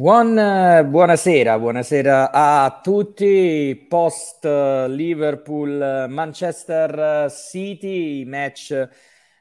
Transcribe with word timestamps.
Buon, 0.00 0.32
buonasera, 0.88 1.58
buonasera 1.58 2.30
a 2.32 2.80
tutti. 2.82 3.84
Post 3.86 4.46
Liverpool 4.46 6.06
Manchester 6.08 7.30
City, 7.30 8.24
match 8.24 8.88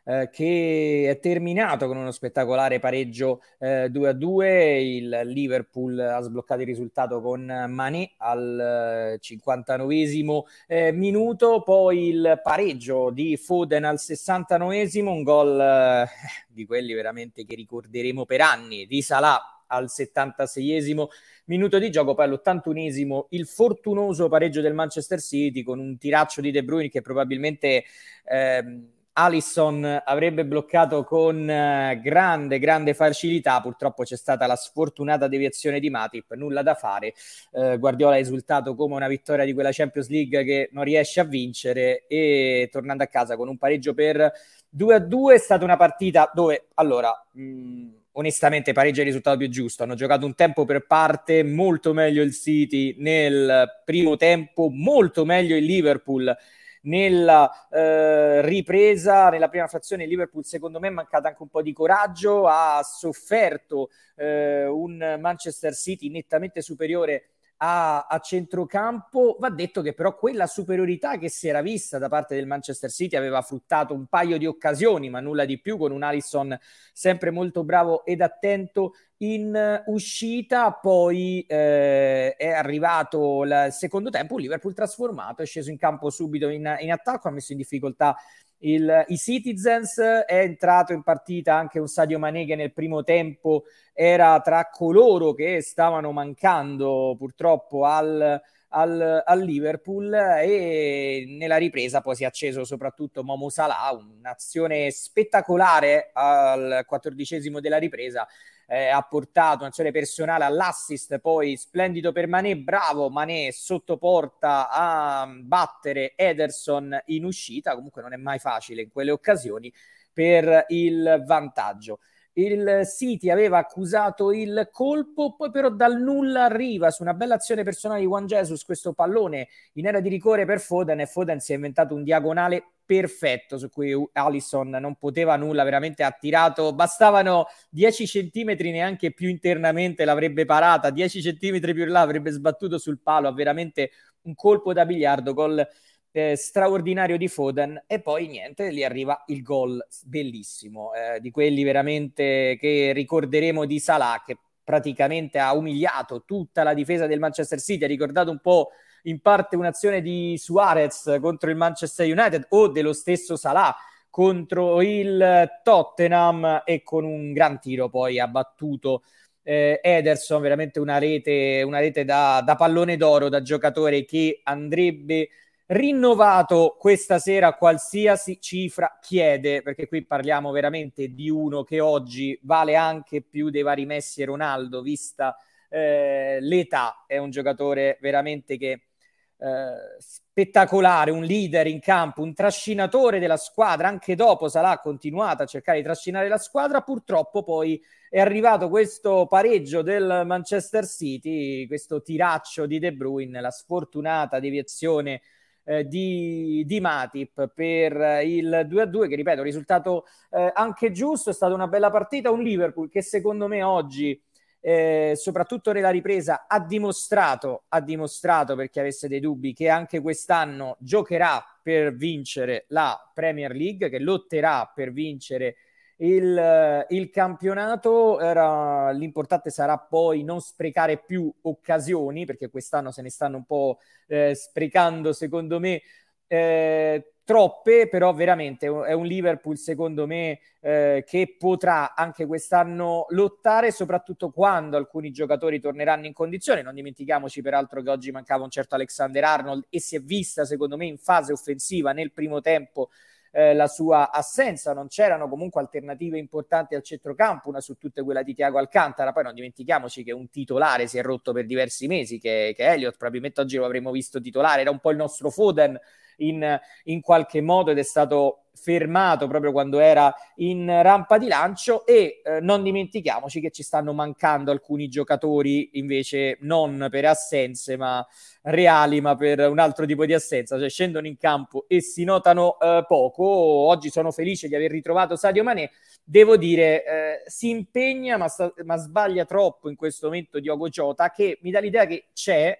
eh, 0.03 0.29
che 0.29 1.08
è 1.10 1.17
terminato 1.19 1.87
con 1.87 1.96
uno 1.96 2.12
spettacolare 2.12 2.79
pareggio 2.79 3.42
eh, 3.58 3.90
2 3.90 4.10
a 4.10 4.12
2. 4.12 4.81
Il 4.81 5.22
Liverpool 5.28 5.97
ha 5.97 6.19
sbloccato 6.19 6.60
il 6.60 6.67
risultato 6.67 7.21
con 7.21 7.46
Mané 7.69 8.12
al 8.17 9.15
59 9.17 10.44
eh, 10.67 10.91
minuto, 10.91 11.62
poi 11.63 12.10
il 12.10 12.41
pareggio 12.44 13.12
di 13.12 13.37
Foden 13.37 13.85
al 13.85 13.97
69 13.97 14.89
un 15.05 15.23
gol 15.23 15.57
eh, 15.57 16.09
di 16.49 16.66
quelli 16.66 16.91
veramente 16.91 17.45
che 17.45 17.55
ricorderemo 17.55 18.26
per 18.26 18.41
anni 18.41 18.85
di 18.88 19.02
Salah 19.02 19.53
al 19.69 19.85
76esimo 19.85 21.07
minuto 21.45 21.79
di 21.79 21.89
gioco, 21.89 22.13
poi 22.13 22.25
all'81esimo 22.25 23.25
il 23.29 23.47
fortunoso 23.47 24.29
pareggio 24.29 24.61
del 24.61 24.73
Manchester 24.73 25.19
City 25.19 25.63
con 25.63 25.79
un 25.79 25.97
tiraccio 25.97 26.41
di 26.41 26.51
De 26.51 26.63
Bruyne 26.63 26.89
che 26.89 27.01
probabilmente 27.01 27.83
ehm, 28.25 28.87
Alisson 29.13 30.01
avrebbe 30.05 30.45
bloccato 30.45 31.03
con 31.03 31.49
eh, 31.49 31.99
grande, 32.01 32.57
grande 32.57 32.93
facilità. 32.93 33.59
Purtroppo 33.59 34.03
c'è 34.03 34.15
stata 34.15 34.45
la 34.47 34.55
sfortunata 34.55 35.27
deviazione 35.27 35.79
di 35.81 35.89
Matip, 35.89 36.33
nulla 36.35 36.61
da 36.61 36.73
fare. 36.75 37.13
Eh, 37.51 37.77
Guardiola 37.77 38.15
ha 38.15 38.20
esultato 38.20 38.75
come 38.75 38.95
una 38.95 39.07
vittoria 39.09 39.43
di 39.43 39.53
quella 39.53 39.71
Champions 39.73 40.07
League 40.09 40.43
che 40.45 40.70
non 40.71 40.85
riesce 40.85 41.20
a 41.20 41.25
vincere 41.25 42.05
e 42.07 42.70
tornando 42.71 43.03
a 43.03 43.07
casa 43.07 43.35
con 43.35 43.49
un 43.49 43.57
pareggio 43.57 43.93
per 43.93 44.31
2 44.70 44.95
a 44.95 44.99
2 44.99 45.35
è 45.35 45.37
stata 45.37 45.63
una 45.65 45.77
partita 45.77 46.31
dove, 46.33 46.67
allora, 46.75 47.11
mh, 47.31 47.87
onestamente 48.13 48.73
pareggio 48.73 48.98
è 48.98 49.02
il 49.02 49.08
risultato 49.08 49.38
più 49.38 49.49
giusto. 49.49 49.84
Hanno 49.84 49.95
giocato 49.95 50.26
un 50.26 50.36
tempo 50.36 50.66
per 50.66 50.86
parte, 50.86 51.43
molto 51.43 51.93
meglio 51.93 52.24
il 52.24 52.34
City 52.34 52.96
nel 52.98 53.82
primo 53.85 54.18
tempo, 54.18 54.70
molto 54.70 55.26
meglio 55.26 55.55
il 55.55 55.66
Liverpool 55.66 56.35
nella 56.82 57.68
eh, 57.70 58.41
ripresa, 58.41 59.29
nella 59.29 59.49
prima 59.49 59.68
frazione 59.68 60.04
il 60.04 60.10
Liverpool 60.10 60.46
secondo 60.46 60.79
me 60.79 60.88
è 60.88 60.91
mancata 60.91 61.27
anche 61.27 61.41
un 61.41 61.49
po' 61.49 61.62
di 61.62 61.74
coraggio, 61.74 62.48
ha 62.48 62.82
sofferto 62.84 63.90
eh, 64.16 64.66
un 64.66 65.18
Manchester 65.20 65.73
City 65.73 66.10
nettamente 66.10 66.62
superiore 66.62 67.32
a, 67.62 68.06
a, 68.08 68.20
centrocampo. 68.20 69.38
Va 69.40 69.50
detto 69.50 69.82
che 69.82 69.94
però 69.94 70.16
quella 70.16 70.48
superiorità 70.48 71.18
che 71.18 71.30
si 71.30 71.48
era 71.48 71.62
vista 71.62 71.98
da 71.98 72.08
parte 72.08 72.36
del 72.36 72.48
Manchester 72.48 72.90
City 72.90 73.16
aveva 73.16 73.42
fruttato 73.42 73.94
un 73.94 74.06
paio 74.08 74.38
di 74.38 74.46
occasioni, 74.46 75.10
ma 75.10 75.20
nulla 75.20 75.46
di 75.46 75.60
più, 75.60 75.78
con 75.78 75.92
un 75.92 76.04
Alisson 76.04 76.58
sempre 76.94 77.32
molto 77.32 77.64
bravo 77.64 78.06
ed 78.06 78.22
attento 78.22 78.94
in 79.18 79.84
uscita. 79.88 80.72
Poi 80.74 81.46
eh, 81.48 82.36
è 82.36 82.50
arrivato 82.50 83.44
il 83.44 83.68
secondo 83.72 84.10
tempo, 84.10 84.36
un 84.36 84.42
Liverpool 84.42 84.73
trasformato, 84.73 85.42
è 85.42 85.46
sceso 85.46 85.70
in 85.70 85.78
campo 85.78 86.10
subito 86.10 86.50
in, 86.50 86.78
in 86.80 86.92
attacco, 86.92 87.28
ha 87.28 87.32
messo 87.32 87.52
in 87.52 87.58
difficoltà 87.58 88.16
il, 88.60 89.06
I 89.08 89.18
Citizens 89.18 90.00
è 90.00 90.40
entrato 90.40 90.94
in 90.94 91.04
partita 91.04 91.56
anche 91.56 91.80
un 91.80 91.88
Sadio 91.88 92.20
Mané 92.20 92.46
che 92.46 92.56
nel 92.56 92.74
primo 92.74 93.04
tempo 93.04 93.64
era 93.94 94.40
tra 94.42 94.70
coloro 94.70 95.34
che 95.34 95.62
stavano 95.62 96.12
mancando 96.12 97.16
purtroppo 97.18 97.86
al, 97.86 98.42
al, 98.70 99.23
al, 99.25 99.39
Liverpool 99.42 100.14
e 100.14 101.25
nella 101.28 101.58
ripresa 101.58 102.02
poi 102.02 102.16
si 102.16 102.23
è 102.23 102.25
acceso 102.25 102.64
soprattutto 102.64 103.23
Momo 103.23 103.50
Salah, 103.50 103.92
un'azione 103.92 104.92
spettacolare 104.92 106.11
al 106.14 106.84
quattordicesimo 106.86 107.59
della 107.59 107.78
ripresa 107.78 108.28
eh, 108.70 108.88
ha 108.88 109.02
portato 109.02 109.64
un'azione 109.64 109.92
personale 109.92 110.44
all'assist, 110.44 111.17
poi 111.17 111.58
splendido 111.58 112.11
per 112.11 112.28
Mané, 112.28 112.56
bravo 112.56 113.09
Mané 113.09 113.52
sotto 113.52 113.98
porta 113.98 114.70
a 114.70 115.27
battere 115.27 116.14
Ederson 116.15 116.98
in 117.05 117.26
uscita, 117.26 117.73
comunque 117.73 118.04
non 118.04 118.14
è 118.14 118.17
mai 118.17 118.38
facile 118.38 118.83
in 118.83 118.92
quelle 118.92 119.11
occasioni 119.11 119.73
per 120.14 120.65
il 120.67 121.23
vantaggio. 121.26 121.99
Il 122.39 122.83
City 122.86 123.30
aveva 123.30 123.58
accusato 123.58 124.32
il 124.32 124.70
colpo, 124.72 125.36
poi 125.36 125.52
però 125.52 125.70
dal 125.70 126.00
nulla 126.00 126.45
arriva 126.45 126.89
su 126.89 127.02
una 127.02 127.14
bella 127.14 127.36
azione 127.36 127.64
personale 127.64 128.00
di 128.00 128.05
Juan 128.05 128.27
Jesus 128.27 128.63
questo 128.63 128.94
pallone 128.94 129.50
in 129.73 129.85
era 129.85 130.00
di 130.00 130.07
rigore 130.07 130.45
per 130.45 130.61
Foden 130.61 131.01
e 131.01 131.05
Foden 131.05 131.41
si 131.41 131.51
è 131.51 131.55
inventato 131.55 131.94
un 131.94 132.03
diagonale 132.03 132.75
perfetto 132.85 133.57
su 133.57 133.69
cui 133.69 133.94
Allison 134.13 134.69
non 134.69 134.95
poteva 134.95 135.35
nulla, 135.35 135.63
veramente 135.63 136.01
ha 136.01 136.11
tirato, 136.11 136.73
bastavano 136.73 137.45
10 137.69 138.07
centimetri 138.07 138.71
neanche 138.71 139.11
più 139.11 139.27
internamente 139.27 140.06
l'avrebbe 140.06 140.45
parata, 140.45 140.89
10 140.89 141.21
centimetri 141.21 141.73
più 141.73 141.83
in 141.83 141.89
là 141.89 142.01
avrebbe 142.01 142.31
sbattuto 142.31 142.77
sul 142.77 143.00
palo, 143.00 143.27
ha 143.27 143.33
veramente 143.33 143.91
un 144.21 144.33
colpo 144.33 144.73
da 144.73 144.85
biliardo, 144.85 145.33
gol 145.33 145.67
eh, 146.11 146.35
straordinario 146.35 147.17
di 147.17 147.27
Foden 147.27 147.83
e 147.87 148.01
poi 148.01 148.27
niente, 148.27 148.69
lì 148.71 148.83
arriva 148.83 149.23
il 149.27 149.41
gol 149.41 149.85
bellissimo, 150.05 150.91
eh, 150.93 151.19
di 151.19 151.31
quelli 151.31 151.63
veramente 151.63 152.57
che 152.59 152.91
ricorderemo 152.93 153.65
di 153.65 153.79
Salah 153.79 154.21
che 154.25 154.37
praticamente 154.63 155.39
ha 155.39 155.53
umiliato 155.55 156.23
tutta 156.25 156.63
la 156.63 156.73
difesa 156.73 157.07
del 157.07 157.19
Manchester 157.19 157.59
City, 157.59 157.83
ha 157.83 157.87
ricordato 157.87 158.31
un 158.31 158.39
po' 158.39 158.69
in 159.03 159.19
parte 159.21 159.55
un'azione 159.55 160.01
di 160.01 160.35
Suarez 160.37 161.17
contro 161.21 161.49
il 161.49 161.55
Manchester 161.55 162.05
United 162.05 162.47
o 162.49 162.67
dello 162.67 162.93
stesso 162.93 163.35
Salah 163.35 163.75
contro 164.09 164.81
il 164.81 165.49
Tottenham 165.63 166.63
e 166.65 166.83
con 166.83 167.05
un 167.05 167.31
gran 167.31 167.59
tiro 167.59 167.89
poi 167.89 168.19
ha 168.19 168.27
battuto 168.27 169.03
eh, 169.43 169.79
Ederson, 169.81 170.41
veramente 170.41 170.79
una 170.79 170.97
rete, 170.97 171.63
una 171.65 171.79
rete 171.79 172.05
da, 172.05 172.41
da 172.45 172.55
pallone 172.55 172.97
d'oro, 172.97 173.29
da 173.29 173.41
giocatore 173.41 174.05
che 174.05 174.41
andrebbe 174.43 175.29
rinnovato 175.72 176.75
questa 176.80 177.19
sera 177.19 177.53
qualsiasi 177.53 178.40
cifra 178.41 178.97
chiede, 179.00 179.62
perché 179.62 179.88
qui 179.88 180.03
parliamo 180.03 180.52
veramente 180.52 181.13
di 181.13 181.30
uno 181.30 181.63
che 181.63 181.80
oggi 181.80 182.38
vale 182.44 182.75
anche 182.75 183.22
più 183.22 183.50
dei 183.52 183.62
vari 183.62 183.85
Messi 183.85 184.22
e 184.22 184.25
Ronaldo, 184.25 184.81
vista 184.81 185.38
eh, 185.69 186.40
l'età, 186.41 187.03
è 187.06 187.18
un 187.18 187.30
giocatore 187.30 188.00
veramente 188.02 188.57
che 188.57 188.72
eh, 188.72 190.00
spettacolare, 190.00 191.12
un 191.12 191.24
leader 191.24 191.68
in 191.68 191.80
campo, 191.80 192.24
un 192.24 192.34
trascinatore 192.34 193.19
della 193.19 193.38
squadra, 193.38 193.88
anche 193.90 194.16
dopo 194.16 194.50
Salah 194.50 194.72
ha 194.72 194.80
continuato 194.80 195.44
a 195.44 195.46
cercare 195.46 195.78
di 195.78 195.84
trascinare 195.84 196.28
la 196.30 196.40
squadra, 196.40 196.81
purtroppo 196.81 197.44
poi 197.44 197.80
è 198.09 198.19
arrivato 198.19 198.69
questo 198.69 199.28
pareggio 199.28 199.84
del 199.84 200.24
Manchester 200.25 200.88
City, 200.88 201.68
questo 201.68 202.01
tiraccio 202.01 202.66
di 202.66 202.80
De 202.80 202.91
Bruyne, 202.91 203.40
la 203.40 203.51
sfortunata 203.51 204.40
deviazione 204.40 205.22
eh, 205.69 205.88
di, 205.88 206.63
di, 206.66 206.80
Matip 206.80 207.52
per 207.53 208.24
il 208.25 208.66
2-2 208.68 209.07
che 209.07 209.16
ripeto, 209.16 209.44
risultato 209.44 210.06
eh, 210.31 210.52
anche 210.52 210.91
giusto, 210.91 211.30
è 211.30 211.34
stata 211.34 211.53
una 211.53 211.68
bella 211.68 211.91
partita, 211.91 212.31
un 212.31 212.41
Liverpool 212.41 212.90
che 212.90 213.03
secondo 213.03 213.47
me 213.47 213.62
oggi 213.62 214.19
eh, 214.62 215.13
soprattutto 215.16 215.72
nella 215.72 215.91
ripresa, 215.91 216.47
ha 216.47 216.59
dimostrato, 216.59 217.66
ha 217.69 217.81
dimostrato 217.81 218.56
per 218.56 218.69
chi 218.72 218.80
avesse 218.80 219.07
dei 219.07 219.19
dubbi 219.19 219.53
che 219.53 219.69
anche 219.69 220.02
quest'anno 220.02 220.75
giocherà 220.80 221.44
per 221.62 221.96
vincere 221.96 222.66
la 222.69 223.00
Premier 223.13 223.53
League, 223.53 223.90
che 223.90 224.00
lotterà 224.00 224.69
per 224.74 224.91
vincere 224.91 225.56
il, 225.99 226.85
il 226.89 227.09
campionato. 227.09 228.19
Era, 228.19 228.91
l'importante 228.91 229.49
sarà 229.49 229.77
poi 229.77 230.23
non 230.23 230.41
sprecare 230.41 230.97
più 230.97 231.31
occasioni, 231.41 232.25
perché 232.25 232.49
quest'anno 232.49 232.91
se 232.91 233.01
ne 233.01 233.09
stanno 233.09 233.37
un 233.37 233.45
po' 233.45 233.79
eh, 234.07 234.35
sprecando, 234.35 235.13
secondo 235.13 235.59
me. 235.59 235.81
Eh, 236.27 237.13
troppe, 237.29 237.88
però 237.88 238.11
veramente 238.11 238.65
è 238.65 238.93
un 238.93 239.05
Liverpool 239.05 239.55
secondo 239.55 240.07
me 240.07 240.39
eh, 240.61 241.03
che 241.05 241.35
potrà 241.38 241.93
anche 241.93 242.25
quest'anno 242.25 243.06
lottare, 243.09 243.69
soprattutto 243.71 244.31
quando 244.31 244.77
alcuni 244.77 245.12
giocatori 245.12 245.59
torneranno 245.59 246.07
in 246.07 246.13
condizione. 246.13 246.63
Non 246.63 246.74
dimentichiamoci 246.74 247.44
peraltro 247.44 247.83
che 247.83 247.91
oggi 247.91 248.09
mancava 248.09 248.44
un 248.45 248.50
certo 248.50 248.74
Alexander 248.74 249.24
Arnold 249.24 249.68
e 249.69 249.79
si 249.79 249.95
è 249.95 250.01
vista 250.01 250.44
secondo 250.44 250.75
me 250.75 250.88
in 250.88 250.97
fase 250.97 251.31
offensiva 251.31 251.91
nel 251.91 252.12
primo 252.12 252.41
tempo 252.41 252.89
eh, 253.31 253.53
la 253.53 253.67
sua 253.67 254.11
assenza, 254.11 254.73
non 254.73 254.87
c'erano 254.87 255.29
comunque 255.29 255.61
alternative 255.61 256.17
importanti 256.17 256.75
al 256.75 256.83
centrocampo, 256.83 257.49
una 257.49 257.61
su 257.61 257.77
tutte 257.77 258.03
quella 258.03 258.23
di 258.23 258.33
Tiago 258.33 258.57
Alcantara, 258.57 259.11
poi 259.11 259.23
non 259.23 259.33
dimentichiamoci 259.33 260.03
che 260.03 260.11
un 260.11 260.29
titolare 260.29 260.87
si 260.87 260.97
è 260.97 261.01
rotto 261.01 261.31
per 261.31 261.45
diversi 261.45 261.87
mesi, 261.87 262.19
che, 262.19 262.53
che 262.55 262.63
Elliot 262.65 262.97
probabilmente 262.97 263.41
oggi 263.41 263.57
lo 263.57 263.65
avremmo 263.65 263.91
visto 263.91 264.19
titolare, 264.19 264.61
era 264.61 264.71
un 264.71 264.79
po' 264.79 264.91
il 264.91 264.97
nostro 264.97 265.29
Foden 265.29 265.79
in, 266.17 266.59
in 266.83 267.01
qualche 267.01 267.41
modo 267.41 267.71
ed 267.71 267.77
è 267.77 267.83
stato 267.83 268.49
fermato 268.61 269.27
proprio 269.27 269.51
quando 269.51 269.79
era 269.79 270.13
in 270.35 270.65
rampa 270.81 271.17
di 271.17 271.27
lancio 271.27 271.85
e 271.85 272.21
eh, 272.23 272.39
non 272.41 272.63
dimentichiamoci 272.63 273.39
che 273.39 273.51
ci 273.51 273.63
stanno 273.63 273.94
mancando 273.94 274.51
alcuni 274.51 274.88
giocatori 274.88 275.71
invece 275.73 276.38
non 276.41 276.88
per 276.89 277.06
assenze 277.06 277.77
ma 277.77 278.06
reali 278.44 279.01
ma 279.01 279.15
per 279.15 279.50
un 279.50 279.59
altro 279.59 279.85
tipo 279.85 280.06
di 280.06 280.13
assenza, 280.13 280.57
cioè 280.57 280.69
scendono 280.69 281.07
in 281.07 281.17
campo 281.17 281.65
e 281.67 281.81
si 281.81 282.03
notano 282.03 282.59
eh, 282.59 282.83
poco. 282.88 283.23
Oggi 283.23 283.89
sono 283.89 284.11
felice 284.11 284.47
di 284.47 284.56
aver 284.56 284.71
ritrovato 284.71 285.15
Sadio 285.15 285.44
Manè, 285.44 285.69
devo 286.03 286.38
dire 286.38 286.85
eh, 286.85 287.23
si 287.27 287.50
impegna 287.50 288.17
ma, 288.17 288.27
sta- 288.27 288.53
ma, 288.63 288.77
sbaglia 288.77 289.25
troppo 289.25 289.69
in 289.69 289.75
questo 289.75 290.07
momento 290.07 290.39
Diogo 290.39 290.67
Jota 290.69 291.12
che 291.12 291.38
mi 291.41 291.51
dà 291.51 291.59
l'idea 291.59 291.85
che 291.85 292.07
c'è 292.13 292.57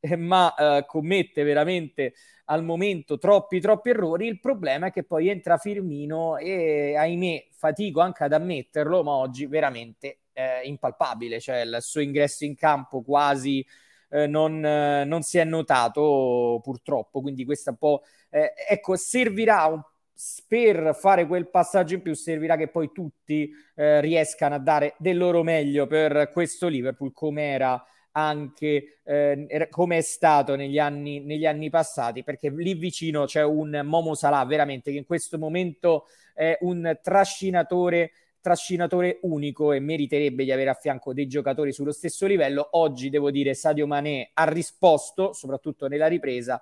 eh, 0.00 0.16
ma 0.16 0.54
eh, 0.54 0.84
commette 0.86 1.42
veramente 1.42 2.14
al 2.46 2.64
momento 2.64 3.18
troppi 3.18 3.60
troppi 3.60 3.90
errori. 3.90 4.26
Il 4.26 4.40
problema 4.40 4.86
è 4.86 4.90
che 4.90 5.04
poi 5.04 5.28
entra 5.28 5.58
Firmino 5.58 6.36
e 6.36 6.96
ahimè 6.96 7.48
fatico 7.52 8.00
anche 8.00 8.24
ad 8.24 8.32
ammetterlo, 8.32 9.02
ma 9.02 9.12
oggi 9.12 9.46
veramente 9.46 10.20
eh, 10.32 10.62
impalpabile, 10.64 11.40
cioè 11.40 11.60
il 11.60 11.78
suo 11.80 12.00
ingresso 12.00 12.44
in 12.44 12.56
campo 12.56 13.02
quasi 13.02 13.64
eh, 14.10 14.26
non, 14.26 14.64
eh, 14.64 15.04
non, 15.04 15.22
si 15.22 15.38
è 15.38 15.44
notato 15.44 16.60
purtroppo, 16.62 17.20
quindi 17.20 17.44
questo 17.44 17.70
un 17.70 17.76
po' 17.76 18.02
eh, 18.30 18.52
ecco 18.68 18.96
servirà 18.96 19.66
un 19.66 19.82
per 20.46 20.94
fare 20.94 21.26
quel 21.26 21.48
passaggio 21.48 21.94
in 21.94 22.02
più 22.02 22.12
servirà 22.14 22.56
che 22.56 22.68
poi 22.68 22.90
tutti 22.92 23.50
eh, 23.74 24.00
riescano 24.00 24.54
a 24.54 24.58
dare 24.58 24.94
del 24.98 25.16
loro 25.16 25.42
meglio 25.42 25.86
per 25.86 26.30
questo 26.30 26.68
Liverpool 26.68 27.12
come 27.14 27.44
era 27.44 27.82
anche 28.12 28.98
eh, 29.04 29.68
come 29.70 29.98
è 29.98 30.00
stato 30.00 30.56
negli 30.56 30.78
anni, 30.78 31.20
negli 31.20 31.46
anni 31.46 31.70
passati, 31.70 32.22
perché 32.22 32.50
lì 32.50 32.74
vicino 32.74 33.24
c'è 33.24 33.42
un 33.42 33.80
Momo 33.84 34.14
Salah 34.14 34.44
veramente 34.44 34.90
che 34.90 34.98
in 34.98 35.06
questo 35.06 35.38
momento 35.38 36.06
è 36.34 36.56
un 36.60 36.98
trascinatore 37.02 38.12
trascinatore 38.40 39.18
unico 39.22 39.72
e 39.72 39.80
meriterebbe 39.80 40.44
di 40.44 40.52
avere 40.52 40.70
a 40.70 40.74
fianco 40.74 41.12
dei 41.12 41.26
giocatori 41.26 41.72
sullo 41.72 41.92
stesso 41.92 42.26
livello. 42.26 42.68
Oggi 42.72 43.10
devo 43.10 43.30
dire 43.30 43.54
Sadio 43.54 43.86
Mané 43.86 44.30
ha 44.32 44.44
risposto, 44.44 45.32
soprattutto 45.32 45.88
nella 45.88 46.06
ripresa, 46.06 46.60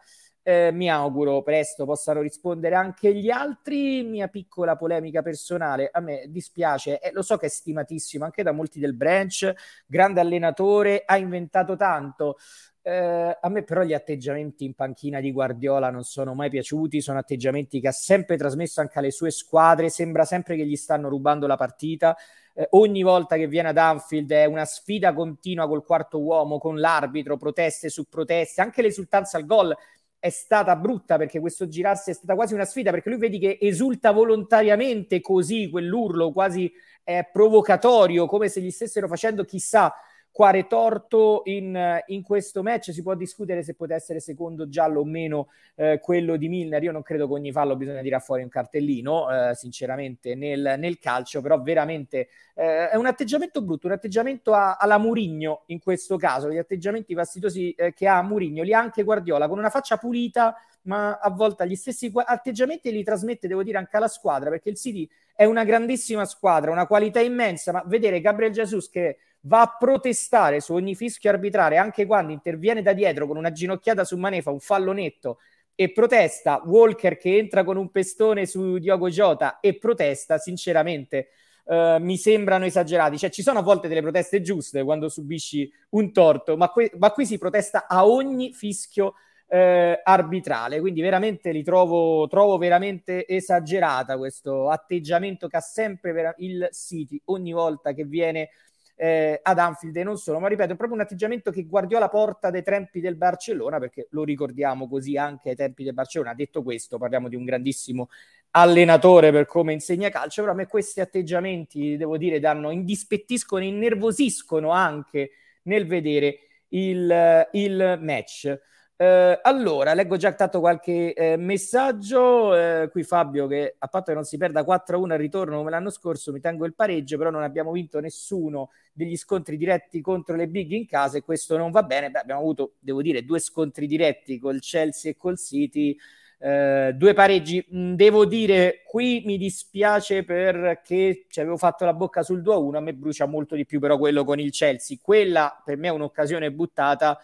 eh, 0.48 0.70
mi 0.72 0.88
auguro 0.88 1.42
presto 1.42 1.84
possano 1.84 2.22
rispondere 2.22 2.74
anche 2.74 3.14
gli 3.14 3.28
altri. 3.28 4.02
Mia 4.02 4.28
piccola 4.28 4.76
polemica 4.76 5.20
personale, 5.20 5.90
a 5.92 6.00
me 6.00 6.24
dispiace, 6.28 7.00
eh, 7.00 7.12
lo 7.12 7.20
so 7.20 7.36
che 7.36 7.46
è 7.46 7.48
stimatissimo 7.50 8.24
anche 8.24 8.42
da 8.42 8.52
molti 8.52 8.80
del 8.80 8.94
branch, 8.94 9.52
grande 9.86 10.20
allenatore, 10.20 11.02
ha 11.04 11.18
inventato 11.18 11.76
tanto. 11.76 12.36
Eh, 12.80 13.38
a 13.38 13.48
me 13.50 13.62
però 13.62 13.82
gli 13.82 13.92
atteggiamenti 13.92 14.64
in 14.64 14.72
panchina 14.72 15.20
di 15.20 15.32
Guardiola 15.32 15.90
non 15.90 16.04
sono 16.04 16.32
mai 16.32 16.48
piaciuti, 16.48 17.02
sono 17.02 17.18
atteggiamenti 17.18 17.78
che 17.78 17.88
ha 17.88 17.92
sempre 17.92 18.38
trasmesso 18.38 18.80
anche 18.80 19.00
alle 19.00 19.10
sue 19.10 19.30
squadre, 19.30 19.90
sembra 19.90 20.24
sempre 20.24 20.56
che 20.56 20.64
gli 20.64 20.76
stanno 20.76 21.10
rubando 21.10 21.46
la 21.46 21.56
partita. 21.56 22.16
Eh, 22.54 22.66
ogni 22.70 23.02
volta 23.02 23.36
che 23.36 23.48
viene 23.48 23.68
ad 23.68 23.76
Anfield 23.76 24.32
è 24.32 24.46
una 24.46 24.64
sfida 24.64 25.12
continua 25.12 25.68
col 25.68 25.84
quarto 25.84 26.22
uomo, 26.22 26.58
con 26.58 26.80
l'arbitro, 26.80 27.36
proteste 27.36 27.90
su 27.90 28.08
proteste, 28.08 28.62
anche 28.62 28.80
l'esultanza 28.80 29.36
al 29.36 29.44
gol 29.44 29.76
è 30.19 30.31
stata 30.31 30.75
brutta 30.76 31.17
perché 31.17 31.38
questo 31.38 31.69
girarsi 31.69 32.11
è 32.11 32.15
stata 32.15 32.35
quasi 32.35 32.55
una 32.55 32.65
sfida 32.65 32.91
perché 32.91 33.09
lui 33.09 33.19
vedi 33.19 33.38
che 33.38 33.59
esulta 33.61 34.11
volontariamente 34.11 35.20
così 35.20 35.69
quell'urlo 35.70 36.32
quasi 36.32 36.70
eh, 37.05 37.29
provocatorio 37.32 38.26
come 38.26 38.49
se 38.49 38.61
gli 38.61 38.70
stessero 38.70 39.06
facendo 39.06 39.44
chissà 39.44 39.94
quale 40.30 40.66
torto 40.66 41.42
in, 41.46 42.02
in, 42.06 42.22
questo 42.22 42.62
match. 42.62 42.92
Si 42.92 43.02
può 43.02 43.14
discutere 43.14 43.62
se 43.62 43.75
potesse 43.75 43.96
essere 43.98 44.20
secondo 44.20 44.69
giallo 44.69 45.00
o 45.00 45.04
meno 45.04 45.48
eh, 45.75 45.98
quello 46.00 46.36
di 46.36 46.48
Milner. 46.48 46.82
Io 46.82 46.92
non 46.92 47.02
credo 47.02 47.26
che 47.26 47.32
ogni 47.32 47.52
fallo 47.52 47.76
bisogna 47.76 48.02
tirare 48.02 48.22
fuori 48.22 48.42
un 48.42 48.48
cartellino, 48.48 49.50
eh, 49.50 49.54
sinceramente, 49.54 50.34
nel, 50.34 50.76
nel, 50.78 50.98
calcio, 50.98 51.40
però 51.40 51.60
veramente 51.60 52.28
eh, 52.54 52.90
è 52.90 52.96
un 52.96 53.06
atteggiamento 53.06 53.62
brutto, 53.62 53.86
un 53.86 53.94
atteggiamento 53.94 54.52
a, 54.52 54.76
alla 54.76 54.98
Murigno 54.98 55.62
in 55.66 55.80
questo 55.80 56.16
caso. 56.16 56.50
Gli 56.50 56.56
atteggiamenti 56.56 57.14
fastidiosi 57.14 57.72
eh, 57.72 57.92
che 57.92 58.06
ha 58.06 58.22
Murigno 58.22 58.62
li 58.62 58.72
ha 58.72 58.78
anche 58.78 59.02
Guardiola 59.02 59.48
con 59.48 59.58
una 59.58 59.70
faccia 59.70 59.96
pulita 59.96 60.54
ma 60.82 61.19
a 61.19 61.31
volte 61.31 61.66
gli 61.69 61.76
stessi 61.76 62.10
atteggiamenti 62.14 62.90
li 62.90 63.04
trasmette, 63.04 63.46
devo 63.46 63.62
dire, 63.62 63.76
anche 63.76 63.96
alla 63.96 64.08
squadra, 64.08 64.48
perché 64.48 64.70
il 64.70 64.76
City 64.76 65.08
è 65.34 65.44
una 65.44 65.62
grandissima 65.62 66.24
squadra, 66.24 66.70
una 66.70 66.86
qualità 66.86 67.20
immensa, 67.20 67.72
ma 67.72 67.82
vedere 67.86 68.20
Gabriel 68.20 68.52
Jesus 68.52 68.88
che 68.88 69.19
va 69.43 69.61
a 69.61 69.76
protestare 69.79 70.61
su 70.61 70.75
ogni 70.75 70.94
fischio 70.94 71.31
arbitrale 71.31 71.76
anche 71.76 72.06
quando 72.06 72.32
interviene 72.32 72.82
da 72.82 72.93
dietro 72.93 73.26
con 73.26 73.37
una 73.37 73.52
ginocchiata 73.52 74.05
su 74.05 74.17
Manefa, 74.17 74.50
un 74.50 74.61
fallo 74.61 74.93
netto 74.93 75.38
e 75.75 75.93
protesta 75.93 76.62
Walker 76.64 77.17
che 77.17 77.37
entra 77.37 77.62
con 77.62 77.76
un 77.76 77.90
pestone 77.90 78.46
su 78.46 78.79
Diogo 78.79 79.08
Jota 79.08 79.61
e 79.61 79.79
protesta 79.79 80.38
sinceramente 80.38 81.29
uh, 81.64 81.99
mi 81.99 82.17
sembrano 82.17 82.64
esagerati 82.64 83.17
cioè 83.17 83.31
ci 83.31 83.43
sono 83.43 83.61
a 83.61 83.62
volte 83.62 83.87
delle 83.87 84.02
proteste 84.02 84.40
giuste 84.40 84.82
quando 84.82 85.08
subisci 85.08 85.70
un 85.91 86.12
torto 86.12 86.56
ma, 86.56 86.70
que- 86.70 86.91
ma 86.99 87.12
qui 87.12 87.25
si 87.26 87.38
protesta 87.38 87.87
a 87.87 88.06
ogni 88.06 88.52
fischio 88.52 89.14
eh, 89.49 90.00
arbitrale. 90.05 90.79
Quindi 90.79 91.00
veramente 91.00 91.50
li 91.50 91.62
trovo, 91.62 92.29
trovo 92.29 92.58
veramente 92.58 93.26
esagerata 93.26 94.17
questo 94.19 94.69
atteggiamento 94.69 95.49
che 95.49 95.56
ha 95.56 95.61
sempre 95.61 96.34
il 96.38 96.69
City 96.73 97.20
ogni 97.26 97.52
volta 97.52 97.93
che 97.93 98.05
viene 98.05 98.50
eh, 99.00 99.38
ad 99.40 99.58
Anfield 99.60 99.96
e 99.96 100.02
non 100.02 100.16
solo, 100.16 100.40
ma 100.40 100.48
ripeto, 100.48 100.72
è 100.72 100.76
proprio 100.76 100.98
un 100.98 101.04
atteggiamento 101.04 101.52
che 101.52 101.64
Guardiola 101.64 102.08
porta 102.08 102.50
dai 102.50 102.64
tempi 102.64 103.00
del 103.00 103.14
Barcellona, 103.14 103.78
perché 103.78 104.08
lo 104.10 104.24
ricordiamo 104.24 104.88
così 104.88 105.16
anche 105.16 105.50
ai 105.50 105.54
tempi 105.54 105.84
del 105.84 105.94
Barcellona. 105.94 106.34
Detto 106.34 106.64
questo, 106.64 106.98
parliamo 106.98 107.28
di 107.28 107.36
un 107.36 107.44
grandissimo 107.44 108.08
allenatore 108.50 109.30
per 109.30 109.46
come 109.46 109.72
insegna 109.72 110.08
calcio, 110.08 110.40
però 110.40 110.52
a 110.52 110.56
me 110.56 110.66
questi 110.66 111.00
atteggiamenti, 111.00 111.96
devo 111.96 112.16
dire, 112.16 112.40
danno, 112.40 112.72
indispettiscono, 112.72 113.62
innervosiscono 113.62 114.70
anche 114.70 115.30
nel 115.62 115.86
vedere 115.86 116.40
il, 116.70 117.48
il 117.52 117.98
match. 118.02 118.60
Eh, 119.00 119.38
allora, 119.42 119.94
leggo 119.94 120.16
già 120.16 120.32
tanto 120.32 120.58
qualche 120.58 121.12
eh, 121.14 121.36
messaggio. 121.36 122.54
Eh, 122.56 122.88
qui 122.90 123.04
Fabio, 123.04 123.46
che 123.46 123.76
a 123.78 123.86
patto 123.86 124.06
che 124.06 124.14
non 124.14 124.24
si 124.24 124.36
perda 124.36 124.64
4-1 124.64 125.12
al 125.12 125.20
ritorno 125.20 125.58
come 125.58 125.70
l'anno 125.70 125.90
scorso, 125.90 126.32
mi 126.32 126.40
tengo 126.40 126.64
il 126.66 126.74
pareggio, 126.74 127.16
però 127.16 127.30
non 127.30 127.42
abbiamo 127.44 127.70
vinto 127.70 128.00
nessuno 128.00 128.70
degli 128.92 129.16
scontri 129.16 129.56
diretti 129.56 130.00
contro 130.00 130.34
le 130.34 130.48
big 130.48 130.72
in 130.72 130.86
casa 130.86 131.16
e 131.18 131.22
questo 131.22 131.56
non 131.56 131.70
va 131.70 131.84
bene. 131.84 132.10
Beh, 132.10 132.18
abbiamo 132.18 132.40
avuto, 132.40 132.74
devo 132.80 133.00
dire, 133.00 133.24
due 133.24 133.38
scontri 133.38 133.86
diretti 133.86 134.38
col 134.38 134.58
Chelsea 134.60 135.12
e 135.12 135.16
col 135.16 135.38
City. 135.38 135.96
Eh, 136.40 136.92
due 136.96 137.14
pareggi, 137.14 137.64
mm, 137.72 137.94
devo 137.94 138.24
dire, 138.24 138.82
qui 138.84 139.22
mi 139.26 139.36
dispiace 139.38 140.24
perché 140.24 141.26
ci 141.28 141.38
avevo 141.40 141.56
fatto 141.56 141.84
la 141.84 141.92
bocca 141.94 142.22
sul 142.24 142.42
2-1, 142.42 142.78
a 142.78 142.80
me 142.80 142.94
brucia 142.94 143.26
molto 143.26 143.54
di 143.56 143.64
più 143.66 143.80
però 143.80 143.98
quello 143.98 144.22
con 144.24 144.38
il 144.38 144.50
Chelsea, 144.52 144.96
quella 145.02 145.60
per 145.64 145.76
me 145.76 145.88
è 145.88 145.90
un'occasione 145.90 146.52
buttata, 146.52 147.18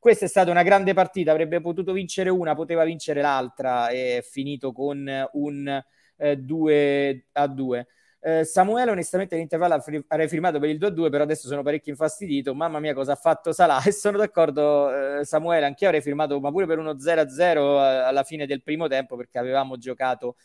questa 0.00 0.24
è 0.24 0.28
stata 0.28 0.50
una 0.50 0.62
grande 0.62 0.94
partita, 0.94 1.30
avrebbe 1.30 1.60
potuto 1.60 1.92
vincere 1.92 2.30
una, 2.30 2.54
poteva 2.54 2.84
vincere 2.84 3.20
l'altra, 3.20 3.88
è 3.88 4.24
finito 4.28 4.72
con 4.72 5.06
un 5.32 5.82
2 6.16 6.74
eh, 6.74 7.24
a 7.32 7.46
2. 7.46 7.86
Eh, 8.22 8.44
Samuele 8.44 8.90
onestamente 8.90 9.34
all'intervallo 9.34 9.82
avrei 10.08 10.28
firmato 10.28 10.58
per 10.58 10.68
il 10.68 10.78
2-2 10.78 11.08
però 11.08 11.22
adesso 11.24 11.48
sono 11.48 11.62
parecchio 11.62 11.90
infastidito 11.90 12.54
mamma 12.54 12.78
mia 12.78 12.92
cosa 12.92 13.12
ha 13.12 13.14
fatto 13.14 13.50
Salah 13.50 13.80
e 13.88 13.92
sono 13.92 14.18
d'accordo 14.18 15.20
eh, 15.20 15.24
Samuele 15.24 15.64
anche 15.64 15.84
io 15.84 15.88
avrei 15.88 16.02
firmato 16.02 16.38
ma 16.38 16.50
pure 16.50 16.66
per 16.66 16.76
uno 16.76 16.96
0-0 16.96 17.40
eh, 17.40 18.02
alla 18.04 18.22
fine 18.22 18.44
del 18.44 18.62
primo 18.62 18.88
tempo 18.88 19.16
perché 19.16 19.38
avevamo 19.38 19.78
giocato 19.78 20.36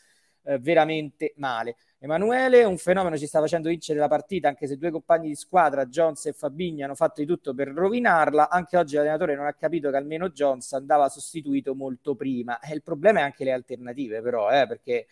eh, 0.46 0.60
veramente 0.60 1.34
male 1.38 1.76
Emanuele, 2.06 2.64
un 2.64 2.78
fenomeno 2.78 3.18
ci 3.18 3.26
sta 3.26 3.40
facendo 3.40 3.68
vincere 3.68 3.98
la 3.98 4.08
partita, 4.08 4.48
anche 4.48 4.68
se 4.68 4.78
due 4.78 4.92
compagni 4.92 5.30
di 5.30 5.36
squadra, 5.36 5.88
Jones 5.88 6.28
e 6.28 6.34
Fabigni, 6.34 6.84
hanno 6.84 6.94
fatto 6.94 7.20
di 7.20 7.26
tutto 7.26 7.56
per 7.56 7.70
rovinarla. 7.70 8.48
Anche 8.48 8.78
oggi 8.78 8.94
l'allenatore 8.96 9.34
non 9.36 9.48
ha 9.48 9.54
capito 9.54 9.90
che 9.90 9.96
almeno 9.96 10.30
Jones 10.30 10.72
andava 10.74 11.10
sostituito 11.10 11.74
molto 11.74 12.14
prima. 12.14 12.60
E 12.60 12.76
il 12.76 12.84
problema 12.84 13.22
è 13.22 13.24
anche 13.24 13.44
le 13.44 13.54
alternative, 13.54 14.22
però, 14.22 14.52
eh, 14.52 14.68
perché 14.68 15.08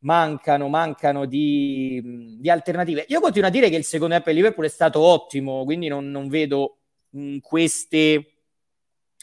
mancano, 0.00 0.68
mancano 0.68 1.24
di, 1.24 2.36
di, 2.38 2.48
alternative. 2.48 3.04
Io 3.08 3.18
continuo 3.18 3.48
a 3.48 3.50
dire 3.50 3.68
che 3.68 3.76
il 3.76 3.84
secondo 3.84 4.16
di 4.24 4.32
Liverpool 4.32 4.66
è 4.66 4.70
stato 4.70 5.00
ottimo, 5.00 5.64
quindi 5.64 5.88
non, 5.88 6.08
non 6.08 6.28
vedo 6.28 6.78
mh, 7.10 7.38
queste, 7.38 8.34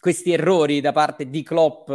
questi 0.02 0.34
errori 0.34 0.82
da 0.82 0.92
parte 0.92 1.30
di 1.30 1.44
Klopp 1.44 1.90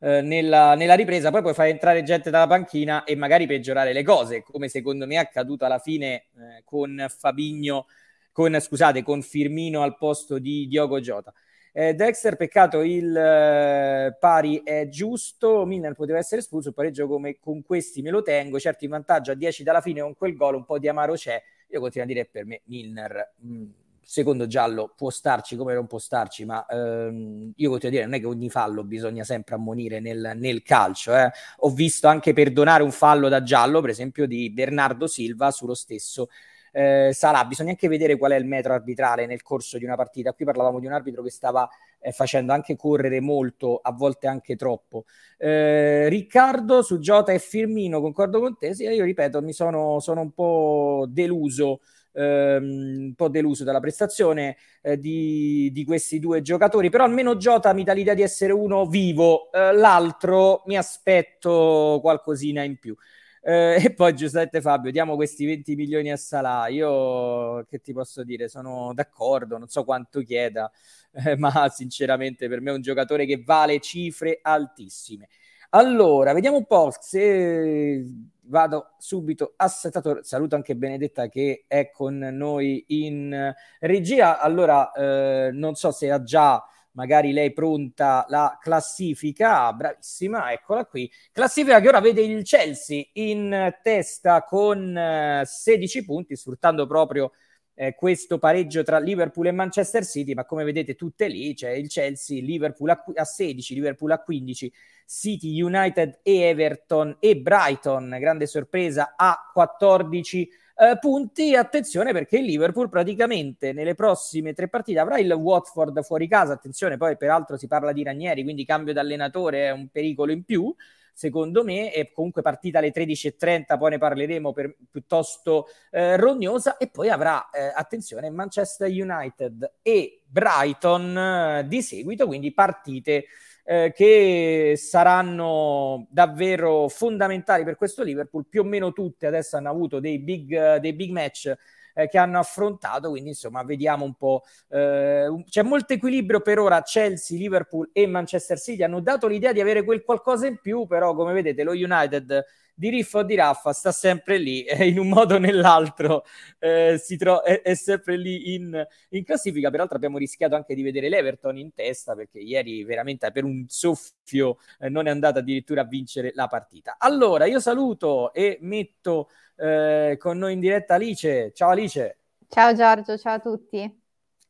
eh, 0.00 0.20
nella, 0.20 0.74
nella, 0.74 0.94
ripresa, 0.94 1.30
poi 1.30 1.42
puoi 1.42 1.54
fare 1.54 1.70
entrare 1.70 2.02
gente 2.02 2.30
dalla 2.30 2.46
panchina 2.46 3.04
e 3.04 3.16
magari 3.16 3.46
peggiorare 3.46 3.92
le 3.92 4.02
cose, 4.02 4.42
come 4.42 4.68
secondo 4.68 5.06
me 5.06 5.14
è 5.14 5.18
accaduto 5.18 5.64
alla 5.64 5.78
fine 5.78 6.14
eh, 6.14 6.62
con 6.64 7.06
Fabigno, 7.08 7.86
con, 8.32 8.58
scusate, 8.58 9.02
con 9.02 9.22
Firmino 9.22 9.82
al 9.82 9.96
posto 9.96 10.38
di 10.38 10.66
Diogo 10.68 11.00
Jota. 11.00 11.32
Eh, 11.72 11.94
Dexter, 11.94 12.36
peccato 12.36 12.82
il 12.82 13.16
eh, 13.16 14.16
pari 14.18 14.62
è 14.64 14.88
giusto, 14.88 15.64
Milner 15.64 15.94
poteva 15.94 16.18
essere 16.18 16.40
espulso, 16.40 16.68
il 16.68 16.74
pareggio 16.74 17.06
come 17.06 17.38
con 17.38 17.62
questi 17.62 18.02
me 18.02 18.10
lo 18.10 18.22
tengo, 18.22 18.58
certo 18.58 18.84
in 18.84 18.90
vantaggio 18.90 19.32
a 19.32 19.34
10 19.34 19.62
dalla 19.62 19.80
fine 19.80 20.00
con 20.00 20.16
quel 20.16 20.34
gol 20.34 20.56
un 20.56 20.64
po' 20.64 20.78
di 20.78 20.88
amaro 20.88 21.14
c'è, 21.14 21.40
io 21.68 21.80
continuo 21.80 22.06
a 22.06 22.10
dire 22.10 22.24
per 22.24 22.46
me 22.46 22.62
Milner 22.64 23.34
mh, 23.36 23.54
mm, 23.54 23.66
secondo 24.10 24.46
giallo 24.46 24.90
può 24.96 25.10
starci 25.10 25.54
come 25.54 25.74
non 25.74 25.86
può 25.86 25.98
starci, 25.98 26.46
ma 26.46 26.64
ehm, 26.64 27.52
io 27.54 27.68
continuo 27.68 27.94
a 27.94 27.98
dire, 27.98 28.04
non 28.06 28.14
è 28.14 28.20
che 28.20 28.26
ogni 28.26 28.48
fallo 28.48 28.82
bisogna 28.82 29.22
sempre 29.22 29.54
ammonire 29.56 30.00
nel, 30.00 30.32
nel 30.36 30.62
calcio. 30.62 31.14
Eh. 31.14 31.30
Ho 31.58 31.68
visto 31.68 32.08
anche 32.08 32.32
perdonare 32.32 32.82
un 32.82 32.90
fallo 32.90 33.28
da 33.28 33.42
giallo, 33.42 33.82
per 33.82 33.90
esempio, 33.90 34.26
di 34.26 34.50
Bernardo 34.50 35.06
Silva 35.06 35.50
sullo 35.50 35.74
stesso 35.74 36.30
eh, 36.72 37.10
Salah. 37.12 37.44
Bisogna 37.44 37.68
anche 37.68 37.86
vedere 37.86 38.16
qual 38.16 38.32
è 38.32 38.36
il 38.36 38.46
metro 38.46 38.72
arbitrale 38.72 39.26
nel 39.26 39.42
corso 39.42 39.76
di 39.76 39.84
una 39.84 39.94
partita. 39.96 40.32
Qui 40.32 40.46
parlavamo 40.46 40.80
di 40.80 40.86
un 40.86 40.92
arbitro 40.92 41.22
che 41.22 41.30
stava 41.30 41.68
eh, 42.00 42.10
facendo 42.10 42.54
anche 42.54 42.76
correre 42.76 43.20
molto, 43.20 43.76
a 43.76 43.92
volte 43.92 44.26
anche 44.26 44.56
troppo. 44.56 45.04
Eh, 45.36 46.08
Riccardo 46.08 46.80
su 46.80 46.98
Jota 46.98 47.32
e 47.32 47.38
Firmino, 47.38 48.00
concordo 48.00 48.40
con 48.40 48.56
te, 48.56 48.72
sì, 48.72 48.84
io 48.84 49.04
ripeto, 49.04 49.42
mi 49.42 49.52
sono, 49.52 50.00
sono 50.00 50.22
un 50.22 50.32
po' 50.32 51.04
deluso 51.10 51.80
ehm, 52.12 52.64
un 53.06 53.14
po' 53.14 53.28
deluso 53.28 53.64
dalla 53.64 53.80
prestazione 53.80 54.56
eh, 54.82 54.98
di, 54.98 55.70
di, 55.72 55.84
questi 55.84 56.18
due 56.18 56.42
giocatori, 56.42 56.90
però 56.90 57.04
almeno 57.04 57.36
Jota 57.36 57.72
mi 57.72 57.84
dà 57.84 57.92
l'idea 57.92 58.14
di 58.14 58.22
essere 58.22 58.52
uno 58.52 58.86
vivo, 58.86 59.50
eh, 59.52 59.72
l'altro 59.72 60.62
mi 60.66 60.76
aspetto 60.76 61.98
qualcosina 62.02 62.62
in 62.62 62.78
più. 62.78 62.96
Eh, 63.42 63.76
e 63.84 63.94
poi 63.94 64.14
giustamente 64.14 64.60
Fabio, 64.60 64.90
diamo 64.90 65.14
questi 65.16 65.46
20 65.46 65.74
milioni 65.74 66.10
a 66.10 66.16
Salah. 66.16 66.68
Io 66.68 67.64
che 67.64 67.80
ti 67.80 67.92
posso 67.92 68.22
dire, 68.24 68.48
sono 68.48 68.92
d'accordo, 68.94 69.58
non 69.58 69.68
so 69.68 69.84
quanto 69.84 70.20
chieda, 70.22 70.70
eh, 71.12 71.36
ma 71.36 71.68
sinceramente 71.68 72.48
per 72.48 72.60
me 72.60 72.70
è 72.70 72.74
un 72.74 72.82
giocatore 72.82 73.26
che 73.26 73.42
vale 73.44 73.80
cifre 73.80 74.38
altissime. 74.42 75.28
Allora, 75.70 76.32
vediamo 76.32 76.56
un 76.56 76.66
po' 76.66 76.90
se 76.98 78.02
vado 78.48 78.94
subito 78.98 79.54
a 79.56 79.68
settato. 79.68 80.22
Saluto 80.22 80.54
anche 80.54 80.76
Benedetta 80.76 81.28
che 81.28 81.64
è 81.66 81.90
con 81.90 82.18
noi 82.18 82.84
in 82.88 83.54
regia. 83.80 84.40
Allora, 84.40 84.92
eh, 84.92 85.50
non 85.52 85.74
so 85.74 85.90
se 85.90 86.10
ha 86.10 86.22
già 86.22 86.62
magari 86.92 87.32
lei 87.32 87.52
pronta 87.52 88.26
la 88.28 88.58
classifica, 88.60 89.72
bravissima, 89.72 90.52
eccola 90.52 90.84
qui. 90.84 91.10
Classifica 91.32 91.80
che 91.80 91.88
ora 91.88 92.00
vede 92.00 92.22
il 92.22 92.42
Chelsea 92.42 93.04
in 93.12 93.72
testa 93.82 94.42
con 94.42 95.40
16 95.44 95.98
eh, 95.98 96.04
punti, 96.04 96.36
sfruttando 96.36 96.86
proprio 96.86 97.30
eh, 97.80 97.94
questo 97.94 98.38
pareggio 98.38 98.82
tra 98.82 98.98
Liverpool 98.98 99.46
e 99.46 99.52
Manchester 99.52 100.04
City, 100.04 100.34
ma 100.34 100.44
come 100.44 100.64
vedete 100.64 100.96
tutte 100.96 101.28
lì, 101.28 101.54
c'è 101.54 101.70
il 101.70 101.86
Chelsea, 101.88 102.42
Liverpool 102.42 102.90
a, 102.90 103.04
a 103.14 103.24
16, 103.24 103.74
Liverpool 103.74 104.10
a 104.10 104.18
15, 104.18 104.72
City, 105.06 105.62
United 105.62 106.18
e 106.24 106.40
Everton 106.40 107.16
e 107.20 107.36
Brighton, 107.36 108.16
grande 108.18 108.46
sorpresa, 108.46 109.14
a 109.16 109.48
14 109.52 110.48
eh, 110.74 110.98
punti. 110.98 111.54
Attenzione 111.54 112.12
perché 112.12 112.38
il 112.38 112.46
Liverpool 112.46 112.88
praticamente 112.88 113.72
nelle 113.72 113.94
prossime 113.94 114.54
tre 114.54 114.68
partite 114.68 114.98
avrà 114.98 115.20
il 115.20 115.30
Watford 115.30 116.02
fuori 116.02 116.26
casa, 116.26 116.54
attenzione 116.54 116.96
poi 116.96 117.16
peraltro 117.16 117.56
si 117.56 117.68
parla 117.68 117.92
di 117.92 118.02
Ranieri, 118.02 118.42
quindi 118.42 118.64
cambio 118.64 118.92
d'allenatore 118.92 119.66
è 119.66 119.70
un 119.70 119.86
pericolo 119.86 120.32
in 120.32 120.42
più 120.42 120.74
secondo 121.18 121.64
me, 121.64 121.90
è 121.90 122.12
comunque 122.12 122.42
partita 122.42 122.78
alle 122.78 122.92
13.30, 122.92 123.76
poi 123.76 123.90
ne 123.90 123.98
parleremo 123.98 124.52
per, 124.52 124.76
piuttosto 124.88 125.66
eh, 125.90 126.16
rognosa, 126.16 126.76
e 126.76 126.86
poi 126.86 127.08
avrà, 127.08 127.50
eh, 127.50 127.72
attenzione, 127.74 128.30
Manchester 128.30 128.88
United 128.88 129.78
e 129.82 130.22
Brighton 130.24 131.18
eh, 131.18 131.66
di 131.66 131.82
seguito, 131.82 132.28
quindi 132.28 132.54
partite 132.54 133.24
eh, 133.64 133.92
che 133.92 134.74
saranno 134.76 136.06
davvero 136.08 136.86
fondamentali 136.86 137.64
per 137.64 137.74
questo 137.74 138.04
Liverpool, 138.04 138.46
più 138.46 138.60
o 138.60 138.64
meno 138.64 138.92
tutte 138.92 139.26
adesso 139.26 139.56
hanno 139.56 139.70
avuto 139.70 139.98
dei 139.98 140.20
big, 140.20 140.76
dei 140.76 140.92
big 140.92 141.10
match 141.10 141.52
eh, 141.98 142.08
che 142.08 142.18
hanno 142.18 142.38
affrontato. 142.38 143.10
Quindi, 143.10 143.30
insomma, 143.30 143.62
vediamo 143.64 144.04
un 144.04 144.14
po'. 144.14 144.42
Eh, 144.68 145.44
c'è 145.48 145.62
molto 145.62 145.92
equilibrio 145.92 146.40
per 146.40 146.58
ora. 146.60 146.82
Chelsea, 146.82 147.36
Liverpool 147.36 147.90
e 147.92 148.06
Manchester 148.06 148.58
City 148.58 148.82
hanno 148.84 149.00
dato 149.00 149.26
l'idea 149.26 149.52
di 149.52 149.60
avere 149.60 149.82
quel 149.84 150.02
qualcosa 150.04 150.46
in 150.46 150.58
più, 150.60 150.86
però, 150.86 151.14
come 151.14 151.32
vedete, 151.32 151.64
lo 151.64 151.72
United 151.72 152.44
di 152.78 152.90
Riffa 152.90 153.18
o 153.18 153.22
di 153.24 153.34
Raffa 153.34 153.72
sta 153.72 153.90
sempre 153.90 154.38
lì, 154.38 154.62
eh, 154.64 154.86
in 154.86 155.00
un 155.00 155.08
modo 155.08 155.34
o 155.34 155.38
nell'altro 155.38 156.24
eh, 156.60 156.96
si 157.02 157.16
tro- 157.16 157.42
è, 157.42 157.60
è, 157.62 157.74
sempre 157.74 158.16
lì 158.16 158.54
in, 158.54 158.86
in, 159.10 159.24
classifica. 159.24 159.68
Peraltro 159.70 159.96
abbiamo 159.96 160.16
rischiato 160.16 160.54
anche 160.54 160.76
di 160.76 160.82
vedere 160.82 161.08
l'Everton 161.08 161.58
in 161.58 161.74
testa 161.74 162.14
perché 162.14 162.38
ieri 162.38 162.84
veramente 162.84 163.30
per 163.32 163.42
un 163.42 163.64
soffio 163.66 164.58
eh, 164.78 164.88
non 164.88 165.08
è 165.08 165.10
andata 165.10 165.40
addirittura 165.40 165.80
a 165.80 165.84
vincere 165.84 166.30
la 166.34 166.46
partita. 166.46 166.96
Allora 166.98 167.46
io 167.46 167.58
saluto 167.58 168.32
e 168.32 168.58
metto 168.60 169.30
eh, 169.56 170.16
con 170.18 170.38
noi 170.38 170.52
in 170.52 170.60
diretta 170.60 170.94
Alice. 170.94 171.50
Ciao 171.52 171.70
Alice. 171.70 172.18
Ciao 172.48 172.74
Giorgio, 172.74 173.18
ciao 173.18 173.34
a 173.34 173.40
tutti. 173.40 174.00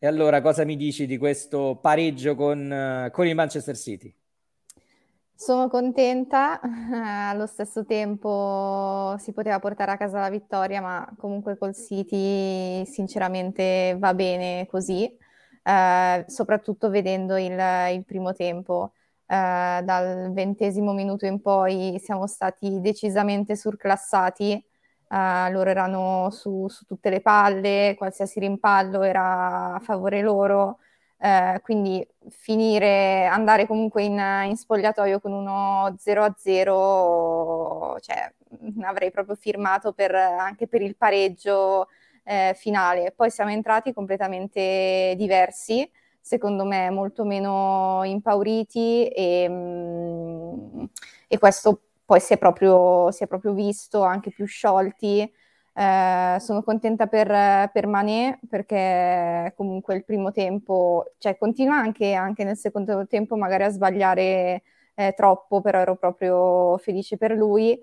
E 0.00 0.06
allora 0.06 0.42
cosa 0.42 0.64
mi 0.64 0.76
dici 0.76 1.06
di 1.06 1.16
questo 1.16 1.78
pareggio 1.80 2.35
con, 2.35 2.70
eh, 2.70 3.11
con 3.11 3.26
il 3.26 3.35
Manchester 3.35 3.76
City? 3.76 4.14
Sono 5.40 5.68
contenta, 5.68 6.61
allo 7.30 7.47
stesso 7.47 7.85
tempo 7.85 9.14
si 9.18 9.33
poteva 9.33 9.61
portare 9.61 9.92
a 9.92 9.97
casa 9.97 10.18
la 10.18 10.30
vittoria, 10.30 10.80
ma 10.80 11.09
comunque 11.16 11.57
col 11.57 11.75
City 11.76 12.85
sinceramente 12.85 13.95
va 14.00 14.14
bene 14.14 14.66
così, 14.68 15.04
eh, 15.62 16.25
soprattutto 16.26 16.90
vedendo 16.90 17.37
il, 17.37 17.57
il 17.92 18.04
primo 18.04 18.33
tempo. 18.33 18.95
Eh, 19.26 19.80
dal 19.85 20.33
ventesimo 20.33 20.92
minuto 20.92 21.25
in 21.26 21.40
poi 21.40 22.00
siamo 22.02 22.26
stati 22.26 22.80
decisamente 22.80 23.54
surclassati 23.57 24.62
Uh, 25.11 25.50
loro 25.50 25.71
erano 25.71 26.28
su, 26.30 26.68
su, 26.68 26.85
tutte 26.85 27.09
le 27.09 27.23
palle, 27.23 27.95
qualsiasi 27.97 28.40
rimpallo 28.40 29.00
era 29.02 29.73
a 29.76 29.78
favore 29.80 30.21
loro, 30.21 30.80
uh, 31.19 31.61
quindi 31.63 32.07
finire, 32.29 33.27
andare 33.27 33.67
comunque 33.67 34.05
in, 34.05 34.19
in 34.47 34.57
spogliatoio 34.57 35.21
con 35.21 35.33
uno 35.33 35.95
0-0, 35.99 37.99
cioè 38.01 38.33
avrei 38.83 39.11
proprio 39.11 39.35
firmato 39.35 39.93
per, 39.93 40.15
anche 40.15 40.67
per 40.67 40.83
il 40.83 40.97
pareggio 40.97 41.89
eh, 42.25 42.55
finale. 42.57 43.13
Poi 43.17 43.31
siamo 43.31 43.51
entrati 43.51 43.93
completamente 43.93 45.15
diversi, 45.17 45.89
secondo 46.21 46.65
me 46.65 46.91
molto 46.91 47.25
meno 47.25 48.03
impauriti 48.05 49.09
e, 49.09 49.47
mm, 49.49 50.85
e 51.27 51.39
questo 51.39 51.83
poi 52.05 52.21
si 52.21 52.33
è 52.35 52.39
proprio, 52.39 53.11
si 53.11 53.25
è 53.25 53.27
proprio 53.27 53.53
visto 53.53 54.03
anche 54.03 54.31
più 54.31 54.47
sciolti. 54.47 55.31
Eh, 55.80 56.38
sono 56.40 56.62
contenta 56.64 57.06
per, 57.06 57.70
per 57.73 57.87
Mané 57.87 58.40
perché 58.49 59.52
comunque 59.56 59.94
il 59.94 60.04
primo 60.04 60.32
tempo, 60.32 61.12
cioè 61.18 61.38
continua 61.38 61.76
anche, 61.76 62.14
anche 62.14 62.42
nel 62.42 62.56
secondo 62.56 63.06
tempo 63.06 63.37
magari 63.37 63.62
a 63.64 63.68
sbagliare 63.68 64.62
eh, 64.94 65.12
troppo, 65.14 65.61
però 65.61 65.78
ero 65.78 65.94
proprio 65.97 66.76
felice 66.78 67.16
per 67.16 67.30
lui. 67.32 67.80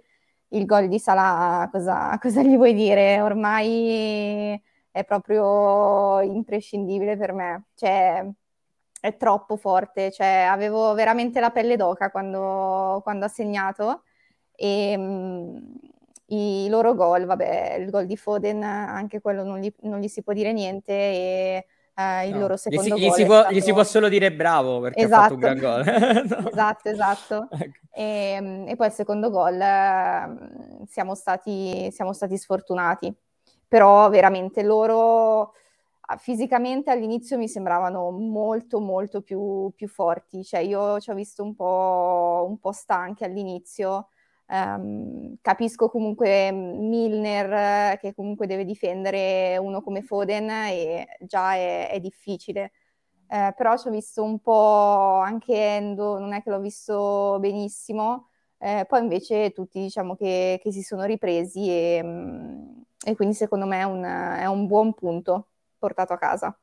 Il 0.50 0.66
gol 0.66 0.88
di 0.90 1.00
Salah, 1.00 1.70
cosa, 1.72 2.18
cosa 2.22 2.42
gli 2.44 2.56
vuoi 2.58 2.74
dire? 2.74 3.22
Ormai 3.22 4.62
è 4.92 5.04
proprio 5.06 6.20
imprescindibile 6.22 7.16
per 7.18 7.32
me. 7.34 7.68
Cioè, 7.76 8.26
è 9.00 9.16
troppo 9.18 9.56
forte, 9.58 10.12
cioè, 10.12 10.48
avevo 10.50 10.94
veramente 10.94 11.40
la 11.40 11.52
pelle 11.52 11.76
d'oca 11.78 12.10
quando, 12.12 13.00
quando 13.04 13.26
ha 13.26 13.28
segnato 13.28 14.04
e 14.56 14.98
mh, 14.98 15.80
i 16.28 16.68
loro 16.70 16.96
gol, 16.96 17.26
vabbè, 17.26 17.76
il 17.80 17.90
gol 17.90 18.06
di 18.06 18.18
Foden, 18.18 18.64
anche 18.64 19.22
quello 19.22 19.44
non 19.44 19.60
gli, 19.60 19.72
non 19.82 20.00
gli 20.00 20.08
si 20.08 20.24
può 20.24 20.34
dire 20.34 20.54
niente 20.54 20.92
e 20.92 21.66
eh, 21.98 22.28
il 22.28 22.34
no. 22.34 22.40
loro 22.40 22.58
secondo 22.58 22.96
gli 22.96 23.00
si, 23.00 23.08
gol. 23.08 23.10
Gli 23.10 23.14
si, 23.14 23.26
può, 23.26 23.40
stato... 23.40 23.54
gli 23.54 23.62
si, 23.62 23.74
può, 23.74 23.84
solo 23.84 24.10
dire 24.10 24.34
bravo 24.34 24.82
perché 24.82 25.04
esatto. 25.04 25.16
ha 25.16 25.22
fatto 25.22 25.34
un 25.34 25.40
gran 25.40 25.60
gol. 25.60 25.84
no. 26.28 26.50
Esatto, 26.50 26.90
esatto. 26.90 27.48
ecco. 27.58 27.80
e, 27.94 28.66
e, 28.68 28.76
poi 28.76 28.88
il 28.88 28.94
secondo 28.94 29.30
gol 29.30 29.60
eh, 29.60 30.86
siamo, 30.88 31.16
stati, 31.16 31.90
siamo 31.92 32.12
stati 32.12 32.38
sfortunati, 32.38 33.14
però 33.68 34.10
veramente 34.10 34.64
loro 34.64 35.54
fisicamente 36.18 36.92
all'inizio 36.92 37.38
mi 37.38 37.48
sembravano 37.48 38.12
molto 38.12 38.80
molto 38.80 39.22
più, 39.22 39.72
più 39.76 39.88
forti, 39.88 40.44
cioè 40.44 40.60
io 40.60 41.00
ci 41.00 41.10
ho 41.10 41.16
visto 41.16 41.42
un 41.42 41.56
po', 41.56 42.46
un 42.48 42.60
po 42.60 42.72
stanchi 42.72 43.24
all'inizio, 43.24 44.10
Um, 44.48 45.38
capisco 45.42 45.90
comunque 45.90 46.52
Milner 46.52 47.98
che 47.98 48.14
comunque 48.14 48.46
deve 48.46 48.64
difendere 48.64 49.58
uno 49.58 49.82
come 49.82 50.04
Foden 50.04 50.50
e 50.50 51.08
già 51.22 51.56
è, 51.56 51.90
è 51.90 52.00
difficile. 52.00 52.72
Uh, 53.28 53.52
però 53.56 53.76
ci 53.76 53.88
ho 53.88 53.92
visto 53.92 54.24
un 54.24 54.40
po' 54.40 55.20
anche 55.20 55.56
Endo, 55.56 56.20
non 56.20 56.34
è 56.34 56.44
che 56.44 56.52
l'ho 56.52 56.60
visto 56.60 57.38
benissimo, 57.40 58.30
uh, 58.58 58.86
poi 58.88 59.02
invece 59.02 59.52
tutti 59.52 59.80
diciamo 59.80 60.16
che, 60.16 60.60
che 60.62 60.72
si 60.72 60.84
sono 60.84 61.06
ripresi 61.06 61.68
e, 61.68 62.02
um, 62.04 62.84
e, 63.04 63.16
quindi 63.16 63.34
secondo 63.34 63.66
me 63.66 63.80
è 63.80 63.84
un, 63.84 64.04
è 64.04 64.46
un 64.46 64.68
buon 64.68 64.94
punto 64.94 65.48
portato 65.80 66.14
a 66.14 66.18
casa. 66.20 66.56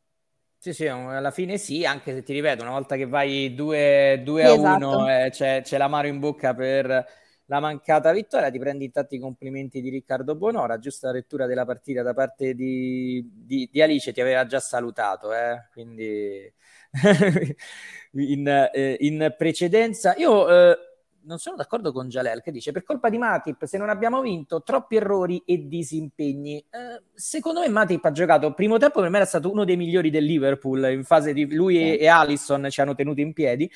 Sì, 0.57 0.73
sì, 0.73 0.87
alla 0.87 1.33
fine 1.33 1.59
sì, 1.59 1.85
anche 1.85 2.15
se 2.15 2.23
ti 2.23 2.33
ripeto, 2.33 2.63
una 2.63 2.71
volta 2.71 2.95
che 2.95 3.09
vai 3.09 3.53
2, 3.53 4.23
2 4.25 4.45
a 4.45 4.53
1 4.53 4.55
esatto. 4.55 5.09
eh, 5.09 5.31
c'è, 5.31 5.63
c'è 5.63 5.77
l'amaro 5.77 6.07
in 6.07 6.21
bocca 6.21 6.55
per 6.55 7.05
la 7.53 7.61
mancata 7.61 8.13
vittoria. 8.13 8.51
Ti 8.51 8.59
prendi 8.59 8.87
intanto 8.87 9.15
i 9.15 9.19
complimenti 9.19 9.83
di 9.83 9.91
Riccardo 9.91 10.35
Bonora, 10.35 10.79
giusta 10.79 11.13
lettura 11.13 11.45
della 11.45 11.67
partita 11.67 12.03
da 12.03 12.15
parte 12.15 12.55
di, 12.55 13.31
di, 13.31 13.69
di 13.71 13.83
Alice, 13.83 14.11
ti 14.13 14.23
aveva 14.23 14.47
già 14.47 14.59
salutato, 14.59 15.35
eh? 15.35 15.69
quindi 15.71 16.51
in, 18.13 18.49
eh, 18.73 18.97
in, 19.01 19.35
precedenza. 19.37 20.15
Io 20.17 20.49
eh, 20.49 20.79
non 21.25 21.39
sono 21.39 21.57
d'accordo 21.57 21.93
con 21.93 22.09
Jalel 22.09 22.41
che 22.41 22.51
dice 22.51 22.73
per 22.73 22.85
colpa 22.85 23.11
di 23.11 23.19
Matip 23.19 23.65
se 23.65 23.77
non 23.77 23.91
abbiamo 23.91 24.23
vinto 24.23 24.63
troppi 24.63 24.97
errori 24.97 25.43
e 25.45 25.69
disimpegni. 25.69 26.57
Eh, 26.71 27.03
secondo 27.13 27.61
me 27.61 27.69
Matip 27.69 28.03
ha 28.07 28.13
giocato 28.13 28.47
il 28.47 28.55
primo 28.55 28.79
tempo 28.79 29.01
per 29.01 29.11
me 29.11 29.19
era 29.19 29.27
stato 29.27 29.51
uno 29.51 29.65
dei 29.65 29.77
migliori 29.77 30.09
del 30.09 30.25
Liverpool 30.25 30.91
in 30.91 31.05
fase 31.05 31.35
di 31.35 31.55
lui 31.55 31.77
e, 31.77 31.99
e 32.01 32.07
Allison 32.07 32.67
ci 32.71 32.81
hanno 32.81 32.95
tenuto 32.95 33.21
in 33.21 33.35
piedi. 33.35 33.71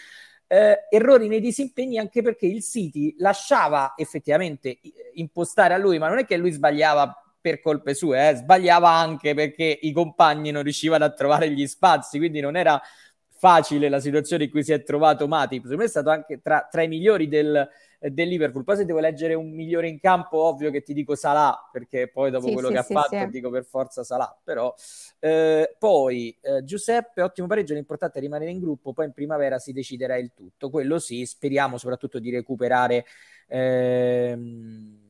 Eh, 0.48 0.86
errori 0.90 1.26
nei 1.26 1.40
disimpegni 1.40 1.98
anche 1.98 2.22
perché 2.22 2.46
il 2.46 2.62
City 2.62 3.16
lasciava 3.18 3.94
effettivamente 3.96 4.78
impostare 5.14 5.74
a 5.74 5.76
lui, 5.76 5.98
ma 5.98 6.08
non 6.08 6.18
è 6.18 6.24
che 6.24 6.36
lui 6.36 6.52
sbagliava 6.52 7.20
per 7.40 7.60
colpe 7.60 7.94
sue, 7.94 8.28
eh, 8.28 8.34
sbagliava 8.36 8.90
anche 8.90 9.34
perché 9.34 9.78
i 9.82 9.92
compagni 9.92 10.50
non 10.50 10.62
riuscivano 10.62 11.04
a 11.04 11.10
trovare 11.10 11.50
gli 11.50 11.66
spazi, 11.66 12.18
quindi 12.18 12.40
non 12.40 12.56
era 12.56 12.80
facile 13.38 13.88
la 13.88 14.00
situazione 14.00 14.44
in 14.44 14.50
cui 14.50 14.64
si 14.64 14.72
è 14.72 14.82
trovato 14.82 15.28
Matip. 15.28 15.62
Secondo 15.62 15.76
me 15.78 15.84
è 15.84 15.88
stato 15.88 16.10
anche 16.10 16.40
tra, 16.40 16.66
tra 16.70 16.82
i 16.82 16.88
migliori 16.88 17.28
del, 17.28 17.68
del, 18.00 18.28
Liverpool. 18.28 18.64
Poi 18.64 18.76
se 18.76 18.84
devo 18.84 18.98
leggere 18.98 19.34
un 19.34 19.50
migliore 19.50 19.88
in 19.88 20.00
campo, 20.00 20.38
ovvio 20.38 20.70
che 20.70 20.82
ti 20.82 20.92
dico 20.92 21.14
Salah, 21.14 21.68
perché 21.70 22.08
poi 22.08 22.30
dopo 22.30 22.46
sì, 22.46 22.52
quello 22.52 22.68
sì, 22.68 22.74
che 22.74 22.82
sì, 22.82 22.92
ha 22.92 23.00
fatto 23.00 23.30
dico 23.30 23.50
per 23.50 23.64
forza 23.64 24.04
Salah. 24.04 24.36
Però 24.42 24.74
eh, 25.20 25.74
poi 25.78 26.36
eh, 26.40 26.64
Giuseppe, 26.64 27.22
ottimo 27.22 27.46
pareggio, 27.46 27.74
l'importante 27.74 28.18
è 28.18 28.20
rimanere 28.20 28.50
in 28.50 28.60
gruppo, 28.60 28.92
poi 28.92 29.06
in 29.06 29.12
primavera 29.12 29.58
si 29.58 29.72
deciderà 29.72 30.16
il 30.16 30.32
tutto. 30.34 30.70
Quello 30.70 30.98
sì, 30.98 31.24
speriamo 31.26 31.78
soprattutto 31.78 32.18
di 32.18 32.30
recuperare... 32.30 33.04
Ehm, 33.48 35.04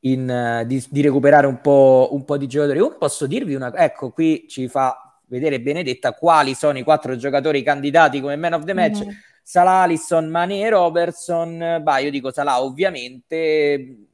in, 0.00 0.62
di, 0.66 0.84
di, 0.90 1.02
recuperare 1.02 1.46
un 1.48 1.60
po', 1.60 2.10
un 2.12 2.24
po' 2.24 2.36
di 2.36 2.46
giocatori. 2.46 2.78
Io 2.78 2.96
posso 2.96 3.26
dirvi 3.26 3.54
una 3.54 3.74
ecco, 3.74 4.10
qui 4.10 4.46
ci 4.48 4.68
fa 4.68 5.08
vedere 5.28 5.60
Benedetta 5.60 6.12
quali 6.12 6.54
sono 6.54 6.78
i 6.78 6.82
quattro 6.82 7.16
giocatori 7.16 7.62
candidati 7.62 8.20
come 8.20 8.36
man 8.36 8.54
of 8.54 8.64
the 8.64 8.74
match. 8.74 9.00
Mm-hmm. 9.00 9.16
Salah, 9.48 9.84
Alisson, 9.84 10.28
Mane 10.28 10.68
Robertson. 10.68 11.80
Bah, 11.82 12.00
io 12.00 12.10
dico 12.10 12.30
Salah 12.30 12.60
ovviamente. 12.60 14.08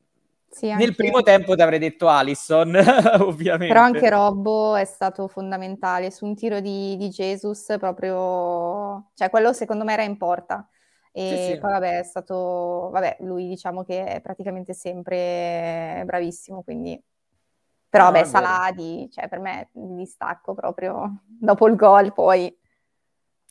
Sì, 0.48 0.72
Nel 0.72 0.94
primo 0.94 1.22
tempo 1.22 1.56
ti 1.56 1.62
avrei 1.62 1.80
detto 1.80 2.06
Alisson, 2.06 2.72
ovviamente. 3.18 3.74
Però 3.74 3.80
anche 3.80 4.08
Robbo 4.10 4.76
è 4.76 4.84
stato 4.84 5.26
fondamentale 5.26 6.12
su 6.12 6.24
un 6.24 6.36
tiro 6.36 6.60
di, 6.60 6.96
di 6.96 7.08
Jesus, 7.08 7.74
proprio... 7.80 9.10
Cioè, 9.14 9.28
quello 9.28 9.52
secondo 9.52 9.82
me 9.82 9.94
era 9.94 10.04
in 10.04 10.16
porta. 10.16 10.68
E 11.10 11.28
sì, 11.28 11.52
sì. 11.54 11.58
poi 11.58 11.72
vabbè, 11.72 11.98
è 11.98 12.04
stato... 12.04 12.90
Vabbè, 12.92 13.16
lui 13.22 13.48
diciamo 13.48 13.82
che 13.82 14.04
è 14.04 14.20
praticamente 14.20 14.72
sempre 14.72 16.04
bravissimo, 16.06 16.62
quindi 16.62 17.02
però, 17.88 18.04
no, 18.04 18.12
beh, 18.12 18.24
Saladi, 18.24 19.08
cioè, 19.10 19.28
per 19.28 19.40
me 19.40 19.68
di 19.72 19.96
distacco 19.96 20.54
proprio 20.54 21.22
dopo 21.26 21.66
il 21.66 21.74
gol, 21.74 22.12
poi. 22.12 22.56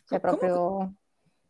Cioè, 0.06 0.22
proprio... 0.22 0.56
Comunque, 0.56 1.02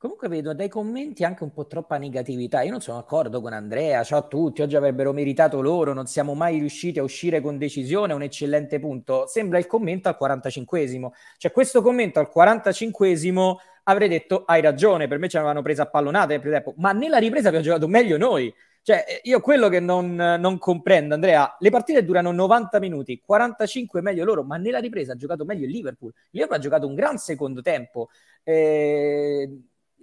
comunque, 0.03 0.27
vedo 0.27 0.53
dai 0.53 0.67
commenti 0.67 1.23
anche 1.23 1.43
un 1.43 1.53
po' 1.53 1.65
troppa 1.65 1.97
negatività. 1.97 2.61
Io 2.61 2.71
non 2.71 2.81
sono 2.81 2.97
d'accordo 2.97 3.39
con 3.39 3.53
Andrea. 3.53 4.03
Ciao 4.03 4.19
a 4.19 4.21
tutti, 4.23 4.61
oggi 4.61 4.75
avrebbero 4.75 5.13
meritato 5.13 5.61
loro. 5.61 5.93
Non 5.93 6.07
siamo 6.07 6.33
mai 6.33 6.59
riusciti 6.59 6.99
a 6.99 7.03
uscire 7.03 7.39
con 7.39 7.57
decisione. 7.57 8.11
Un 8.11 8.21
eccellente 8.21 8.79
punto. 8.79 9.27
Sembra 9.27 9.59
il 9.59 9.65
commento 9.65 10.09
al 10.09 10.17
45esimo. 10.19 11.11
Cioè, 11.37 11.53
questo 11.53 11.81
commento 11.81 12.19
al 12.19 12.29
45esimo 12.35 13.55
avrei 13.83 14.09
detto 14.09 14.43
hai 14.45 14.59
ragione. 14.59 15.07
Per 15.07 15.19
me 15.19 15.29
ci 15.29 15.37
avevano 15.37 15.61
preso 15.61 15.83
a 15.83 15.85
pallonate 15.85 16.37
nel 16.37 16.41
primo 16.41 16.73
ma 16.79 16.91
nella 16.91 17.17
ripresa 17.17 17.47
abbiamo 17.47 17.65
giocato 17.65 17.87
meglio 17.87 18.17
noi. 18.17 18.53
Cioè, 18.81 19.05
eh, 19.07 19.21
io 19.23 19.39
quello 19.39 19.69
che 19.69 19.79
non, 19.79 20.15
non, 20.15 20.57
comprendo, 20.57 21.13
Andrea, 21.13 21.55
le 21.59 21.69
partite 21.69 22.03
durano 22.03 22.33
90 22.33 22.79
minuti, 22.79 23.21
45 23.25 24.01
meglio 24.01 24.25
loro, 24.25 24.43
ma 24.43 24.57
nella 24.57 24.79
ripresa 24.79 25.13
ha 25.13 25.15
giocato 25.15 25.45
meglio 25.45 25.63
il 25.63 25.71
Liverpool. 25.71 26.11
Il 26.13 26.27
Liverpool 26.31 26.59
ha 26.59 26.61
giocato 26.61 26.87
un 26.87 26.93
gran 26.93 27.17
secondo 27.17 27.61
tempo. 27.61 28.09
Eh, 28.43 29.49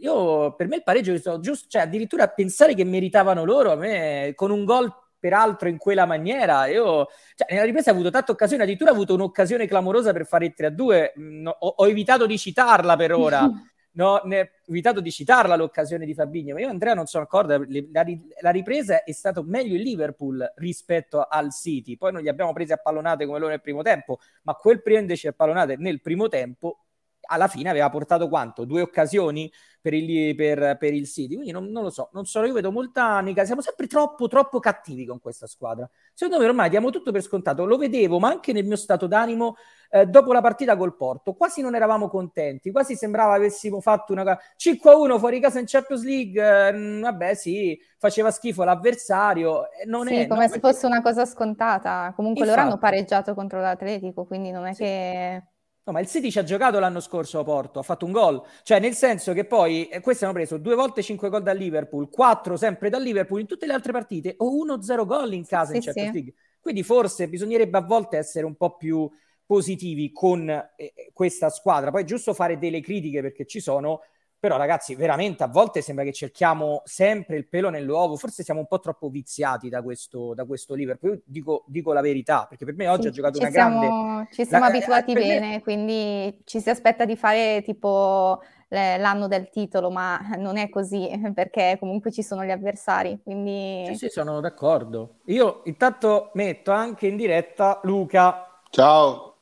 io, 0.00 0.54
per 0.54 0.66
me 0.66 0.76
il 0.76 0.82
pareggio 0.82 1.12
è 1.12 1.20
giusto, 1.40 1.68
cioè 1.68 1.82
addirittura 1.82 2.28
pensare 2.28 2.74
che 2.74 2.84
meritavano 2.84 3.44
loro, 3.44 3.72
a 3.72 3.76
me, 3.76 4.32
con 4.34 4.50
un 4.50 4.64
gol 4.64 4.92
peraltro 5.18 5.68
in 5.68 5.76
quella 5.76 6.06
maniera, 6.06 6.66
io, 6.66 7.08
cioè, 7.34 7.46
nella 7.50 7.64
ripresa 7.64 7.90
ho 7.90 7.94
avuto 7.94 8.10
tante 8.10 8.32
occasioni, 8.32 8.62
addirittura 8.62 8.90
ho 8.90 8.94
avuto 8.94 9.14
un'occasione 9.14 9.66
clamorosa 9.66 10.12
per 10.12 10.26
fare 10.26 10.46
il 10.46 10.54
3-2, 10.56 11.12
no, 11.16 11.50
ho, 11.50 11.74
ho 11.76 11.88
evitato 11.88 12.26
di 12.26 12.38
citarla 12.38 12.96
per 12.96 13.12
ora. 13.12 13.46
no, 13.92 14.20
ne 14.24 14.40
ho 14.40 14.48
evitato 14.70 15.00
di 15.00 15.10
citarla 15.10 15.56
l'occasione 15.56 16.06
di 16.06 16.14
Fabinho, 16.14 16.54
ma 16.54 16.60
io 16.60 16.68
Andrea 16.68 16.94
non 16.94 17.06
sono 17.06 17.24
d'accordo, 17.24 17.66
la, 17.92 18.04
la, 18.40 18.50
ripresa 18.50 19.04
è 19.04 19.12
stato 19.12 19.42
meglio 19.42 19.74
il 19.74 19.82
Liverpool 19.82 20.50
rispetto 20.56 21.26
al 21.28 21.52
City, 21.52 21.98
poi 21.98 22.12
non 22.12 22.22
li 22.22 22.28
abbiamo 22.28 22.54
presi 22.54 22.72
a 22.72 22.78
pallonate 22.78 23.26
come 23.26 23.38
loro 23.38 23.50
nel 23.50 23.60
primo 23.60 23.82
tempo, 23.82 24.18
ma 24.42 24.54
quel 24.54 24.80
prenderci 24.80 25.26
a 25.26 25.32
pallonate 25.32 25.76
nel 25.76 26.00
primo 26.00 26.28
tempo 26.28 26.84
alla 27.30 27.48
fine 27.48 27.70
aveva 27.70 27.88
portato 27.88 28.28
quanto? 28.28 28.64
Due 28.64 28.82
occasioni 28.82 29.50
per 29.80 29.94
il, 29.94 30.34
per, 30.34 30.76
per 30.78 30.92
il 30.92 31.06
City. 31.06 31.34
Quindi 31.34 31.52
non, 31.52 31.66
non, 31.66 31.84
lo 31.84 31.90
so, 31.90 32.10
non 32.12 32.26
so, 32.26 32.44
io 32.44 32.52
vedo 32.52 32.70
molta 32.70 33.14
negatività. 33.16 33.44
Siamo 33.44 33.62
sempre 33.62 33.86
troppo, 33.86 34.28
troppo 34.28 34.58
cattivi 34.58 35.06
con 35.06 35.20
questa 35.20 35.46
squadra. 35.46 35.88
Secondo 36.12 36.42
me 36.42 36.48
ormai 36.48 36.68
diamo 36.68 36.90
tutto 36.90 37.12
per 37.12 37.22
scontato. 37.22 37.64
Lo 37.64 37.78
vedevo, 37.78 38.18
ma 38.18 38.28
anche 38.28 38.52
nel 38.52 38.66
mio 38.66 38.76
stato 38.76 39.06
d'animo 39.06 39.56
eh, 39.90 40.06
dopo 40.06 40.32
la 40.32 40.40
partita 40.40 40.76
col 40.76 40.96
Porto. 40.96 41.32
Quasi 41.32 41.62
non 41.62 41.74
eravamo 41.74 42.08
contenti, 42.08 42.70
quasi 42.70 42.94
sembrava 42.94 43.34
avessimo 43.34 43.80
fatto 43.80 44.12
una 44.12 44.38
5-1 44.56 45.18
fuori 45.18 45.40
casa 45.40 45.58
in 45.58 45.66
Champions 45.66 46.04
League. 46.04 46.68
Eh, 46.68 47.00
vabbè, 47.00 47.34
sì, 47.34 47.78
faceva 47.96 48.30
schifo 48.30 48.64
l'avversario. 48.64 49.70
Eh, 49.70 49.86
non 49.86 50.06
sì, 50.06 50.14
è, 50.14 50.26
come 50.26 50.42
no, 50.42 50.48
se 50.48 50.60
perché... 50.60 50.74
fosse 50.74 50.86
una 50.86 51.00
cosa 51.00 51.24
scontata. 51.24 52.12
Comunque 52.14 52.42
Infatti. 52.42 52.58
loro 52.58 52.70
hanno 52.70 52.78
pareggiato 52.80 53.34
contro 53.34 53.60
l'Atletico, 53.60 54.26
quindi 54.26 54.50
non 54.50 54.66
è 54.66 54.74
sì. 54.74 54.82
che 54.82 55.42
No, 55.82 55.92
ma 55.92 56.00
il 56.00 56.06
City 56.06 56.30
ci 56.30 56.38
ha 56.38 56.42
giocato 56.42 56.78
l'anno 56.78 57.00
scorso 57.00 57.38
a 57.38 57.42
Porto, 57.42 57.78
ha 57.78 57.82
fatto 57.82 58.04
un 58.04 58.12
gol. 58.12 58.42
Cioè, 58.62 58.80
nel 58.80 58.94
senso 58.94 59.32
che 59.32 59.44
poi 59.44 59.88
eh, 59.88 60.00
questi 60.00 60.24
hanno 60.24 60.34
preso 60.34 60.58
due 60.58 60.74
volte 60.74 61.02
cinque 61.02 61.30
gol 61.30 61.42
dal 61.42 61.56
Liverpool, 61.56 62.10
quattro 62.10 62.56
sempre 62.56 62.90
dal 62.90 63.02
Liverpool 63.02 63.40
in 63.40 63.46
tutte 63.46 63.66
le 63.66 63.72
altre 63.72 63.92
partite, 63.92 64.34
o 64.38 64.54
uno 64.54 64.82
zero 64.82 65.06
gol 65.06 65.32
in 65.32 65.46
casa 65.46 65.70
sì, 65.70 65.76
in 65.76 65.82
Champions 65.82 66.08
sì. 66.08 66.14
League. 66.14 66.34
Quindi 66.60 66.82
forse 66.82 67.28
bisognerebbe 67.28 67.78
a 67.78 67.82
volte 67.82 68.18
essere 68.18 68.44
un 68.44 68.56
po' 68.56 68.76
più 68.76 69.10
positivi 69.46 70.12
con 70.12 70.48
eh, 70.48 71.10
questa 71.12 71.48
squadra. 71.48 71.90
Poi 71.90 72.02
è 72.02 72.04
giusto 72.04 72.34
fare 72.34 72.58
delle 72.58 72.80
critiche 72.80 73.22
perché 73.22 73.46
ci 73.46 73.58
sono, 73.58 74.02
però, 74.40 74.56
ragazzi, 74.56 74.94
veramente 74.94 75.42
a 75.42 75.48
volte 75.48 75.82
sembra 75.82 76.02
che 76.02 76.14
cerchiamo 76.14 76.80
sempre 76.86 77.36
il 77.36 77.46
pelo 77.46 77.68
nell'uovo. 77.68 78.16
Forse 78.16 78.42
siamo 78.42 78.60
un 78.60 78.66
po' 78.66 78.80
troppo 78.80 79.10
viziati 79.10 79.68
da 79.68 79.82
questo, 79.82 80.32
da 80.32 80.46
questo 80.46 80.72
Liverpool. 80.72 81.12
Io 81.12 81.20
dico, 81.26 81.64
dico 81.66 81.92
la 81.92 82.00
verità, 82.00 82.46
perché 82.48 82.64
per 82.64 82.74
me 82.74 82.88
oggi 82.88 83.02
sì, 83.02 83.08
ha 83.08 83.10
giocato 83.10 83.38
una 83.38 83.50
siamo, 83.50 83.80
grande. 83.80 84.28
Ci 84.32 84.46
siamo 84.46 84.64
la, 84.64 84.70
abituati 84.70 85.12
bene, 85.12 85.48
me... 85.50 85.60
quindi 85.60 86.40
ci 86.44 86.58
si 86.58 86.70
aspetta 86.70 87.04
di 87.04 87.16
fare 87.16 87.60
tipo 87.62 88.40
l'anno 88.68 89.26
del 89.26 89.50
titolo, 89.50 89.90
ma 89.90 90.18
non 90.38 90.56
è 90.56 90.70
così 90.70 91.10
perché 91.34 91.76
comunque 91.78 92.10
ci 92.10 92.22
sono 92.22 92.42
gli 92.42 92.50
avversari. 92.50 93.20
Quindi... 93.22 93.84
Sì, 93.88 93.94
sì, 93.94 94.08
sono 94.08 94.40
d'accordo. 94.40 95.16
Io 95.26 95.60
intanto 95.64 96.30
metto 96.32 96.70
anche 96.70 97.08
in 97.08 97.16
diretta 97.16 97.78
Luca. 97.82 98.62
Ciao. 98.70 99.36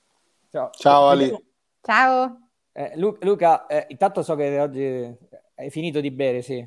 Ciao, 0.50 0.70
Ciao 0.72 1.06
Ali. 1.06 1.46
Ciao. 1.82 2.47
Eh, 2.78 2.92
Lu- 2.94 3.18
Luca, 3.22 3.66
eh, 3.66 3.86
intanto 3.88 4.22
so 4.22 4.36
che 4.36 4.60
oggi 4.60 5.12
hai 5.56 5.68
finito 5.68 6.00
di 6.00 6.12
bere, 6.12 6.42
sì. 6.42 6.64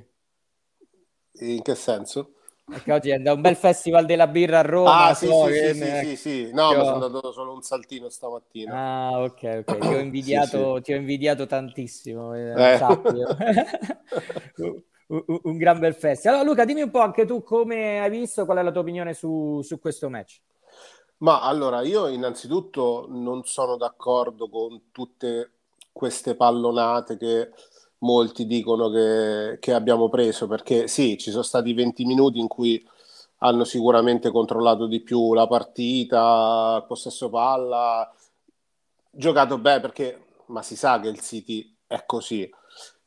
In 1.40 1.62
che 1.62 1.74
senso? 1.74 2.34
Perché 2.66 2.92
oggi 2.92 3.12
è 3.12 3.20
da 3.20 3.32
un 3.32 3.40
bel 3.40 3.56
festival 3.56 4.06
della 4.06 4.28
birra 4.28 4.60
a 4.60 4.62
Roma. 4.62 5.08
Ah, 5.08 5.14
sì, 5.14 5.28
so 5.28 5.46
sì, 5.46 5.74
sì, 5.74 5.80
ne... 5.80 6.04
sì, 6.04 6.18
sì, 6.18 6.52
No, 6.52 6.72
io... 6.72 6.80
ma 6.80 6.84
sono 6.84 7.06
andato 7.06 7.32
solo 7.32 7.54
un 7.54 7.62
saltino 7.62 8.10
stamattina. 8.10 8.76
Ah, 8.76 9.22
ok, 9.22 9.64
ok. 9.66 9.78
Ti 9.78 9.94
ho 9.94 10.00
invidiato, 10.04 10.76
sì, 10.76 10.82
ti 10.82 10.92
ho 10.92 10.98
invidiato 10.98 11.46
tantissimo. 11.46 12.36
Eh. 12.36 12.74
eh. 12.74 12.80
un, 15.08 15.40
un, 15.44 15.58
gran 15.58 15.80
bel 15.80 15.96
festival. 15.96 16.40
Allora, 16.40 16.50
Luca, 16.50 16.66
dimmi 16.66 16.82
un 16.82 16.92
po' 16.92 17.00
anche 17.00 17.26
tu 17.26 17.42
come 17.42 18.02
hai 18.02 18.10
visto, 18.10 18.44
qual 18.44 18.58
è 18.58 18.64
la 18.64 18.72
tua 18.72 18.82
opinione 18.82 19.14
su, 19.14 19.62
su 19.62 19.80
questo 19.80 20.10
match? 20.10 20.42
Ma 21.20 21.40
allora, 21.40 21.84
io 21.84 22.10
innanzitutto 22.10 23.06
non 23.08 23.46
sono 23.46 23.78
d'accordo 23.78 24.50
con 24.50 24.92
tutte 24.92 25.52
queste 26.02 26.36
pallonate 26.36 27.16
che 27.16 27.52
molti 28.00 28.48
dicono 28.48 28.90
che, 28.90 29.58
che, 29.60 29.72
abbiamo 29.72 30.10
preso, 30.10 30.48
perché 30.48 30.88
sì, 30.88 31.16
ci 31.20 31.30
sono 31.30 31.44
stati 31.44 31.74
20 31.74 32.06
minuti 32.06 32.40
in 32.40 32.48
cui 32.48 32.84
hanno 33.44 33.64
sicuramente 33.66 34.32
controllato 34.32 34.88
di 34.88 35.02
più 35.02 35.36
la 35.36 35.46
partita, 35.46 36.84
possesso 36.88 37.30
palla, 37.30 38.12
giocato 39.12 39.60
bene 39.60 39.80
perché, 39.80 40.26
ma 40.48 40.64
si 40.64 40.76
sa 40.76 41.00
che 41.00 41.08
il 41.08 41.20
City 41.20 41.72
è 41.86 42.04
così. 42.08 42.50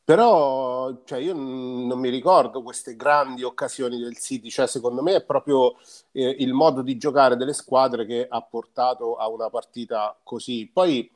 Però 0.01 1.01
cioè, 1.03 1.19
io 1.19 1.33
non 1.33 1.99
mi 1.99 2.09
ricordo 2.09 2.63
queste 2.63 2.95
grandi 2.95 3.43
occasioni 3.43 3.99
del 3.99 4.17
City, 4.17 4.49
cioè, 4.49 4.67
secondo 4.67 5.01
me 5.01 5.15
è 5.15 5.23
proprio 5.25 5.75
eh, 6.13 6.29
il 6.39 6.53
modo 6.53 6.81
di 6.81 6.95
giocare 6.97 7.35
delle 7.35 7.53
squadre 7.53 8.05
che 8.05 8.25
ha 8.29 8.41
portato 8.41 9.17
a 9.17 9.27
una 9.27 9.49
partita 9.49 10.17
così. 10.23 10.69
Poi 10.71 11.11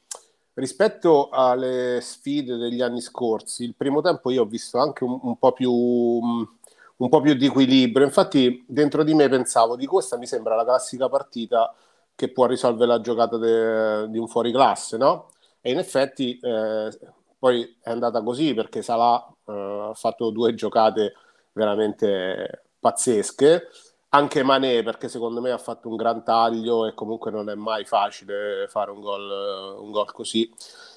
rispetto 0.60 1.30
alle 1.30 2.00
sfide 2.02 2.58
degli 2.58 2.82
anni 2.82 3.02
scorsi, 3.02 3.64
il 3.64 3.76
primo 3.76 4.02
tempo 4.02 4.30
io 4.30 4.44
ho 4.44 4.46
visto 4.46 4.78
anche 4.78 5.04
un, 5.04 5.20
un 5.22 5.38
po' 5.38 5.54
più 5.54 5.72
un 7.00 7.10
po' 7.10 7.22
più 7.22 7.34
di 7.34 7.46
equilibrio. 7.46 8.06
Infatti, 8.06 8.64
dentro 8.68 9.04
di 9.04 9.14
me 9.14 9.30
pensavo 9.30 9.76
di 9.76 9.86
questa 9.86 10.18
mi 10.18 10.28
sembra 10.28 10.56
la 10.56 10.66
classica 10.66 11.10
partita 11.10 11.74
che 12.16 12.32
può 12.32 12.46
risolvere 12.46 12.88
la 12.88 13.02
giocata 13.02 13.38
de, 13.38 14.10
di 14.10 14.18
un 14.18 14.28
fuoriclasse, 14.28 14.98
no? 14.98 15.30
E 15.62 15.72
in 15.72 15.78
effetti 15.78 16.38
eh, 16.42 16.90
poi 17.38 17.78
è 17.82 17.90
andata 17.90 18.22
così 18.22 18.54
perché 18.54 18.82
Salah 18.82 19.26
eh, 19.46 19.88
ha 19.90 19.94
fatto 19.94 20.30
due 20.30 20.54
giocate 20.54 21.14
veramente 21.54 22.66
pazzesche. 22.80 23.70
Anche 24.12 24.42
Mané, 24.42 24.82
perché 24.82 25.08
secondo 25.08 25.40
me 25.40 25.52
ha 25.52 25.60
fatto 25.60 25.88
un 25.88 25.96
gran 25.96 26.24
taglio 26.24 26.88
e 26.88 26.96
comunque 26.96 27.30
non 27.30 27.48
è 27.48 27.54
mai 27.54 27.86
facile 27.86 28.66
fare 28.68 28.90
un 28.90 29.02
gol, 29.02 29.78
un 29.82 29.92
gol 29.92 30.12
così. 30.12 30.52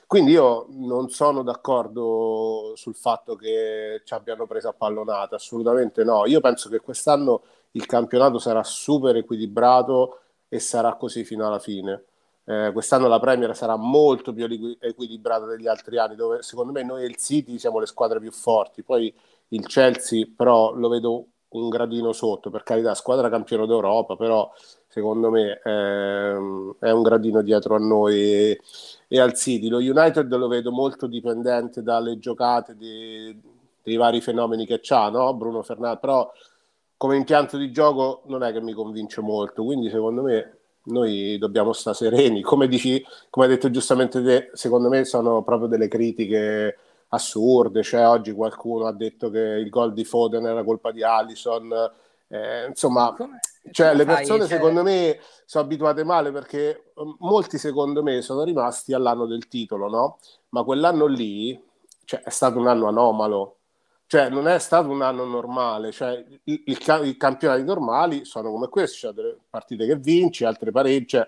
Quindi 0.07 0.31
io 0.33 0.66
non 0.70 1.11
sono 1.11 1.42
d'accordo 1.42 2.72
sul 2.75 2.94
fatto 2.94 3.37
che 3.37 4.01
ci 4.05 4.14
abbiano 4.14 4.46
preso 4.46 4.68
a 4.68 4.72
pallonata, 4.72 5.37
assolutamente 5.37 6.05
no. 6.05 6.25
Io 6.25 6.40
penso 6.40 6.70
che 6.70 6.81
quest'anno 6.81 7.42
il 7.72 7.85
campionato 7.85 8.38
sarà 8.38 8.62
super 8.64 9.14
equilibrato 9.16 10.20
e 10.48 10.59
sarà 10.59 10.94
così 10.94 11.22
fino 11.25 11.46
alla 11.46 11.59
fine. 11.59 12.05
Eh, 12.44 12.70
quest'anno 12.72 13.09
la 13.09 13.20
Premier 13.20 13.55
sarà 13.55 13.77
molto 13.77 14.33
più 14.33 14.46
equilibrata 14.81 15.44
degli 15.44 15.66
altri 15.66 15.98
anni, 15.98 16.16
dove 16.16 16.42
secondo 16.42 16.72
me 16.72 16.83
noi 16.83 17.03
e 17.03 17.07
il 17.07 17.16
City 17.16 17.59
siamo 17.59 17.79
le 17.79 17.87
squadre 17.87 18.20
più 18.20 18.33
forti. 18.33 18.83
Poi 18.83 19.14
il 19.48 19.66
Chelsea, 19.66 20.27
però, 20.35 20.72
lo 20.72 20.88
vedo 20.88 21.27
un 21.53 21.69
gradino 21.69 22.12
sotto, 22.12 22.51
per 22.51 22.62
carità, 22.62 22.95
squadra 22.95 23.29
campione 23.29 23.67
d'Europa, 23.67 24.17
però 24.17 24.51
secondo 24.88 25.31
me 25.31 25.61
ehm, 25.65 26.77
è 26.79 26.91
un 26.91 27.03
gradino 27.03 27.43
dietro 27.43 27.75
a 27.75 27.79
noi 27.79 28.21
e, 28.21 28.61
e, 29.09 29.21
al 29.21 29.35
City. 29.35 29.69
Lo 29.69 29.79
United 29.79 30.33
lo 30.35 30.49
vedo 30.49 30.71
molto 30.71 31.07
dipendente 31.07 31.83
dalle 31.83 32.19
giocate 32.19 32.77
di, 32.77 33.38
dei 33.83 33.97
vari 33.97 34.21
fenomeni 34.21 34.67
che 34.67 34.81
c'ha, 34.81 35.09
no? 35.11 35.35
Bruno 35.35 35.62
Fernandes, 35.62 36.01
però 36.01 36.31
come 36.97 37.17
impianto 37.17 37.57
di 37.57 37.73
gioco 37.73 38.23
non 38.27 38.43
è 38.45 38.53
che 38.53 38.61
mi 38.61 38.73
convince 38.73 39.21
molto, 39.21 39.65
quindi 39.65 39.91
secondo 39.91 40.23
me 40.23 40.59
noi 40.85 41.38
dobbiamo 41.38 41.73
stare 41.73 41.97
sereni. 41.97 42.43
Come 42.43 42.69
dici, 42.69 43.05
come 43.31 43.47
hai 43.47 43.53
detto 43.53 43.71
giustamente 43.71 44.23
te, 44.23 44.51
secondo 44.53 44.88
me 44.88 45.05
sono 45.05 45.43
proprio 45.43 45.69
delle 45.69 45.88
critiche 45.88 46.77
assurde, 47.14 47.83
cioè 47.83 48.07
oggi 48.07 48.33
qualcuno 48.33 48.87
ha 48.87 48.92
detto 48.92 49.31
che 49.31 49.38
il 49.38 49.68
gol 49.68 49.92
di 49.92 50.05
Foden 50.05 50.46
era 50.46 50.64
colpa 50.64 50.90
di 50.92 51.03
Allison, 51.03 51.70
eh, 52.29 52.66
insomma, 52.66 53.12
come, 53.14 53.40
cioè, 53.70 53.88
come 53.88 53.98
le 53.98 54.05
persone 54.05 54.38
fai, 54.40 54.48
cioè... 54.48 54.57
secondo 54.57 54.83
me 54.83 55.20
sono 55.44 55.64
abituate 55.64 56.05
male 56.05 56.33
perché 56.33 56.92
um, 56.94 57.16
molti 57.20 57.59
secondo 57.59 58.03
me 58.03 58.22
sono 58.22 58.42
rimasti 58.44 58.94
all'anno 58.94 59.27
del 59.27 59.46
titolo, 59.48 59.88
no? 59.88 60.18
Ma 60.51 60.62
quell'anno 60.62 61.07
lì 61.07 61.62
cioè, 62.05 62.22
è 62.22 62.31
stato 62.31 62.59
un 62.59 62.66
anno 62.66 62.88
anomalo, 62.88 63.57
cioè 64.07 64.31
non 64.31 64.48
è 64.48 64.59
stato 64.59 64.88
un 64.88 65.03
anno 65.03 65.25
normale, 65.27 65.92
cioè, 65.92 66.25
i, 66.44 67.16
campionati 67.18 67.62
normali 67.62 68.25
sono 68.25 68.51
come 68.51 68.68
questi, 68.68 68.98
cioè 68.98 69.12
delle 69.12 69.37
partite 69.51 69.87
che 69.87 69.96
vinci, 69.96 70.44
altre 70.44 70.70
pareggi, 70.70 71.20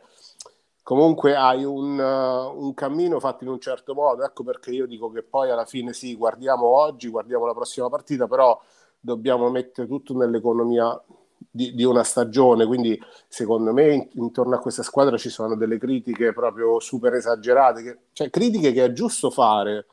comunque 0.85 1.35
hai 1.35 1.65
un, 1.65 1.99
uh, 1.99 2.63
un, 2.63 2.75
cammino 2.75 3.19
fatto 3.19 3.43
in 3.43 3.51
un 3.51 3.59
certo 3.59 3.95
modo, 3.95 4.23
ecco 4.23 4.45
perché 4.45 4.71
io 4.71 4.87
dico 4.87 5.11
che 5.11 5.23
poi 5.23 5.51
alla 5.51 5.65
fine 5.65 5.95
sì, 5.95 6.15
guardiamo 6.15 6.67
oggi, 6.67 7.09
guardiamo 7.09 7.47
la 7.47 7.55
prossima 7.55 7.89
partita, 7.89 8.29
però 8.29 8.61
dobbiamo 9.01 9.51
mettere 9.51 9.89
tutto 9.89 10.15
nell'economia 10.15 11.03
di, 11.51 11.75
di, 11.75 11.85
una 11.85 12.05
stagione, 12.05 12.67
quindi 12.67 13.01
secondo 13.27 13.73
me 13.73 14.11
intorno 14.13 14.57
a 14.57 14.59
questa 14.59 14.83
squadra 14.83 15.17
ci 15.17 15.31
sono 15.31 15.57
delle 15.57 15.79
critiche 15.79 16.35
proprio 16.35 16.79
super 16.81 17.15
esagerate, 17.15 17.83
che, 17.83 17.99
cioè 18.13 18.29
critiche 18.29 18.73
che 18.73 18.85
è 18.85 18.93
giusto 18.93 19.31
fare, 19.31 19.87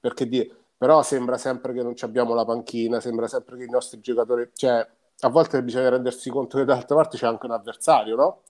perché 0.00 0.26
di, 0.26 0.50
però 0.78 1.02
sembra 1.02 1.36
sempre 1.36 1.74
che 1.74 1.82
non 1.82 1.92
abbiamo 2.00 2.32
la 2.32 2.46
panchina, 2.46 3.00
sembra 3.00 3.28
sempre 3.28 3.58
che 3.58 3.64
i 3.64 3.70
nostri 3.70 4.00
giocatori, 4.00 4.48
cioè 4.54 4.86
a 5.20 5.28
volte 5.28 5.62
bisogna 5.62 5.90
rendersi 5.90 6.30
conto 6.30 6.56
che 6.56 6.64
dall'altra 6.64 6.96
parte 6.96 7.18
c'è 7.18 7.26
anche 7.26 7.44
un 7.44 7.52
avversario, 7.52 8.16
no? 8.16 8.42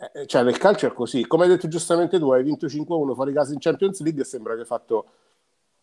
Eh, 0.00 0.20
eh 0.20 0.26
cioè 0.26 0.42
nel 0.42 0.56
calcio 0.56 0.86
è 0.86 0.92
così, 0.92 1.26
come 1.26 1.44
hai 1.44 1.50
detto 1.50 1.68
giustamente 1.68 2.18
tu, 2.18 2.30
hai 2.30 2.42
vinto 2.42 2.66
5-1 2.66 3.14
fuori 3.14 3.34
casa 3.34 3.52
in 3.52 3.58
Champions 3.58 4.00
League 4.00 4.22
e 4.22 4.24
sembra 4.24 4.54
che 4.54 4.60
hai 4.60 4.66
fatto 4.66 5.06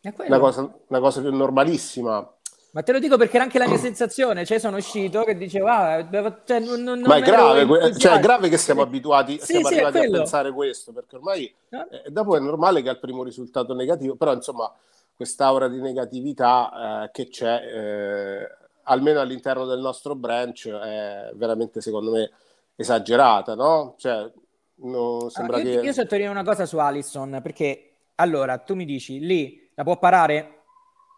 una 0.02 0.40
cosa, 0.40 0.74
una 0.88 1.00
cosa 1.00 1.22
più 1.22 1.32
normalissima. 1.32 2.32
Ma 2.72 2.84
te 2.84 2.92
lo 2.92 3.00
dico 3.00 3.18
perché 3.18 3.36
era 3.36 3.46
anche 3.46 3.60
la 3.60 3.68
mia 3.68 3.78
sensazione, 3.78 4.46
cioè 4.46 4.60
sono 4.60 4.78
uscito 4.78 5.24
che 5.24 5.36
dicevo, 5.38 5.68
ah, 5.68 6.08
cioè, 6.46 6.60
non, 6.60 6.82
non 6.84 7.02
Ma 7.02 7.16
è 7.16 7.22
grave, 7.22 7.98
cioè, 7.98 8.18
è 8.18 8.20
grave 8.20 8.50
che 8.50 8.58
siamo 8.58 8.82
abituati, 8.82 9.40
sì, 9.40 9.46
siamo 9.46 9.68
sì, 9.68 9.74
arrivati 9.76 10.06
a 10.06 10.10
pensare 10.10 10.52
questo, 10.52 10.92
perché 10.92 11.16
ormai 11.16 11.52
no? 11.70 11.88
eh, 11.90 12.10
dopo 12.10 12.36
è 12.36 12.40
normale 12.40 12.82
che 12.82 12.90
al 12.90 13.00
primo 13.00 13.24
risultato 13.24 13.74
negativo, 13.74 14.16
però 14.16 14.34
insomma 14.34 14.72
quest'aura 15.16 15.68
di 15.68 15.80
negatività 15.80 17.06
eh, 17.06 17.12
che 17.12 17.30
c'è, 17.30 17.62
eh, 17.66 18.58
almeno 18.84 19.22
all'interno 19.22 19.66
del 19.66 19.80
nostro 19.80 20.14
branch, 20.16 20.68
è 20.68 21.32
veramente 21.34 21.82
secondo 21.82 22.12
me 22.12 22.32
esagerata, 22.78 23.56
no? 23.56 23.96
Cioè, 23.98 24.32
no, 24.76 25.28
sembra 25.30 25.58
allora, 25.58 25.72
io, 25.72 25.80
che... 25.82 25.86
io 25.88 25.94
sottolineo 25.94 26.32
una 26.32 26.44
cosa 26.44 26.66
su 26.66 26.78
Allison, 26.78 27.40
perché 27.44 27.96
allora 28.16 28.58
tu 28.60 28.76
mi 28.76 28.86
dici, 28.86 29.20
lì 29.20 29.70
la 29.76 29.84
può 29.84 29.98
parare? 29.98 30.54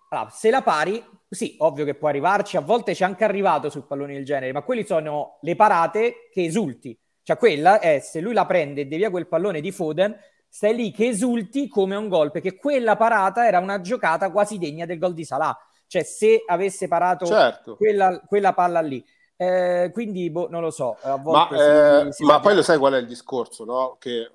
Allora, 0.10 0.30
se 0.30 0.50
la 0.50 0.64
pari, 0.64 1.04
sì, 1.30 1.56
ovvio 1.60 1.86
che 1.86 1.94
può 1.94 2.08
arrivarci, 2.08 2.58
a 2.58 2.62
volte 2.62 2.94
c'è 2.94 3.06
anche 3.06 3.24
arrivato 3.24 3.70
sul 3.70 3.86
pallone 3.86 4.14
del 4.14 4.26
genere, 4.26 4.52
ma 4.52 4.64
quelli 4.64 4.84
sono 4.86 5.38
le 5.42 5.56
parate 5.56 6.30
che 6.32 6.44
esulti. 6.46 6.98
Cioè 7.22 7.38
quella 7.38 7.80
è, 7.80 8.00
se 8.00 8.22
lui 8.22 8.34
la 8.34 8.48
prende 8.48 8.82
e 8.82 8.88
devia 8.88 9.12
quel 9.12 9.28
pallone 9.28 9.62
di 9.62 9.72
Foden, 9.72 10.18
stai 10.48 10.76
lì 10.76 10.92
che 10.92 11.10
esulti 11.10 11.68
come 11.68 11.96
un 11.96 12.08
gol, 12.08 12.32
perché 12.32 12.56
quella 12.56 12.96
parata 12.96 13.46
era 13.46 13.60
una 13.60 13.82
giocata 13.82 14.32
quasi 14.32 14.58
degna 14.58 14.86
del 14.86 14.98
gol 14.98 15.14
di 15.14 15.24
Salah. 15.24 15.56
Cioè 15.86 16.04
se 16.04 16.44
avesse 16.46 16.88
parato 16.88 17.26
certo. 17.26 17.76
quella, 17.76 18.20
quella, 18.26 18.54
palla 18.54 18.82
lì. 18.82 19.04
Eh, 19.42 19.90
quindi, 19.94 20.30
boh, 20.30 20.50
non 20.50 20.62
lo 20.62 20.70
so. 20.70 20.98
ma, 21.24 21.48
si, 21.50 21.56
eh, 21.56 22.08
si 22.12 22.26
ma 22.26 22.42
poi 22.42 22.56
lo 22.56 22.62
sai 22.62 22.78
qual 22.78 22.92
è 22.92 22.98
il 22.98 23.08
discorso, 23.08 23.64
no? 23.64 23.96
Che 23.98 24.32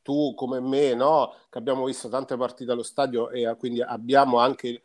tu 0.00 0.32
come 0.34 0.60
me, 0.60 0.94
no? 0.94 1.34
Che 1.50 1.58
abbiamo 1.58 1.84
visto 1.84 2.08
tante 2.08 2.38
partite 2.38 2.72
allo 2.72 2.82
stadio 2.82 3.28
e 3.28 3.54
quindi 3.58 3.82
abbiamo 3.82 4.38
anche 4.38 4.80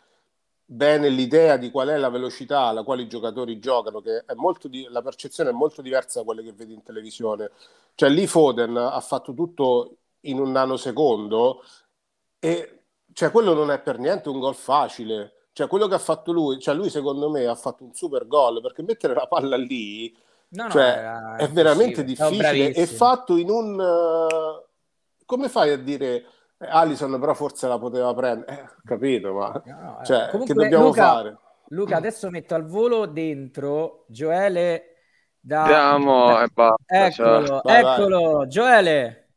bene 0.65 1.07
l'idea 1.07 1.55
di 1.55 1.71
qual 1.71 1.87
è 1.87 1.95
la 1.95 2.09
velocità 2.09 2.63
alla 2.63 2.83
quale 2.83 3.03
i 3.03 3.07
giocatori 3.07 3.57
giocano, 3.59 4.01
che 4.01 4.25
è 4.25 4.33
molto 4.33 4.67
di- 4.67 4.87
la 4.89 5.01
percezione 5.01 5.51
è 5.51 5.53
molto 5.53 5.81
diversa 5.81 6.19
da 6.19 6.25
quelle 6.25 6.43
che 6.43 6.51
vedi 6.51 6.73
in 6.73 6.83
televisione. 6.83 7.51
Cioè 7.95 8.09
lì 8.09 8.27
Foden 8.27 8.75
ha 8.75 8.99
fatto 8.99 9.33
tutto 9.33 9.97
in 10.21 10.37
un 10.39 10.51
nanosecondo 10.51 11.63
e 12.39 12.79
cioè, 13.13 13.31
quello 13.31 13.53
non 13.53 13.71
è 13.71 13.79
per 13.79 13.99
niente 13.99 14.27
un 14.27 14.39
gol 14.39 14.55
facile. 14.55 15.44
Cioè, 15.55 15.69
quello 15.69 15.87
che 15.87 15.93
ha 15.93 15.99
fatto 15.99 16.33
lui, 16.33 16.59
cioè 16.59 16.75
lui 16.75 16.89
secondo 16.89 17.29
me 17.29 17.45
ha 17.45 17.55
fatto 17.55 17.85
un 17.85 17.93
super 17.93 18.27
gol 18.27 18.59
perché 18.59 18.83
mettere 18.83 19.13
la 19.13 19.25
palla 19.25 19.55
lì 19.55 20.13
no, 20.49 20.69
cioè, 20.69 21.01
no, 21.01 21.35
è 21.37 21.47
veramente 21.47 22.03
difficile. 22.03 22.71
È 22.71 22.85
fatto 22.85 23.37
in 23.37 23.49
un... 23.49 23.79
Uh, 23.79 25.23
come 25.23 25.47
fai 25.47 25.71
a 25.71 25.77
dire 25.77 26.25
eh, 26.57 26.67
Alison 26.67 27.17
però 27.21 27.33
forse 27.33 27.69
la 27.69 27.79
poteva 27.79 28.13
prendere, 28.13 28.51
eh, 28.51 28.65
capito, 28.83 29.31
ma 29.31 29.63
no, 29.65 30.01
eh. 30.01 30.03
cioè, 30.03 30.27
Comunque, 30.29 30.55
che 30.55 30.61
dobbiamo 30.61 30.87
Luca, 30.87 31.03
fare? 31.05 31.37
Luca, 31.69 31.95
adesso 31.95 32.29
metto 32.29 32.53
al 32.53 32.65
volo 32.65 33.05
dentro 33.05 34.03
Gioele 34.09 34.95
da... 35.39 35.61
Andiamo 35.61 36.33
basta. 36.53 36.75
Eccolo, 36.85 37.45
cioè. 37.45 37.61
vai, 37.63 37.81
eccolo, 37.81 38.31
vai. 38.39 38.47
Gioele, 38.49 39.29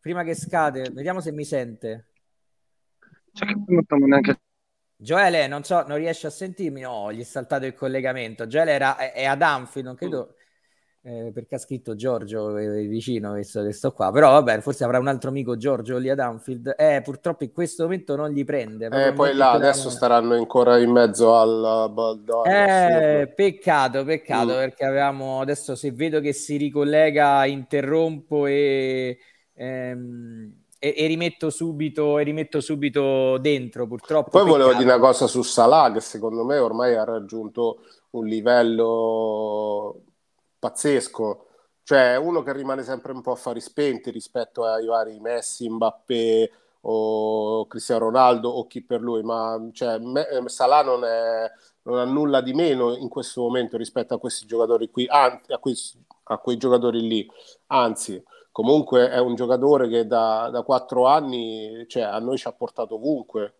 prima 0.00 0.24
che 0.24 0.34
scade, 0.34 0.90
vediamo 0.90 1.20
se 1.20 1.30
mi 1.30 1.44
sente. 1.44 2.08
Cioè, 3.32 3.46
che 3.46 3.54
non 3.64 4.08
neanche... 4.08 4.40
Gioele, 5.02 5.46
non 5.46 5.64
so, 5.64 5.84
non 5.86 5.96
riesce 5.96 6.28
a 6.28 6.30
sentirmi? 6.30 6.80
No, 6.80 7.12
gli 7.12 7.20
è 7.20 7.24
saltato 7.24 7.66
il 7.66 7.74
collegamento. 7.74 8.46
Gioele 8.46 8.72
era, 8.72 8.96
è, 8.96 9.12
è 9.12 9.24
ad 9.24 9.42
Anfield, 9.42 9.86
non 9.86 9.96
credo... 9.96 10.28
Mm 10.30 10.40
eh, 11.04 11.32
perché 11.34 11.56
ha 11.56 11.58
scritto 11.58 11.96
Giorgio 11.96 12.56
eh, 12.56 12.86
vicino, 12.86 13.32
visto 13.32 13.62
che 13.62 13.72
sto 13.72 13.92
qua. 13.92 14.12
Però 14.12 14.30
vabbè, 14.30 14.60
forse 14.60 14.84
avrà 14.84 15.00
un 15.00 15.08
altro 15.08 15.30
amico 15.30 15.56
Giorgio 15.56 15.98
lì 15.98 16.08
ad 16.08 16.20
Anfield. 16.20 16.74
Eh, 16.78 17.00
purtroppo 17.02 17.42
in 17.42 17.52
questo 17.52 17.82
momento 17.82 18.14
non 18.14 18.30
gli 18.30 18.44
prende. 18.44 18.86
Eh, 18.86 19.12
poi 19.12 19.34
là 19.34 19.50
adesso 19.50 19.90
staranno 19.90 20.34
ancora 20.34 20.78
in 20.78 20.90
mezzo 20.90 21.36
al 21.36 21.90
Baldor. 21.92 22.46
Eh, 22.46 23.32
peccato, 23.34 24.04
peccato, 24.04 24.52
mm. 24.52 24.58
perché 24.58 24.84
avevamo 24.84 25.40
adesso 25.40 25.74
se 25.74 25.90
vedo 25.90 26.20
che 26.20 26.32
si 26.32 26.56
ricollega, 26.56 27.44
interrompo 27.46 28.46
e... 28.46 29.18
Ehm, 29.54 30.60
e, 30.84 30.94
e, 30.96 31.06
rimetto 31.06 31.48
subito, 31.48 32.18
e 32.18 32.24
rimetto 32.24 32.60
subito 32.60 33.38
dentro 33.38 33.86
purtroppo. 33.86 34.30
Poi 34.30 34.42
peccato. 34.42 34.58
volevo 34.58 34.76
dire 34.76 34.92
una 34.92 34.98
cosa 34.98 35.28
su 35.28 35.42
Salah 35.42 35.92
che 35.92 36.00
secondo 36.00 36.44
me 36.44 36.58
ormai 36.58 36.96
ha 36.96 37.04
raggiunto 37.04 37.84
un 38.10 38.26
livello 38.26 40.00
pazzesco. 40.58 41.46
Cioè, 41.84 42.16
uno 42.16 42.42
che 42.42 42.52
rimane 42.52 42.82
sempre 42.82 43.12
un 43.12 43.20
po' 43.20 43.30
a 43.30 43.36
fari 43.36 43.60
spenti 43.60 44.10
rispetto 44.10 44.64
ai 44.64 44.86
vari 44.86 45.20
Messi, 45.20 45.68
Mbappé 45.68 46.50
o 46.80 47.64
Cristiano 47.68 48.06
Ronaldo 48.06 48.48
o 48.48 48.66
chi 48.66 48.82
per 48.82 49.00
lui, 49.02 49.22
ma 49.22 49.60
cioè, 49.72 49.98
me, 49.98 50.26
Salah 50.46 50.82
non, 50.82 51.04
è, 51.04 51.48
non, 51.82 51.98
ha 51.98 52.04
nulla 52.04 52.40
di 52.40 52.54
meno 52.54 52.96
in 52.96 53.08
questo 53.08 53.40
momento 53.40 53.76
rispetto 53.76 54.14
a 54.14 54.18
questi 54.18 54.46
giocatori 54.46 54.90
qui, 54.90 55.06
anzi, 55.08 55.52
a, 55.52 55.58
quei, 55.58 55.76
a 56.24 56.38
quei 56.38 56.56
giocatori 56.56 57.06
lì. 57.06 57.28
Anzi, 57.68 58.20
comunque 58.52 59.10
è 59.10 59.18
un 59.18 59.34
giocatore 59.34 59.88
che 59.88 60.06
da, 60.06 60.50
da 60.52 60.62
quattro 60.62 61.06
anni 61.06 61.84
cioè, 61.88 62.02
a 62.02 62.18
noi 62.20 62.36
ci 62.36 62.46
ha 62.46 62.52
portato 62.52 62.94
ovunque. 62.94 63.54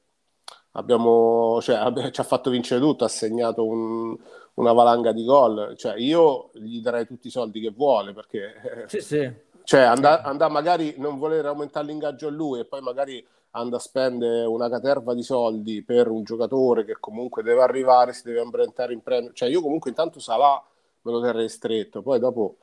Abbiamo, 0.73 1.61
cioè, 1.61 1.91
ci 2.13 2.21
ha 2.21 2.25
fatto 2.25 2.51
vincere 2.51 2.81
tutto, 2.81 3.05
ha 3.05 3.09
segnato 3.09 3.67
un, 3.67 4.17
una 4.55 4.73
valanga 4.73 5.13
di 5.13 5.25
gol. 5.25 5.75
Cioè, 5.77 5.97
io 5.97 6.51
gli 6.55 6.81
darei 6.81 7.07
tutti 7.07 7.27
i 7.27 7.31
soldi 7.31 7.61
che 7.61 7.71
vuole 7.71 8.13
perché 8.13 8.85
sì, 8.87 9.01
sì. 9.01 9.33
Cioè, 9.65 9.81
andare 9.81 10.23
and- 10.23 10.43
magari 10.51 10.95
non 10.99 11.19
voler 11.19 11.47
aumentare 11.47 11.87
l'ingaggio 11.87 12.29
a 12.29 12.31
lui 12.31 12.61
e 12.61 12.65
poi 12.65 12.81
magari 12.81 13.25
andare 13.53 13.77
a 13.77 13.85
spendere 13.85 14.45
una 14.45 14.69
caterva 14.69 15.15
di 15.15 15.23
soldi 15.23 15.83
per 15.83 16.09
un 16.09 16.23
giocatore 16.25 16.85
che 16.85 16.97
comunque 16.99 17.43
deve 17.43 17.63
arrivare, 17.63 18.13
si 18.13 18.23
deve 18.25 18.41
ambientare 18.41 18.93
in 18.93 19.03
premio. 19.03 19.33
Cioè, 19.33 19.49
io 19.49 19.61
comunque 19.61 19.91
intanto 19.91 20.21
Salah 20.21 20.63
me 21.03 21.13
lo 21.13 21.21
terrei 21.21 21.49
stretto, 21.49 22.03
poi 22.03 22.19
dopo 22.19 22.57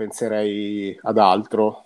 penserei 0.00 0.98
ad 1.02 1.18
altro. 1.18 1.84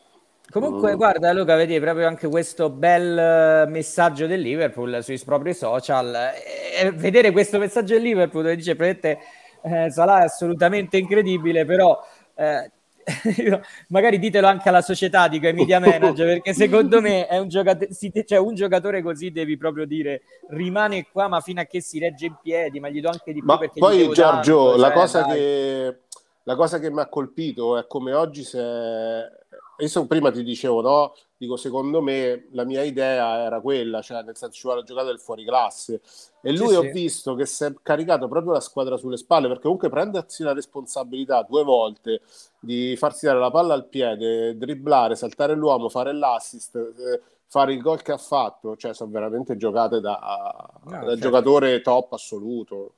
Comunque, 0.49 0.93
mm. 0.93 0.97
guarda 0.97 1.33
Luca, 1.33 1.57
vedi 1.57 1.81
proprio 1.81 2.07
anche 2.07 2.29
questo 2.29 2.71
bel 2.71 3.19
eh, 3.19 3.67
messaggio 3.69 4.29
del 4.29 4.41
Liverpool 4.41 5.03
sui 5.03 5.21
propri 5.25 5.53
social. 5.53 6.31
E 6.79 6.93
vedere 6.93 7.33
questo 7.33 7.59
messaggio 7.59 7.95
del 7.95 8.03
Liverpool 8.03 8.45
dove 8.45 8.55
dice 8.55 8.77
praticamente 8.77 9.25
eh, 9.63 9.91
Salah 9.91 10.21
è 10.21 10.25
assolutamente 10.25 10.97
incredibile, 10.97 11.65
però 11.65 11.99
eh, 12.37 12.71
magari 13.89 14.19
ditelo 14.19 14.47
anche 14.47 14.69
alla 14.69 14.83
società, 14.83 15.29
dico 15.29 15.47
ai 15.47 15.53
media 15.53 15.81
manager, 15.81 16.27
perché 16.27 16.55
secondo 16.55 17.01
me 17.01 17.27
è 17.27 17.39
un 17.39 17.49
giocatore, 17.49 17.89
cioè 18.25 18.39
un 18.39 18.55
giocatore 18.55 19.03
così 19.03 19.31
devi 19.31 19.57
proprio 19.57 19.87
dire 19.87 20.23
rimane 20.51 21.07
qua, 21.11 21.29
ma 21.29 21.41
fino 21.41 21.61
a 21.61 21.65
che 21.65 21.81
si 21.81 21.99
regge 21.99 22.27
in 22.27 22.37
piedi, 22.41 22.81
ma 22.81 22.89
gli 22.89 23.01
do 23.01 23.09
anche 23.09 23.33
di 23.33 23.41
più. 23.41 23.47
Ma 23.47 23.59
poi 23.59 24.11
Giorgio, 24.13 24.23
tanto, 24.23 24.77
la, 24.77 24.87
cioè, 24.87 24.93
cosa 24.97 25.25
che, 25.27 25.99
la 26.45 26.57
cosa 26.57 26.79
che 26.79 26.91
mi 26.91 27.01
ha 27.01 27.09
colpito 27.09 27.77
è 27.77 27.87
come 27.87 28.13
oggi 28.15 28.45
se 28.45 29.29
io 29.77 30.07
prima 30.07 30.31
ti 30.31 30.45
dicevo, 30.45 30.81
no? 30.81 31.15
Dico, 31.37 31.57
secondo 31.57 32.01
me 32.01 32.49
la 32.53 32.65
mia 32.65 32.83
idea 32.83 33.39
era 33.39 33.61
quella, 33.61 34.01
cioè 34.03 34.23
nel 34.23 34.37
senso 34.37 34.55
ci 34.55 34.63
vuole 34.63 34.81
la 34.81 34.87
giocata 34.87 35.09
del 35.09 35.19
fuori 35.19 35.45
classe. 35.45 36.01
E 36.41 36.53
lui 36.57 36.69
sì, 36.69 36.75
ho 36.77 36.83
sì. 36.83 36.91
visto 36.91 37.35
che 37.35 37.45
si 37.45 37.65
è 37.65 37.75
caricato 37.83 38.29
proprio 38.29 38.53
la 38.53 38.61
squadra 38.61 38.97
sulle 38.97 39.17
spalle, 39.17 39.49
perché 39.49 39.63
comunque 39.63 39.89
prendersi 39.89 40.43
la 40.43 40.53
responsabilità 40.53 41.43
due 41.43 41.65
volte 41.65 42.21
di 42.61 42.95
farsi 42.97 43.27
dare 43.27 43.41
la 43.41 43.51
palla 43.51 43.75
al 43.75 43.89
piede, 43.89 44.57
dribblare, 44.57 45.17
saltare 45.17 45.55
l'uomo, 45.55 45.89
fare 45.89 46.13
l'assist, 46.13 46.77
eh, 46.77 47.21
fare 47.47 47.73
il 47.73 47.81
gol 47.81 48.01
che 48.01 48.13
ha 48.13 48.19
fatto, 48.19 48.77
cioè 48.77 48.95
sono 48.95 49.11
veramente 49.11 49.57
giocate 49.57 50.01
da, 50.01 50.71
no, 50.85 50.91
da 50.91 50.99
certo. 50.99 51.17
giocatore 51.17 51.81
top 51.81 52.13
assoluto. 52.13 52.93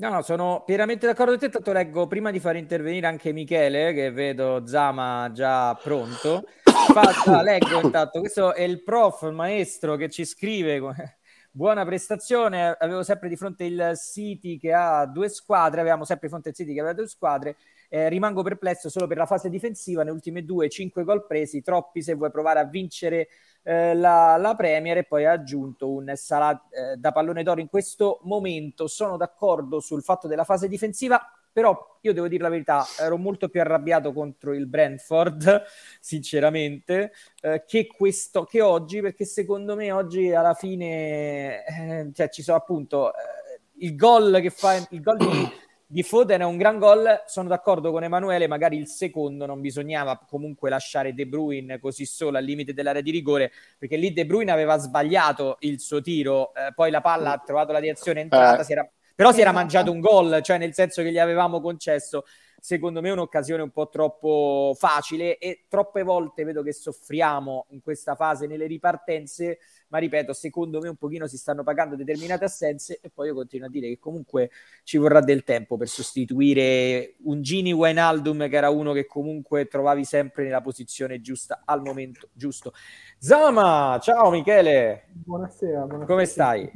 No, 0.00 0.10
no, 0.10 0.22
sono 0.22 0.62
pienamente 0.64 1.06
d'accordo 1.06 1.32
con 1.32 1.40
te. 1.40 1.48
Tanto 1.48 1.72
leggo 1.72 2.06
prima 2.06 2.30
di 2.30 2.38
far 2.38 2.54
intervenire 2.54 3.08
anche 3.08 3.32
Michele, 3.32 3.92
che 3.92 4.12
vedo 4.12 4.64
Zama 4.64 5.32
già 5.32 5.74
pronto. 5.74 6.44
Fa, 6.62 7.42
leggo 7.42 7.80
intanto, 7.82 8.20
questo 8.20 8.54
è 8.54 8.62
il 8.62 8.84
prof, 8.84 9.22
il 9.22 9.32
maestro 9.32 9.96
che 9.96 10.08
ci 10.08 10.24
scrive. 10.24 10.80
Buona 11.50 11.84
prestazione, 11.84 12.76
avevo 12.78 13.02
sempre 13.02 13.28
di 13.28 13.34
fronte 13.34 13.64
il 13.64 13.94
City 13.96 14.56
che 14.56 14.72
ha 14.72 15.04
due 15.04 15.28
squadre, 15.28 15.80
avevamo 15.80 16.04
sempre 16.04 16.28
di 16.28 16.32
fronte 16.32 16.50
il 16.50 16.54
City 16.54 16.74
che 16.74 16.78
aveva 16.80 16.94
due 16.94 17.08
squadre, 17.08 17.56
eh, 17.88 18.08
rimango 18.08 18.42
perplesso 18.42 18.88
solo 18.88 19.06
per 19.06 19.16
la 19.16 19.26
fase 19.26 19.48
difensiva, 19.48 20.02
nelle 20.02 20.14
ultime 20.14 20.44
due, 20.44 20.68
cinque 20.68 21.04
gol 21.04 21.26
presi, 21.26 21.62
troppi 21.62 22.02
se 22.02 22.14
vuoi 22.14 22.30
provare 22.30 22.60
a 22.60 22.64
vincere 22.64 23.28
eh, 23.62 23.94
la, 23.94 24.36
la, 24.36 24.54
Premier 24.54 24.98
e 24.98 25.04
poi 25.04 25.24
ha 25.24 25.32
aggiunto 25.32 25.90
un 25.90 26.12
Salah 26.14 26.68
eh, 26.70 26.96
da 26.96 27.12
pallone 27.12 27.42
d'oro 27.42 27.60
in 27.60 27.68
questo 27.68 28.20
momento. 28.22 28.86
Sono 28.86 29.16
d'accordo 29.16 29.80
sul 29.80 30.02
fatto 30.02 30.28
della 30.28 30.44
fase 30.44 30.68
difensiva, 30.68 31.20
però 31.50 31.98
io 32.02 32.12
devo 32.12 32.28
dire 32.28 32.42
la 32.42 32.50
verità, 32.50 32.84
ero 33.00 33.16
molto 33.16 33.48
più 33.48 33.60
arrabbiato 33.60 34.12
contro 34.12 34.52
il 34.52 34.66
Brentford, 34.66 35.64
sinceramente, 35.98 37.12
eh, 37.40 37.64
che, 37.66 37.86
questo, 37.86 38.44
che 38.44 38.60
oggi, 38.60 39.00
perché 39.00 39.24
secondo 39.24 39.74
me 39.74 39.90
oggi 39.92 40.32
alla 40.32 40.54
fine 40.54 41.64
eh, 41.64 42.10
cioè, 42.12 42.28
ci 42.28 42.42
sono 42.42 42.58
appunto 42.58 43.12
eh, 43.12 43.60
il 43.78 43.96
gol 43.96 44.38
che 44.40 44.50
fa 44.50 44.74
il 44.74 45.00
gol 45.00 45.16
di 45.16 45.48
di 45.90 46.02
Foden 46.02 46.42
è 46.42 46.44
un 46.44 46.58
gran 46.58 46.78
gol, 46.78 47.22
sono 47.26 47.48
d'accordo 47.48 47.90
con 47.90 48.04
Emanuele, 48.04 48.46
magari 48.46 48.76
il 48.76 48.88
secondo 48.88 49.46
non 49.46 49.62
bisognava 49.62 50.20
comunque 50.28 50.68
lasciare 50.68 51.14
De 51.14 51.26
Bruyne 51.26 51.78
così 51.78 52.04
solo 52.04 52.36
al 52.36 52.44
limite 52.44 52.74
dell'area 52.74 53.00
di 53.00 53.10
rigore, 53.10 53.50
perché 53.78 53.96
lì 53.96 54.12
De 54.12 54.26
Bruyne 54.26 54.52
aveva 54.52 54.76
sbagliato 54.76 55.56
il 55.60 55.80
suo 55.80 56.02
tiro, 56.02 56.52
eh, 56.54 56.74
poi 56.74 56.90
la 56.90 57.00
palla 57.00 57.32
ha 57.32 57.38
trovato 57.38 57.72
la 57.72 57.80
direzione 57.80 58.20
entrata, 58.20 58.60
eh. 58.60 58.64
si 58.64 58.72
era, 58.72 58.86
però 59.14 59.32
si 59.32 59.40
era 59.40 59.50
mangiato 59.50 59.90
un 59.90 60.00
gol, 60.00 60.42
cioè 60.42 60.58
nel 60.58 60.74
senso 60.74 61.00
che 61.02 61.10
gli 61.10 61.18
avevamo 61.18 61.58
concesso 61.62 62.24
secondo 62.60 63.00
me 63.00 63.10
un'occasione 63.10 63.62
un 63.62 63.70
po' 63.70 63.88
troppo 63.88 64.74
facile 64.76 65.38
e 65.38 65.64
troppe 65.68 66.02
volte 66.02 66.44
vedo 66.44 66.62
che 66.62 66.72
soffriamo 66.72 67.66
in 67.70 67.80
questa 67.80 68.14
fase 68.14 68.46
nelle 68.46 68.66
ripartenze, 68.66 69.58
ma 69.88 69.98
ripeto, 69.98 70.32
secondo 70.32 70.80
me 70.80 70.88
un 70.88 70.96
pochino 70.96 71.26
si 71.26 71.38
stanno 71.38 71.62
pagando 71.62 71.96
determinate 71.96 72.44
assenze 72.44 72.98
e 73.00 73.10
poi 73.10 73.28
io 73.28 73.34
continuo 73.34 73.68
a 73.68 73.70
dire 73.70 73.88
che 73.88 73.98
comunque 73.98 74.50
ci 74.82 74.98
vorrà 74.98 75.20
del 75.20 75.44
tempo 75.44 75.76
per 75.76 75.88
sostituire 75.88 77.14
un 77.24 77.42
Gini 77.42 77.72
Wijnaldum 77.72 78.48
che 78.48 78.56
era 78.56 78.70
uno 78.70 78.92
che 78.92 79.06
comunque 79.06 79.66
trovavi 79.66 80.04
sempre 80.04 80.44
nella 80.44 80.60
posizione 80.60 81.20
giusta 81.20 81.62
al 81.64 81.82
momento 81.82 82.28
giusto. 82.32 82.72
Zama, 83.18 83.98
ciao 84.02 84.30
Michele. 84.30 85.08
Buonasera, 85.12 85.80
buonasera. 85.80 86.06
Come 86.06 86.24
stai? 86.26 86.70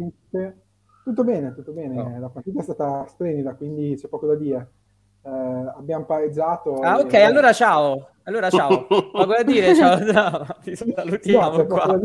Tutto 1.05 1.25
bene, 1.25 1.53
tutto 1.53 1.73
bene. 1.73 1.95
No. 1.95 2.21
La 2.21 2.29
partita 2.29 2.61
è 2.61 2.63
stata 2.63 3.07
splendida, 3.09 3.55
quindi 3.57 3.97
c'è 3.97 4.07
poco 4.07 4.27
da 4.27 4.37
dire 4.37 4.71
eh, 5.23 5.31
abbiamo 5.77 6.05
pareggiato. 6.05 6.75
Ah, 6.81 6.99
ok, 6.99 7.13
e... 7.13 7.23
allora 7.23 7.53
ciao. 7.53 8.09
Allora 8.25 8.51
ciao. 8.51 8.87
Ma 9.13 9.27
cosa 9.27 9.43
dire? 9.43 9.75
Ciao, 9.75 9.99
ciao. 10.13 10.47
Ti 10.63 10.77
salutiamo 10.77 11.57
no, 11.57 11.67
qua. 11.67 12.01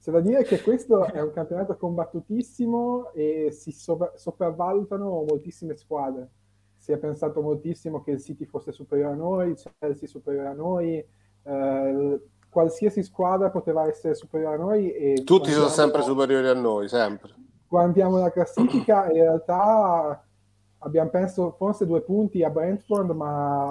C'è 0.00 0.10
da 0.10 0.20
dire 0.20 0.44
che 0.44 0.62
questo 0.62 1.04
è 1.04 1.20
un 1.20 1.32
campionato 1.32 1.76
combattutissimo 1.76 3.12
e 3.12 3.50
si 3.52 3.70
sopra- 3.70 4.12
sopravvalutano 4.16 5.24
moltissime 5.28 5.76
squadre. 5.76 6.30
Si 6.78 6.92
è 6.92 6.96
pensato 6.96 7.42
moltissimo 7.42 8.02
che 8.02 8.12
il 8.12 8.22
City 8.22 8.46
fosse 8.46 8.72
superiore 8.72 9.12
a 9.12 9.16
noi, 9.16 9.50
il 9.50 9.58
Chelsea 9.78 10.08
superiore 10.08 10.48
a 10.48 10.54
noi, 10.54 11.04
eh, 11.42 12.20
qualsiasi 12.48 13.02
squadra 13.02 13.50
poteva 13.50 13.86
essere 13.86 14.14
superiore 14.14 14.54
a 14.54 14.58
noi. 14.58 14.90
E 14.90 15.22
Tutti 15.22 15.50
sono 15.50 15.68
sempre 15.68 16.00
superiori 16.00 16.48
a 16.48 16.54
noi, 16.54 16.88
sempre. 16.88 17.34
Guardiamo 17.68 18.18
la 18.18 18.32
classifica 18.32 19.06
in 19.10 19.20
realtà 19.20 20.24
abbiamo 20.80 21.10
perso 21.10 21.52
forse 21.52 21.86
due 21.86 22.02
punti 22.02 22.42
a 22.42 22.50
Brentford, 22.50 23.10
ma 23.10 23.66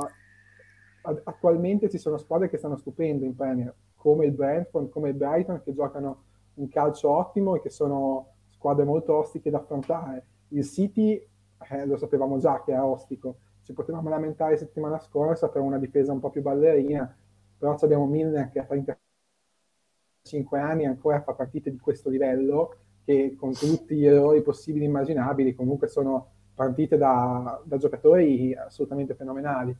attualmente 1.23 1.89
ci 1.89 1.97
sono 1.97 2.17
squadre 2.17 2.49
che 2.49 2.57
stanno 2.57 2.77
stupendo 2.77 3.25
in 3.25 3.35
Premier, 3.35 3.73
come 3.95 4.25
il 4.25 4.31
Brentford, 4.31 4.89
come 4.89 5.09
il 5.09 5.15
Brighton, 5.15 5.61
che 5.63 5.73
giocano 5.73 6.23
un 6.55 6.67
calcio 6.67 7.09
ottimo 7.09 7.55
e 7.55 7.61
che 7.61 7.69
sono 7.69 8.33
squadre 8.49 8.83
molto 8.83 9.15
ostiche 9.15 9.49
da 9.49 9.59
affrontare. 9.59 10.25
Il 10.49 10.65
City, 10.65 11.25
eh, 11.69 11.85
lo 11.85 11.97
sapevamo 11.97 12.37
già 12.37 12.61
che 12.63 12.73
è 12.73 12.81
ostico, 12.81 13.37
ci 13.63 13.73
potevamo 13.73 14.09
lamentare 14.09 14.57
settimana 14.57 14.99
scorsa 14.99 15.49
per 15.49 15.61
una 15.61 15.77
difesa 15.77 16.11
un 16.11 16.19
po' 16.19 16.29
più 16.29 16.41
ballerina, 16.41 17.15
però 17.57 17.75
abbiamo 17.79 18.05
Milner 18.05 18.49
che 18.49 18.59
a 18.59 18.65
35 18.65 20.59
anni 20.59 20.85
ancora 20.85 21.21
fa 21.21 21.33
partite 21.33 21.71
di 21.71 21.79
questo 21.79 22.09
livello, 22.09 22.75
che 23.05 23.35
con 23.37 23.53
tutti 23.53 23.95
gli 23.95 24.05
errori 24.05 24.41
possibili 24.41 24.85
e 24.85 24.87
immaginabili 24.87 25.55
comunque 25.55 25.87
sono 25.87 26.37
partite 26.59 26.97
da, 26.97 27.61
da 27.63 27.77
giocatori 27.77 28.53
assolutamente 28.53 29.15
fenomenali. 29.15 29.73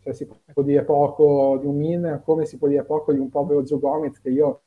Cioè, 0.00 0.12
si 0.12 0.28
può 0.52 0.64
dire 0.64 0.82
poco 0.82 1.58
di 1.60 1.66
un 1.66 1.76
Min 1.76 2.22
come 2.24 2.44
si 2.44 2.58
può 2.58 2.66
dire 2.66 2.82
poco 2.82 3.12
di 3.12 3.20
un 3.20 3.28
povero 3.28 3.62
Joe 3.62 3.78
Gomez 3.78 4.20
che 4.20 4.30
io 4.30 4.62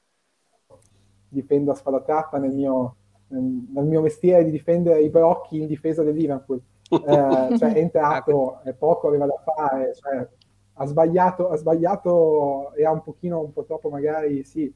difendo 1.27 1.71
a 1.71 1.75
spada 1.75 1.99
tratta 1.99 2.37
nel 2.37 2.53
mio, 2.53 2.95
nel 3.27 3.83
mio 3.83 3.99
mestiere 3.99 4.45
di 4.45 4.51
difendere 4.51 5.01
i 5.01 5.09
brocchi 5.09 5.59
in 5.59 5.67
difesa 5.67 6.03
del 6.03 6.15
Liverpool. 6.15 6.61
Eh, 6.87 7.57
cioè, 7.57 7.73
è 7.73 7.79
entrato 7.79 8.61
e 8.63 8.73
poco 8.73 9.07
aveva 9.07 9.25
da 9.25 9.41
fare, 9.43 9.95
cioè, 9.95 10.25
ha, 10.73 10.85
sbagliato, 10.85 11.49
ha 11.49 11.55
sbagliato 11.57 12.73
e 12.73 12.85
ha 12.85 12.91
un 12.91 13.01
pochino, 13.01 13.41
un 13.41 13.51
po' 13.51 13.65
troppo 13.65 13.89
magari, 13.89 14.43
sì, 14.43 14.71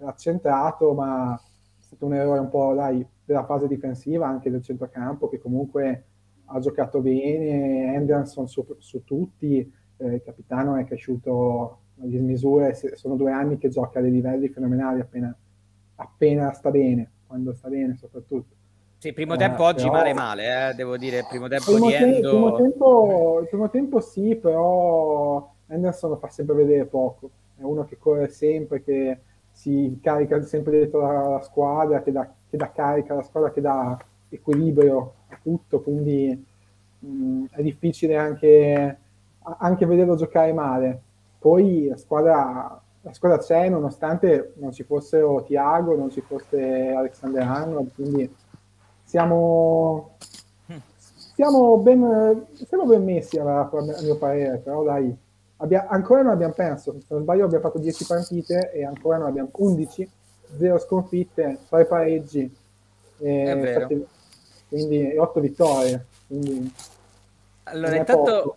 accentrato, 0.00 0.92
ma 0.92 1.40
stato 1.94 2.06
un 2.06 2.14
errore 2.14 2.40
un 2.40 2.50
po', 2.50 2.74
dai, 2.74 3.06
della 3.24 3.44
fase 3.44 3.66
difensiva, 3.66 4.26
anche 4.26 4.50
del 4.50 4.62
centrocampo, 4.62 5.28
che 5.28 5.38
comunque 5.38 6.04
ha 6.46 6.58
giocato 6.58 7.00
bene, 7.00 7.96
Anderson 7.96 8.46
su, 8.46 8.66
su 8.78 9.04
tutti, 9.04 9.72
eh, 9.96 10.06
il 10.06 10.22
capitano 10.22 10.76
è 10.76 10.84
cresciuto 10.84 11.78
a 12.00 12.06
dismisure, 12.06 12.74
sono 12.74 13.14
due 13.16 13.32
anni 13.32 13.56
che 13.56 13.68
gioca 13.68 14.00
a 14.00 14.02
dei 14.02 14.10
livelli 14.10 14.48
fenomenali 14.48 15.00
appena, 15.00 15.34
appena 15.96 16.52
sta 16.52 16.70
bene, 16.70 17.10
quando 17.26 17.54
sta 17.54 17.68
bene 17.68 17.96
soprattutto. 17.96 18.54
Sì, 18.98 19.12
primo 19.12 19.36
tempo 19.36 19.62
eh, 19.62 19.66
oggi 19.66 19.84
però... 19.84 19.92
male 19.92 20.12
male, 20.14 20.70
eh, 20.70 20.74
devo 20.74 20.96
dire, 20.96 21.24
primo 21.28 21.46
tempo 21.46 21.72
primo, 21.72 21.88
te- 21.88 21.96
Endo... 21.96 22.30
primo 22.30 22.56
tempo, 22.56 23.38
il 23.40 23.48
primo 23.48 23.70
tempo 23.70 24.00
sì, 24.00 24.34
però 24.34 25.52
Anderson 25.68 26.10
lo 26.10 26.16
fa 26.16 26.28
sempre 26.28 26.56
vedere 26.56 26.86
poco, 26.86 27.30
è 27.56 27.62
uno 27.62 27.84
che 27.84 27.96
corre 27.96 28.28
sempre, 28.28 28.82
che 28.82 29.18
si 29.54 29.98
carica 30.02 30.42
sempre 30.42 30.78
dietro 30.78 31.00
la, 31.00 31.40
squadra, 31.40 32.02
che 32.02 32.10
dà, 32.10 32.28
che 32.50 32.56
dà 32.56 32.72
carica 32.72 33.12
alla 33.12 33.22
squadra, 33.22 33.52
che 33.52 33.60
dà 33.60 33.96
equilibrio 34.28 35.14
a 35.28 35.38
tutto, 35.40 35.80
quindi 35.80 36.44
mh, 36.98 37.44
è 37.52 37.62
difficile 37.62 38.16
anche, 38.16 38.98
anche, 39.42 39.86
vederlo 39.86 40.16
giocare 40.16 40.52
male. 40.52 41.00
Poi 41.38 41.86
la 41.86 41.96
squadra, 41.96 42.82
la 43.00 43.12
squadra 43.12 43.38
c'è 43.38 43.68
nonostante 43.68 44.54
non 44.56 44.72
ci 44.72 44.82
fossero 44.82 45.44
Tiago, 45.44 45.94
non 45.96 46.10
ci 46.10 46.20
fosse 46.20 46.90
Alexander 46.90 47.42
Arnold, 47.42 47.94
quindi 47.94 48.34
siamo, 49.04 50.16
siamo 51.06 51.78
ben, 51.78 52.46
siamo 52.54 52.86
ben 52.86 53.04
messi 53.04 53.38
a, 53.38 53.60
a 53.60 53.70
mio 54.02 54.18
parere, 54.18 54.58
però 54.58 54.82
dai, 54.82 55.16
abbia, 55.58 55.86
ancora 55.88 56.22
non 56.22 56.32
abbiamo 56.32 56.52
perso, 56.52 56.92
se 57.00 57.06
non 57.08 57.22
sbaglio 57.22 57.44
abbiamo 57.44 57.64
fatto 57.64 57.78
10 57.78 58.06
partite 58.06 58.72
e 58.72 58.84
ancora 58.84 59.18
non 59.18 59.28
abbiamo 59.28 59.50
11, 59.52 60.10
0 60.58 60.78
sconfitte, 60.78 61.58
3 61.68 61.84
pareggi, 61.86 62.56
e, 63.18 64.06
quindi 64.68 65.16
8 65.16 65.40
vittorie. 65.40 66.04
Quindi 66.26 66.72
allora, 67.64 67.96
intanto, 67.96 68.56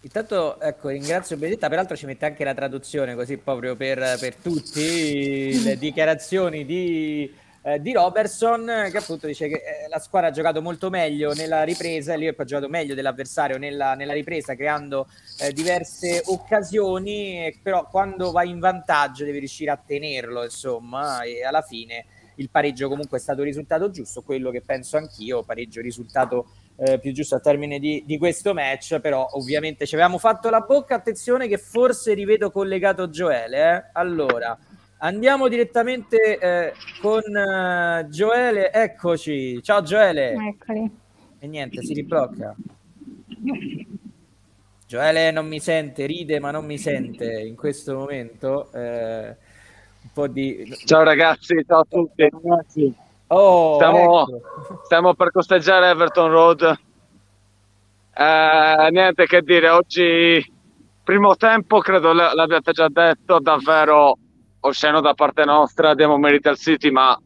intanto 0.00 0.60
ecco, 0.60 0.88
ringrazio 0.88 1.36
Benedetta, 1.36 1.68
peraltro 1.68 1.96
ci 1.96 2.06
mette 2.06 2.26
anche 2.26 2.44
la 2.44 2.54
traduzione 2.54 3.14
così 3.14 3.36
proprio 3.36 3.76
per, 3.76 4.16
per 4.18 4.36
tutti, 4.36 5.62
le 5.62 5.76
dichiarazioni 5.76 6.64
di 6.64 7.32
eh, 7.62 7.80
di 7.80 7.92
Robertson 7.92 8.88
che 8.90 8.96
appunto 8.96 9.26
dice 9.26 9.48
che 9.48 9.54
eh, 9.54 9.88
la 9.88 9.98
squadra 9.98 10.28
ha 10.28 10.32
giocato 10.32 10.62
molto 10.62 10.88
meglio 10.88 11.32
nella 11.32 11.62
ripresa, 11.62 12.14
Liverpool 12.14 12.46
ha 12.46 12.48
giocato 12.48 12.68
meglio 12.68 12.94
dell'avversario 12.94 13.58
nella, 13.58 13.94
nella 13.94 14.12
ripresa 14.12 14.54
creando 14.54 15.06
eh, 15.40 15.52
diverse 15.52 16.22
occasioni, 16.26 17.58
però 17.62 17.86
quando 17.88 18.30
vai 18.30 18.48
in 18.48 18.58
vantaggio 18.58 19.24
devi 19.24 19.38
riuscire 19.38 19.70
a 19.70 19.80
tenerlo 19.84 20.44
insomma 20.44 21.22
e 21.22 21.44
alla 21.44 21.62
fine 21.62 22.06
il 22.36 22.48
pareggio 22.48 22.88
comunque 22.88 23.18
è 23.18 23.20
stato 23.20 23.40
il 23.40 23.46
risultato 23.46 23.90
giusto, 23.90 24.22
quello 24.22 24.50
che 24.50 24.62
penso 24.62 24.96
anch'io, 24.96 25.42
pareggio 25.42 25.82
risultato 25.82 26.46
eh, 26.76 26.98
più 26.98 27.12
giusto 27.12 27.34
al 27.34 27.42
termine 27.42 27.78
di, 27.78 28.02
di, 28.06 28.16
questo 28.16 28.54
match, 28.54 28.98
però 29.00 29.28
ovviamente 29.32 29.84
ci 29.86 29.94
avevamo 29.94 30.16
fatto 30.16 30.48
la 30.48 30.60
bocca, 30.60 30.94
attenzione 30.94 31.46
che 31.46 31.58
forse 31.58 32.14
rivedo 32.14 32.50
collegato 32.50 33.10
Gioele, 33.10 33.76
eh? 33.76 33.84
allora 33.92 34.58
Andiamo 35.02 35.48
direttamente 35.48 36.38
eh, 36.38 36.74
con 37.00 37.22
uh, 37.24 38.06
Gioele, 38.10 38.70
eccoci. 38.70 39.62
Ciao 39.62 39.80
Gioele. 39.80 40.32
Eccoli. 40.32 40.90
E 41.38 41.46
niente, 41.46 41.82
si 41.82 41.94
riblocca. 41.94 42.54
Gioele 44.86 45.30
non 45.30 45.46
mi 45.46 45.58
sente, 45.58 46.04
ride 46.04 46.38
ma 46.38 46.50
non 46.50 46.66
mi 46.66 46.76
sente 46.76 47.40
in 47.40 47.56
questo 47.56 47.94
momento. 47.94 48.70
Eh, 48.72 49.28
un 49.28 50.10
po' 50.12 50.26
di... 50.26 50.70
Ciao 50.84 51.02
ragazzi, 51.02 51.64
ciao 51.66 51.80
a 51.80 51.86
tutti. 51.88 52.28
Ragazzi. 52.28 52.94
Oh, 53.28 53.76
stiamo, 53.76 54.20
ecco. 54.20 54.82
stiamo, 54.84 55.14
per 55.14 55.30
costeggiare 55.30 55.88
Everton 55.88 56.30
Road. 56.30 56.78
Eh, 58.12 58.88
niente 58.90 59.24
che 59.24 59.40
dire, 59.40 59.70
oggi 59.70 60.52
primo 61.02 61.36
tempo, 61.36 61.78
credo 61.78 62.12
l'abbiate 62.12 62.72
già 62.72 62.88
detto, 62.90 63.38
davvero 63.38 64.18
osceno 64.60 65.00
da 65.00 65.14
parte 65.14 65.44
nostra, 65.44 65.94
diamo 65.94 66.18
merito 66.18 66.48
al 66.48 66.58
City, 66.58 66.90
ma 66.90 67.18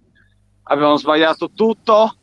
abbiamo 0.65 0.97
sbagliato 0.97 1.51
tutto, 1.53 2.17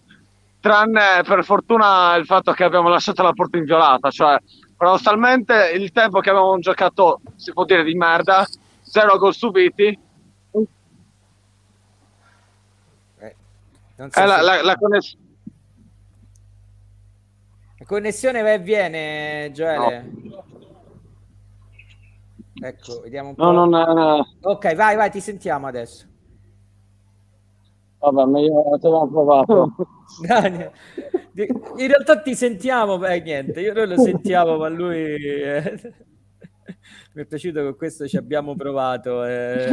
tranne 0.60 1.24
per 1.26 1.44
fortuna 1.44 2.16
il 2.16 2.26
fatto 2.26 2.54
che 2.54 2.64
abbiamo 2.64 2.90
lasciato 2.90 3.24
la 3.24 3.34
porta 3.34 3.58
inviolata, 3.58 4.10
cioè 4.10 4.38
paradossalmente 4.78 5.72
il 5.76 5.92
tempo 5.92 6.20
che 6.20 6.30
abbiamo 6.30 6.58
giocato, 6.60 7.22
si 7.36 7.52
può 7.52 7.66
dire 7.66 7.84
di 7.84 7.94
merda, 7.96 8.48
zero 8.82 9.18
gol 9.18 9.34
subiti. 9.34 10.00
Eh, 13.20 13.36
so 14.10 14.26
la, 14.26 14.42
la, 14.42 14.64
la, 14.64 14.76
conness- 14.78 15.18
la, 17.78 17.86
connessione 17.86 18.42
va 18.42 18.54
e 18.54 18.60
viene, 18.60 19.52
Gioele. 19.54 20.10
No. 20.24 20.51
Ecco, 22.64 23.02
vediamo 23.02 23.30
un 23.30 23.36
po'. 23.36 23.52
No, 23.52 23.66
no, 23.66 23.94
no, 23.94 24.28
Ok, 24.42 24.76
vai, 24.76 24.96
vai, 24.96 25.10
ti 25.10 25.20
sentiamo 25.20 25.66
adesso. 25.66 26.06
Vabbè, 27.98 28.26
ma 28.26 28.40
io 28.40 28.78
l'ho 28.80 29.08
provato. 29.08 29.76
In 31.34 31.88
realtà 31.88 32.22
ti 32.22 32.36
sentiamo, 32.36 32.98
beh, 32.98 33.22
niente, 33.22 33.62
io 33.62 33.74
noi 33.74 33.88
lo 33.88 33.98
sentiamo, 33.98 34.58
ma 34.58 34.70
lui... 34.70 35.16
Eh... 35.16 35.94
Mi 37.14 37.24
è 37.24 37.26
piaciuto 37.26 37.64
che 37.64 37.76
questo 37.76 38.08
ci 38.08 38.18
abbiamo 38.18 38.56
provato. 38.56 39.26
Eh, 39.26 39.68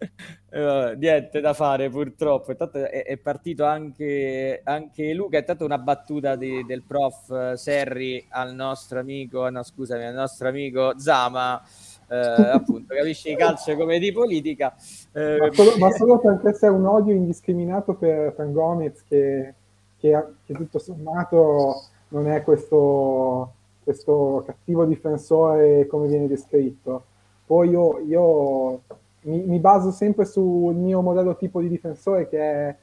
eh, 0.50 0.94
niente 0.96 1.40
da 1.40 1.52
fare 1.52 1.88
purtroppo. 1.90 2.50
Intanto 2.50 2.78
è, 2.78 3.04
è 3.04 3.16
partito 3.18 3.64
anche, 3.64 4.60
anche, 4.64 5.12
Luca. 5.12 5.38
È 5.38 5.42
stata 5.42 5.64
una 5.64 5.78
battuta 5.78 6.36
di, 6.36 6.64
del 6.64 6.82
prof 6.82 7.54
Serri 7.54 8.24
al 8.30 8.54
nostro 8.54 8.98
amico, 8.98 9.48
no, 9.48 9.62
scusami, 9.62 10.04
al 10.04 10.14
nostro 10.14 10.48
amico 10.48 10.98
Zama. 10.98 11.62
Eh, 12.08 12.16
appunto, 12.16 12.94
capisci 12.94 13.36
calcio 13.36 13.76
come 13.76 13.98
di 13.98 14.10
politica. 14.12 14.74
Eh, 15.12 15.36
ma, 15.38 15.52
solo, 15.52 15.76
ma, 15.78 15.90
solo, 15.90 16.18
perché 16.18 16.52
c'è 16.52 16.68
un 16.68 16.86
odio 16.86 17.14
indiscriminato 17.14 17.94
per, 17.94 18.32
per 18.32 18.50
Gomez 18.50 19.04
che, 19.08 19.54
che, 19.98 20.24
che, 20.44 20.54
tutto 20.54 20.78
sommato 20.80 21.84
non 22.08 22.26
è 22.28 22.42
questo, 22.42 23.52
questo 23.84 24.42
cattivo 24.44 24.84
difensore 24.86 25.86
come 25.86 26.08
viene 26.08 26.26
descritto. 26.26 27.04
Poi 27.46 27.68
io, 27.68 28.00
io 28.00 28.80
mi, 29.22 29.42
mi, 29.42 29.58
baso 29.58 29.90
sempre 29.90 30.24
sul 30.24 30.74
mio 30.74 31.02
modello 31.02 31.36
tipo 31.36 31.60
di 31.60 31.68
difensore 31.68 32.28
che 32.28 32.38
è 32.38 32.76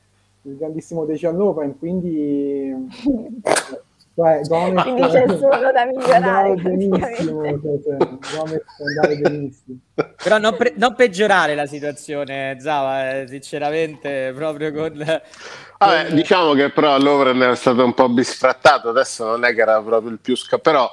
il 0.43 0.58
grandissimo 0.58 1.06
Dejan 1.06 1.36
Lovren, 1.36 1.78
quindi 1.78 2.88
cioè, 4.15 4.41
Gomez, 4.47 4.84
quindi 4.84 5.02
c'è 5.02 5.28
solo 5.28 5.71
da 5.71 5.86
migliorare 5.86 6.54
benissimo, 6.56 7.43
cioè, 7.43 7.97
Gomez 7.97 8.63
andare 8.80 9.17
benissimo. 9.17 9.78
però 10.23 10.38
non, 10.38 10.56
pre- 10.56 10.73
non, 10.78 10.93
peggiorare 10.95 11.56
la 11.56 11.65
situazione 11.65 12.58
Zava 12.60 13.21
eh, 13.21 13.28
sinceramente 13.28 14.32
proprio 14.36 14.71
con, 14.71 15.21
Vabbè, 15.80 16.13
diciamo 16.13 16.54
che 16.54 16.69
però 16.69 17.00
Lovren 17.00 17.41
è 17.41 17.56
stato 17.56 17.84
un 17.84 17.93
po' 17.93 18.10
bisfrattato 18.10 18.89
adesso 18.89 19.26
non 19.26 19.43
è 19.43 19.54
che 19.54 19.62
era 19.62 19.82
proprio 19.82 20.12
il 20.12 20.19
più 20.19 20.36
sca 20.36 20.60
però 20.60 20.89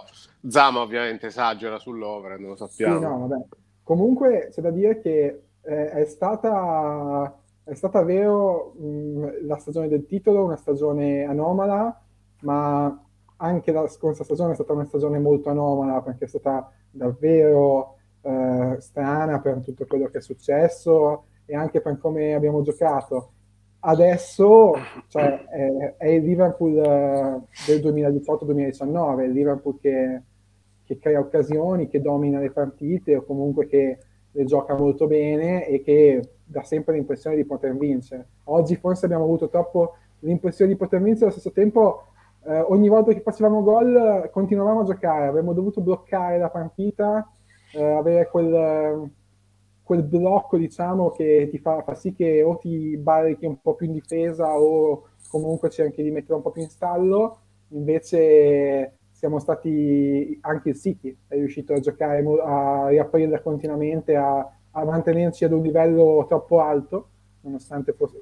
Zama 0.48 0.80
ovviamente 0.80 1.26
esagera 1.26 1.78
sull'Overen 1.78 2.42
lo 2.42 2.56
sappiamo. 2.56 2.98
sì, 2.98 3.04
no, 3.04 3.26
vabbè 3.26 3.44
Comunque 3.84 4.48
c'è 4.50 4.62
da 4.62 4.70
dire 4.70 4.98
che 4.98 5.42
eh, 5.60 5.90
è, 5.90 6.04
stata, 6.06 7.38
è 7.62 7.74
stata 7.74 8.02
vero 8.02 8.72
mh, 8.76 9.46
la 9.46 9.58
stagione 9.58 9.88
del 9.88 10.06
titolo, 10.06 10.44
una 10.44 10.56
stagione 10.56 11.24
anomala, 11.24 12.02
ma 12.40 12.98
anche 13.36 13.72
la 13.72 13.86
scorsa 13.86 14.24
stagione 14.24 14.52
è 14.52 14.54
stata 14.54 14.72
una 14.72 14.86
stagione 14.86 15.18
molto 15.18 15.50
anomala 15.50 16.00
perché 16.00 16.24
è 16.24 16.28
stata 16.28 16.70
davvero 16.90 17.96
eh, 18.22 18.76
strana 18.78 19.40
per 19.40 19.60
tutto 19.60 19.86
quello 19.86 20.06
che 20.06 20.18
è 20.18 20.22
successo 20.22 21.24
e 21.44 21.54
anche 21.54 21.80
per 21.80 21.98
come 21.98 22.34
abbiamo 22.34 22.62
giocato. 22.62 23.32
Adesso 23.80 24.72
cioè, 25.08 25.44
è, 25.44 25.94
è, 25.98 26.08
il 26.08 26.24
Liverpool 26.24 26.74
eh, 26.78 27.40
del 27.66 27.82
2018-2019, 27.82 29.20
il 29.24 29.32
Liverpool 29.32 29.78
che 29.78 30.22
che 30.84 30.98
crea 30.98 31.18
occasioni, 31.18 31.88
che 31.88 32.00
domina 32.00 32.38
le 32.38 32.50
partite 32.50 33.16
o 33.16 33.24
comunque 33.24 33.66
che 33.66 33.98
le 34.30 34.44
gioca 34.44 34.76
molto 34.76 35.06
bene 35.06 35.66
e 35.66 35.82
che 35.82 36.34
dà 36.44 36.62
sempre 36.62 36.94
l'impressione 36.94 37.36
di 37.36 37.44
poter 37.44 37.76
vincere. 37.76 38.26
Oggi 38.44 38.76
forse 38.76 39.06
abbiamo 39.06 39.24
avuto 39.24 39.48
troppo 39.48 39.96
l'impressione 40.20 40.72
di 40.72 40.76
poter 40.76 41.00
vincere, 41.00 41.26
allo 41.26 41.32
stesso 41.32 41.52
tempo 41.52 42.04
eh, 42.46 42.60
ogni 42.60 42.88
volta 42.88 43.12
che 43.12 43.20
facevamo 43.20 43.62
gol 43.62 44.28
continuavamo 44.30 44.80
a 44.80 44.84
giocare, 44.84 45.26
avremmo 45.26 45.52
dovuto 45.52 45.80
bloccare 45.80 46.38
la 46.38 46.50
partita, 46.50 47.26
eh, 47.72 47.82
avere 47.82 48.28
quel, 48.28 49.10
quel, 49.82 50.02
blocco 50.02 50.58
diciamo 50.58 51.10
che 51.10 51.48
ti 51.50 51.58
fa, 51.58 51.82
fa, 51.82 51.94
sì 51.94 52.12
che 52.12 52.42
o 52.42 52.56
ti 52.58 52.96
barichi 52.96 53.46
un 53.46 53.60
po' 53.60 53.74
più 53.74 53.86
in 53.86 53.92
difesa 53.92 54.58
o 54.58 55.08
comunque 55.30 55.70
cerchi 55.70 56.02
di 56.02 56.10
mettere 56.10 56.34
un 56.34 56.42
po' 56.42 56.50
più 56.50 56.62
in 56.62 56.68
stallo, 56.68 57.38
invece 57.68 58.98
siamo 59.14 59.38
stati 59.38 60.36
anche 60.42 60.70
il 60.70 60.76
City 60.76 61.16
è 61.28 61.34
riuscito 61.34 61.72
a 61.72 61.80
giocare 61.80 62.22
a 62.44 62.88
riaprire 62.88 63.40
continuamente 63.40 64.16
a, 64.16 64.38
a, 64.72 64.84
mantenerci 64.84 65.44
ad 65.44 65.52
un 65.52 65.62
livello 65.62 66.26
troppo 66.28 66.60
alto 66.60 67.08
nonostante 67.40 67.92
fosse 67.92 68.20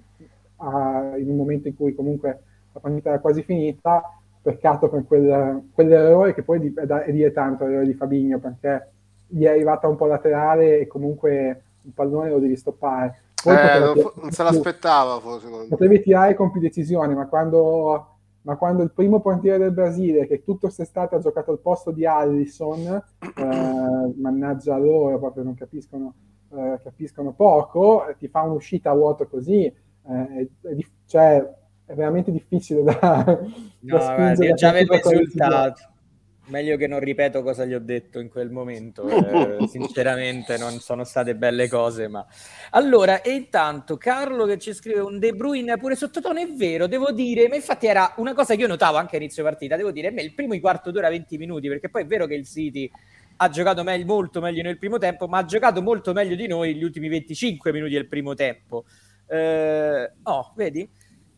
a, 0.56 1.14
in 1.16 1.28
un 1.28 1.36
momento 1.36 1.68
in 1.68 1.76
cui 1.76 1.94
comunque 1.94 2.42
la 2.72 2.80
partita 2.80 3.10
era 3.10 3.20
quasi 3.20 3.42
finita. 3.42 4.16
Peccato 4.42 4.88
per 4.88 5.04
quel, 5.06 5.68
quell'errore 5.72 6.34
che 6.34 6.42
poi 6.42 6.72
è, 6.74 6.84
da, 6.84 7.04
è 7.04 7.12
dire 7.12 7.30
tanto 7.30 7.64
l'errore 7.64 7.86
di 7.86 7.94
Fabigno 7.94 8.40
perché 8.40 8.90
gli 9.28 9.44
è 9.44 9.48
arrivata 9.48 9.86
un 9.86 9.94
po' 9.94 10.06
laterale 10.06 10.80
e 10.80 10.88
comunque 10.88 11.62
un 11.82 11.94
pallone 11.94 12.30
lo 12.30 12.40
devi 12.40 12.56
stoppare. 12.56 13.20
Poi 13.40 13.54
eh, 13.54 13.78
non, 13.78 13.94
non 14.20 14.30
se 14.32 14.42
l'aspettava 14.42 15.20
forse 15.20 15.48
potevi 15.68 16.00
tirare 16.00 16.34
con 16.34 16.50
più 16.50 16.60
decisione 16.60 17.14
ma 17.14 17.28
quando 17.28 18.11
ma 18.42 18.56
quando 18.56 18.82
il 18.82 18.92
primo 18.92 19.20
portiere 19.20 19.58
del 19.58 19.72
Brasile, 19.72 20.26
che 20.26 20.42
tutto 20.42 20.66
quest'estate 20.66 21.14
ha 21.14 21.20
giocato 21.20 21.52
al 21.52 21.60
posto 21.60 21.90
di 21.90 22.04
Allison, 22.04 23.02
eh, 23.36 24.14
mannaggia 24.16 24.76
loro, 24.76 25.18
proprio 25.18 25.44
non 25.44 25.54
capiscono, 25.54 26.14
eh, 26.50 26.80
capiscono 26.82 27.32
poco, 27.32 28.04
ti 28.18 28.28
fa 28.28 28.42
un'uscita 28.42 28.90
a 28.90 28.94
vuoto 28.94 29.28
così, 29.28 29.64
eh, 29.64 29.74
è, 30.04 30.46
è, 30.68 30.76
cioè, 31.06 31.54
è 31.84 31.94
veramente 31.94 32.32
difficile 32.32 32.82
da, 32.82 33.24
no, 33.80 33.96
da 33.96 34.00
spingere. 34.00 34.54
Già 34.54 34.72
vedo 34.72 34.94
il 34.94 35.02
risultato. 35.02 35.91
Meglio 36.46 36.76
che 36.76 36.86
non 36.86 37.00
ripeto 37.00 37.42
cosa 37.42 37.64
gli 37.64 37.74
ho 37.74 37.80
detto 37.80 38.18
in 38.18 38.28
quel 38.28 38.50
momento. 38.50 39.08
Eh, 39.32 39.66
sinceramente, 39.66 40.58
non 40.58 40.78
sono 40.80 41.04
state 41.04 41.34
belle 41.34 41.68
cose. 41.68 42.06
Ma 42.08 42.24
allora, 42.70 43.22
e 43.22 43.30
intanto 43.30 43.96
Carlo 43.96 44.44
che 44.44 44.58
ci 44.58 44.74
scrive 44.74 45.00
un 45.00 45.18
De 45.18 45.32
Bruyne 45.32 45.76
pure 45.78 45.96
sottotono. 45.96 46.38
È 46.40 46.46
vero, 46.52 46.86
devo 46.86 47.12
dire, 47.12 47.48
ma 47.48 47.54
infatti 47.54 47.86
era 47.86 48.12
una 48.16 48.34
cosa 48.34 48.54
che 48.54 48.60
io 48.60 48.66
notavo 48.66 48.98
anche 48.98 49.16
a 49.16 49.18
inizio 49.18 49.42
partita. 49.42 49.76
Devo 49.76 49.90
dire, 49.90 50.08
a 50.08 50.10
me 50.10 50.22
il 50.22 50.34
primo 50.34 50.58
quarto 50.60 50.90
d'ora 50.90 51.08
20 51.08 51.38
minuti, 51.38 51.68
perché 51.68 51.88
poi 51.88 52.02
è 52.02 52.06
vero 52.06 52.26
che 52.26 52.34
il 52.34 52.46
City 52.46 52.90
ha 53.36 53.48
giocato 53.48 53.82
meglio, 53.82 54.04
molto 54.04 54.40
meglio 54.40 54.62
nel 54.62 54.78
primo 54.78 54.98
tempo, 54.98 55.26
ma 55.26 55.38
ha 55.38 55.44
giocato 55.44 55.82
molto 55.82 56.12
meglio 56.12 56.34
di 56.34 56.46
noi 56.46 56.74
gli 56.74 56.84
ultimi 56.84 57.08
25 57.08 57.72
minuti 57.72 57.92
del 57.94 58.06
primo 58.06 58.34
tempo. 58.34 58.84
Eh, 59.26 60.12
oh, 60.22 60.52
vedi? 60.54 60.88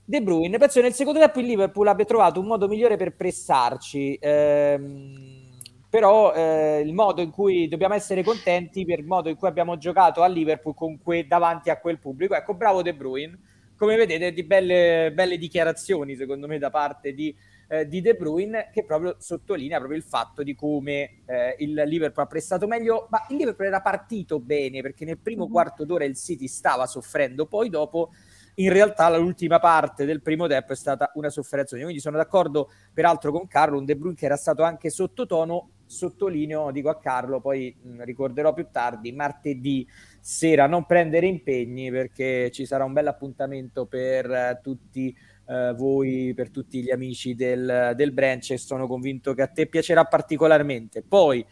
De 0.07 0.21
Bruyne, 0.21 0.59
penso 0.59 0.81
che 0.81 0.83
nel 0.83 0.93
secondo 0.93 1.19
tempo 1.19 1.41
il 1.41 1.47
Liverpool 1.47 1.87
abbia 1.87 2.05
trovato 2.05 2.39
un 2.39 2.45
modo 2.45 2.69
migliore 2.69 2.99
per 2.99 3.17
pressarci, 3.17 4.19
ehm, 4.21 5.49
però 5.89 6.35
eh, 6.35 6.83
il 6.85 6.93
modo 6.93 7.23
in 7.23 7.31
cui 7.31 7.69
dobbiamo 7.69 7.95
essere 7.95 8.23
contenti 8.23 8.85
per 8.85 8.99
il 8.99 9.07
modo 9.07 9.31
in 9.31 9.37
cui 9.37 9.49
abbiamo 9.49 9.79
giocato 9.79 10.21
a 10.23 10.27
Liverpool 10.27 10.75
con 10.75 11.01
que- 11.01 11.27
davanti 11.27 11.71
a 11.71 11.79
quel 11.79 11.99
pubblico. 11.99 12.35
Ecco, 12.35 12.53
bravo 12.53 12.83
De 12.83 12.95
Bruyne. 12.95 13.39
Come 13.79 13.97
vedete, 13.97 14.33
di 14.35 14.43
belle, 14.45 15.11
belle 15.15 15.39
dichiarazioni, 15.39 16.17
secondo 16.17 16.47
me, 16.47 16.59
da 16.59 16.69
parte 16.69 17.15
di, 17.15 17.35
eh, 17.69 17.89
di, 17.89 18.03
De 18.03 18.15
Bruyne, 18.15 18.69
che 18.75 18.85
proprio 18.85 19.17
sottolinea 19.19 19.79
proprio 19.79 19.99
il 19.99 20.05
fatto 20.05 20.43
di 20.43 20.55
come 20.55 21.23
eh, 21.25 21.57
il 21.61 21.83
Liverpool 21.87 22.27
ha 22.27 22.29
prestato 22.29 22.67
meglio. 22.67 23.07
Ma 23.09 23.25
il 23.31 23.37
Liverpool 23.37 23.69
era 23.69 23.81
partito 23.81 24.39
bene 24.39 24.83
perché 24.83 25.07
nel 25.07 25.19
primo 25.19 25.45
mm-hmm. 25.45 25.53
quarto 25.53 25.87
d'ora 25.87 26.05
il 26.05 26.15
City 26.15 26.47
stava 26.47 26.87
soffrendo, 26.87 27.47
poi 27.47 27.71
dopo 27.71 28.11
in 28.57 28.73
realtà 28.73 29.17
l'ultima 29.17 29.59
parte 29.59 30.05
del 30.05 30.23
primo 30.23 30.47
tempo 30.47 30.73
è 30.73 30.77
stata 30.77 31.11
una 31.15 31.31
sofferenza. 31.31 31.77
Quindi 31.77 32.01
sono 32.01 32.17
d'accordo 32.17 32.71
peraltro 32.93 33.33
con 33.33 33.47
Carlo, 33.47 33.79
un 33.79 33.85
De 33.85 33.97
Bruyne 33.97 34.17
che 34.17 34.27
era 34.27 34.37
stato 34.37 34.63
anche 34.63 34.91
sottotono, 34.91 35.71
sottolineo, 35.87 36.71
dico 36.71 36.89
a 36.89 36.99
Carlo, 36.99 37.41
poi 37.41 37.75
mh, 37.81 38.03
ricorderò 38.05 38.53
più 38.53 38.69
tardi, 38.71 39.13
martedì 39.13 39.87
sera 40.21 40.67
non 40.67 40.87
prendere 40.87 41.27
impegni 41.27 41.91
perché 41.91 42.51
ci 42.51 42.65
sarà 42.65 42.85
un 42.85 42.93
bel 42.93 43.07
appuntamento 43.07 43.87
per 43.87 44.29
uh, 44.29 44.63
tutti 44.63 45.15
uh, 45.47 45.75
voi, 45.75 46.33
per 46.35 46.51
tutti 46.51 46.83
gli 46.83 46.91
amici 46.91 47.35
del, 47.35 47.93
del 47.95 48.13
branch 48.13 48.53
e 48.53 48.59
sono 48.59 48.87
convinto 48.87 49.35
che 49.35 49.43
a 49.43 49.49
te 49.49 49.67
piacerà 49.67 50.05
particolarmente. 50.05 51.03
Poi 51.03 51.45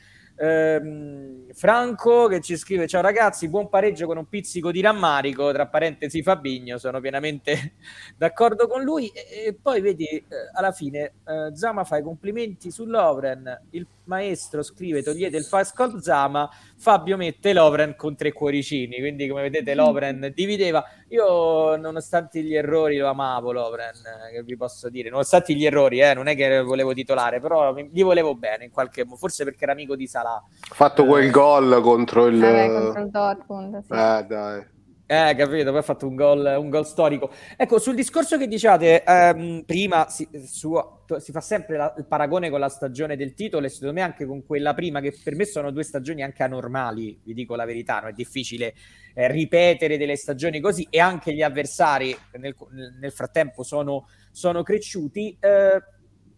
Ehm, 0.42 1.52
Franco 1.52 2.26
che 2.26 2.40
ci 2.40 2.56
scrive: 2.56 2.88
Ciao 2.88 3.00
ragazzi, 3.00 3.48
buon 3.48 3.68
pareggio 3.68 4.06
con 4.06 4.16
un 4.16 4.28
pizzico 4.28 4.72
di 4.72 4.80
rammarico. 4.80 5.52
Tra 5.52 5.68
parentesi, 5.68 6.20
Fabigno, 6.20 6.78
sono 6.78 7.00
pienamente 7.00 7.74
d'accordo 8.18 8.66
con 8.66 8.82
lui. 8.82 9.06
E, 9.08 9.46
e 9.46 9.54
poi 9.54 9.80
vedi, 9.80 10.04
eh, 10.08 10.26
alla 10.52 10.72
fine, 10.72 11.12
eh, 11.24 11.54
Zama 11.54 11.84
fa 11.84 11.98
i 11.98 12.02
complimenti 12.02 12.72
sull'Ovren. 12.72 13.66
Il 13.70 13.86
maestro 14.04 14.62
scrive: 14.62 15.02
Togliete 15.02 15.36
il 15.36 15.44
fast 15.44 15.74
call 15.74 15.98
Zama. 16.00 16.48
Fabio 16.76 17.16
mette 17.16 17.52
l'Ovren 17.52 17.94
con 17.96 18.16
tre 18.16 18.32
cuoricini. 18.32 18.98
Quindi, 18.98 19.28
come 19.28 19.42
vedete, 19.42 19.74
l'Ovren 19.74 20.32
divideva. 20.34 20.84
Io, 21.08 21.76
nonostante 21.76 22.42
gli 22.42 22.54
errori, 22.54 22.96
lo 22.96 23.08
amavo. 23.08 23.52
L'Ovren, 23.52 23.94
eh, 23.94 24.32
che 24.32 24.42
vi 24.42 24.56
posso 24.56 24.88
dire, 24.88 25.10
nonostante 25.10 25.54
gli 25.54 25.64
errori, 25.64 26.00
eh, 26.00 26.14
non 26.14 26.26
è 26.26 26.34
che 26.34 26.60
volevo 26.62 26.92
titolare, 26.92 27.40
però 27.40 27.74
gli 27.74 28.02
volevo 28.02 28.34
bene 28.34 28.64
in 28.64 28.70
qualche 28.70 29.04
modo. 29.04 29.16
Forse 29.16 29.44
perché 29.44 29.64
era 29.64 29.72
amico 29.72 29.94
di 29.94 30.06
Salah 30.06 30.42
ha 30.72 30.74
fatto 30.74 31.04
quel 31.04 31.30
gol 31.30 31.80
contro 31.82 32.26
il, 32.26 32.42
eh, 32.42 32.68
contro 32.68 33.02
il 33.02 33.10
Dortmund. 33.10 33.82
Sì. 33.84 33.92
Eh, 33.92 34.24
dai. 34.26 34.71
Eh, 35.12 35.34
capito, 35.34 35.68
poi 35.68 35.80
ha 35.80 35.82
fatto 35.82 36.08
un 36.08 36.14
gol, 36.14 36.56
un 36.58 36.70
gol 36.70 36.86
storico. 36.86 37.30
Ecco, 37.58 37.78
sul 37.78 37.94
discorso 37.94 38.38
che 38.38 38.48
diciate, 38.48 39.04
ehm, 39.04 39.64
prima 39.66 40.08
si, 40.08 40.26
su, 40.46 40.74
si, 41.18 41.32
fa 41.32 41.42
sempre 41.42 41.76
la, 41.76 41.94
il 41.98 42.06
paragone 42.06 42.48
con 42.48 42.58
la 42.58 42.70
stagione 42.70 43.14
del 43.14 43.34
titolo 43.34 43.66
e 43.66 43.68
secondo 43.68 43.92
me 43.92 44.00
anche 44.00 44.24
con 44.24 44.42
quella 44.42 44.72
prima, 44.72 45.00
che 45.00 45.14
per 45.22 45.34
me 45.34 45.44
sono 45.44 45.70
due 45.70 45.82
stagioni 45.82 46.22
anche 46.22 46.42
anormali, 46.42 47.20
vi 47.24 47.34
dico 47.34 47.56
la 47.56 47.66
verità, 47.66 48.00
non 48.00 48.08
è 48.08 48.12
difficile 48.14 48.72
eh, 49.12 49.30
ripetere 49.30 49.98
delle 49.98 50.16
stagioni 50.16 50.60
così 50.60 50.86
e 50.88 50.98
anche 50.98 51.34
gli 51.34 51.42
avversari 51.42 52.16
nel, 52.38 52.56
nel 52.98 53.12
frattempo 53.12 53.62
sono, 53.62 54.08
sono 54.30 54.62
cresciuti. 54.62 55.36
Eh, 55.38 55.82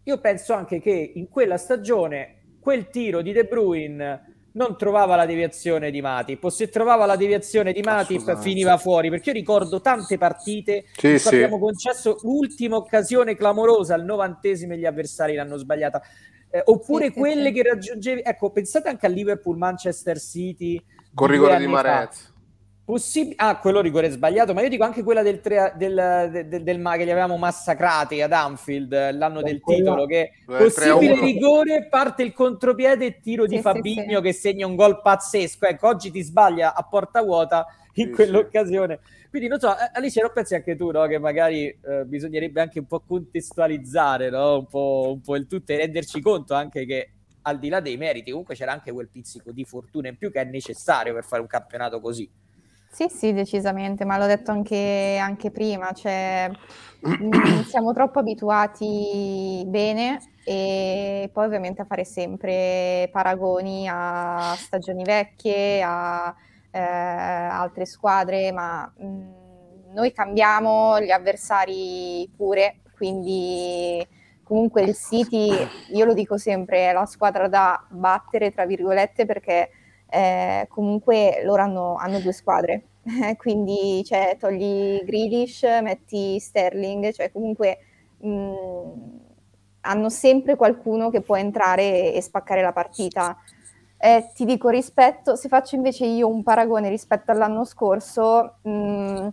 io 0.02 0.18
penso 0.18 0.52
anche 0.52 0.80
che 0.80 1.12
in 1.14 1.28
quella 1.28 1.58
stagione 1.58 2.56
quel 2.58 2.88
tiro 2.88 3.22
di 3.22 3.30
De 3.30 3.44
Bruyne 3.44 4.33
non 4.54 4.76
trovava 4.76 5.16
la 5.16 5.26
deviazione 5.26 5.90
di 5.90 6.00
Matip 6.00 6.44
o 6.44 6.50
se 6.50 6.68
trovava 6.68 7.06
la 7.06 7.16
deviazione 7.16 7.72
di 7.72 7.80
Matip 7.82 8.38
finiva 8.38 8.76
fuori 8.76 9.10
perché 9.10 9.30
io 9.30 9.36
ricordo 9.36 9.80
tante 9.80 10.18
partite. 10.18 10.86
Sì, 10.96 11.10
in 11.10 11.18
sì. 11.18 11.28
abbiamo 11.28 11.58
concesso 11.58 12.18
l'ultima 12.22 12.76
occasione 12.76 13.36
clamorosa 13.36 13.94
al 13.94 14.04
novantesimo 14.04 14.74
e 14.74 14.78
gli 14.78 14.86
avversari 14.86 15.34
l'hanno 15.34 15.56
sbagliata. 15.56 16.02
Eh, 16.50 16.62
oppure 16.64 17.06
sì, 17.06 17.12
quelle 17.12 17.50
che 17.50 17.62
raggiungevi 17.62 18.22
ecco 18.24 18.50
pensate 18.50 18.88
anche 18.88 19.06
al 19.06 19.12
Liverpool 19.12 19.56
Manchester 19.56 20.20
City 20.20 20.80
con 21.12 21.26
rigore 21.26 21.58
di 21.58 21.66
Marez 21.66 22.32
Possib- 22.84 23.32
ah, 23.36 23.58
quello 23.60 23.80
rigore 23.80 24.10
sbagliato, 24.10 24.52
ma 24.52 24.60
io 24.60 24.68
dico 24.68 24.84
anche 24.84 25.02
quella 25.02 25.22
del, 25.22 25.40
tre, 25.40 25.72
del, 25.76 26.28
del, 26.30 26.48
del, 26.48 26.62
del 26.62 26.92
che 26.96 27.04
li 27.04 27.10
avevamo 27.10 27.38
massacrati 27.38 28.20
ad 28.20 28.32
Anfield 28.32 29.12
l'anno 29.12 29.40
del 29.40 29.62
titolo. 29.62 30.04
Che 30.04 30.32
possibile 30.44 31.18
rigore, 31.18 31.86
parte 31.88 32.22
il 32.22 32.34
contropiede 32.34 33.06
e 33.06 33.20
tiro 33.20 33.44
sì, 33.44 33.56
di 33.56 33.62
Fabigno 33.62 34.18
sì, 34.18 34.22
che 34.22 34.32
segna 34.34 34.66
un 34.66 34.76
gol 34.76 35.00
pazzesco. 35.00 35.64
Ecco, 35.64 35.88
oggi 35.88 36.10
ti 36.10 36.20
sbaglia 36.20 36.74
a 36.74 36.82
porta 36.82 37.22
vuota 37.22 37.66
in 37.94 38.12
quell'occasione. 38.12 39.00
Quindi 39.30 39.48
non 39.48 39.58
so, 39.58 39.70
eh, 39.70 39.90
Alice, 39.94 40.20
non 40.20 40.30
pensi 40.34 40.54
anche 40.54 40.76
tu 40.76 40.90
no, 40.90 41.06
che 41.06 41.18
magari 41.18 41.66
eh, 41.66 42.04
bisognerebbe 42.04 42.60
anche 42.60 42.80
un 42.80 42.86
po' 42.86 43.00
contestualizzare 43.00 44.28
no? 44.28 44.58
un, 44.58 44.66
po', 44.66 45.10
un 45.14 45.22
po' 45.22 45.36
il 45.36 45.46
tutto 45.46 45.72
e 45.72 45.78
renderci 45.78 46.20
conto 46.20 46.52
anche 46.52 46.84
che 46.84 47.12
al 47.42 47.58
di 47.58 47.70
là 47.70 47.80
dei 47.80 47.96
meriti, 47.96 48.30
comunque 48.30 48.54
c'era 48.54 48.72
anche 48.72 48.92
quel 48.92 49.08
pizzico 49.08 49.52
di 49.52 49.64
fortuna 49.64 50.08
in 50.08 50.18
più 50.18 50.30
che 50.30 50.42
è 50.42 50.44
necessario 50.44 51.14
per 51.14 51.24
fare 51.24 51.40
un 51.40 51.48
campionato 51.48 51.98
così. 52.00 52.30
Sì, 52.94 53.08
sì, 53.08 53.32
decisamente, 53.32 54.04
ma 54.04 54.16
l'ho 54.16 54.26
detto 54.26 54.52
anche, 54.52 55.18
anche 55.20 55.50
prima, 55.50 55.90
cioè 55.90 56.48
siamo 57.66 57.92
troppo 57.92 58.20
abituati 58.20 59.64
bene 59.66 60.20
e 60.44 61.28
poi 61.32 61.44
ovviamente 61.44 61.82
a 61.82 61.86
fare 61.86 62.04
sempre 62.04 63.08
paragoni 63.10 63.88
a 63.90 64.54
stagioni 64.56 65.02
vecchie, 65.02 65.82
a 65.82 66.32
eh, 66.70 66.78
altre 66.78 67.84
squadre, 67.84 68.52
ma 68.52 68.88
mh, 68.96 69.06
mm, 69.06 69.92
noi 69.92 70.12
cambiamo, 70.12 71.00
gli 71.00 71.10
avversari 71.10 72.30
pure, 72.36 72.76
quindi 72.96 74.06
comunque 74.44 74.82
il 74.82 74.94
City, 74.94 75.50
io 75.88 76.04
lo 76.04 76.14
dico 76.14 76.38
sempre, 76.38 76.90
è 76.90 76.92
la 76.92 77.06
squadra 77.06 77.48
da 77.48 77.84
battere, 77.90 78.52
tra 78.52 78.64
virgolette, 78.66 79.26
perché 79.26 79.70
eh, 80.08 80.66
comunque 80.68 81.42
loro 81.44 81.62
hanno, 81.62 81.96
hanno 81.96 82.20
due 82.20 82.32
squadre, 82.32 82.84
quindi 83.36 84.02
cioè, 84.04 84.36
togli 84.38 85.02
Grealish, 85.04 85.62
metti 85.82 86.38
Sterling, 86.38 87.12
cioè 87.12 87.30
comunque 87.32 87.78
mh, 88.18 88.28
mm, 88.28 88.88
hanno 89.82 90.08
sempre 90.08 90.56
qualcuno 90.56 91.10
che 91.10 91.20
può 91.20 91.36
entrare 91.36 92.12
e, 92.12 92.20
spaccare 92.20 92.62
la 92.62 92.72
partita. 92.72 93.36
Eh, 93.98 94.30
ti 94.34 94.44
dico 94.44 94.68
rispetto, 94.68 95.36
se 95.36 95.48
faccio 95.48 95.76
invece 95.76 96.06
io 96.06 96.28
un 96.28 96.42
paragone 96.42 96.88
rispetto 96.88 97.30
all'anno 97.30 97.64
scorso, 97.64 98.58
mh, 98.62 98.70
mm, 98.70 99.28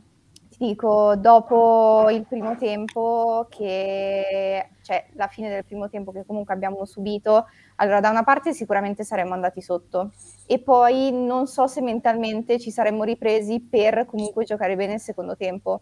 dico, 0.66 1.16
dopo 1.16 2.08
il 2.12 2.24
primo 2.28 2.56
tempo, 2.56 3.48
che, 3.50 4.70
cioè 4.84 5.08
la 5.14 5.26
fine 5.28 5.50
del 5.50 5.66
primo 5.66 5.90
tempo 5.90 6.12
che 6.12 6.24
comunque 6.24 6.54
abbiamo 6.54 6.86
subito, 6.86 7.48
allora 7.78 8.00
da 8.00 8.12
una 8.12 8.24
parte 8.24 8.54
sicuramente 8.54 9.04
saremmo 9.04 9.34
andati 9.34 9.60
sotto 9.60 10.12
e 10.46 10.60
poi 10.60 11.12
non 11.12 11.48
so 11.48 11.66
se 11.66 11.82
mentalmente 11.82 12.60
ci 12.60 12.70
saremmo 12.70 13.04
ripresi 13.04 13.60
per 13.60 14.06
comunque 14.06 14.46
giocare 14.46 14.76
bene 14.76 14.94
il 14.94 15.00
secondo 15.00 15.36
tempo. 15.36 15.82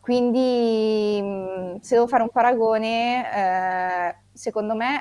Quindi 0.00 1.78
se 1.80 1.94
devo 1.94 2.06
fare 2.06 2.22
un 2.22 2.30
paragone, 2.30 3.24
eh, 3.34 4.16
secondo 4.32 4.74
me, 4.74 4.98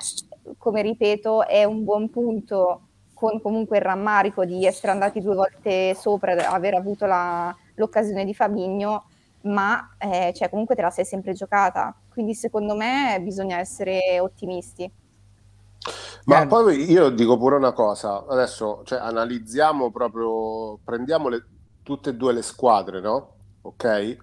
come 0.57 0.81
ripeto, 0.81 1.45
è 1.45 1.65
un 1.65 1.83
buon 1.83 2.09
punto 2.09 2.83
con 3.13 3.41
comunque 3.41 3.77
il 3.77 3.83
rammarico 3.83 4.45
di 4.45 4.65
essere 4.65 4.93
andati 4.93 5.19
due 5.19 5.35
volte 5.35 5.93
sopra, 5.93 6.49
aver 6.49 6.75
avuto 6.75 7.05
la, 7.05 7.53
l'occasione 7.75 8.23
di 8.23 8.33
Fabigno, 8.33 9.08
ma 9.43 9.95
eh, 9.97 10.33
cioè, 10.35 10.49
comunque 10.49 10.75
te 10.75 10.81
la 10.81 10.89
sei 10.89 11.05
sempre 11.05 11.33
giocata. 11.33 11.95
Quindi 12.09 12.33
secondo 12.33 12.75
me 12.75 13.19
bisogna 13.21 13.59
essere 13.59 14.19
ottimisti. 14.19 14.91
Ma 16.25 16.41
eh. 16.41 16.47
poi 16.47 16.91
io 16.91 17.09
dico 17.09 17.37
pure 17.37 17.55
una 17.55 17.71
cosa, 17.71 18.25
adesso 18.27 18.81
cioè, 18.83 18.99
analizziamo 18.99 19.89
proprio, 19.91 20.77
prendiamo 20.83 21.29
le, 21.29 21.45
tutte 21.81 22.11
e 22.11 22.15
due 22.15 22.33
le 22.33 22.41
squadre, 22.41 22.99
no? 22.99 23.35
Ok? 23.61 24.17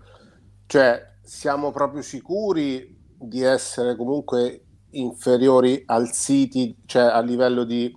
Cioè, 0.66 1.14
siamo 1.22 1.70
proprio 1.70 2.02
sicuri 2.02 2.94
di 3.18 3.42
essere 3.42 3.96
comunque 3.96 4.62
inferiori 4.90 5.82
al 5.86 6.12
City, 6.12 6.76
cioè 6.86 7.04
a 7.04 7.20
livello 7.20 7.64
di 7.64 7.94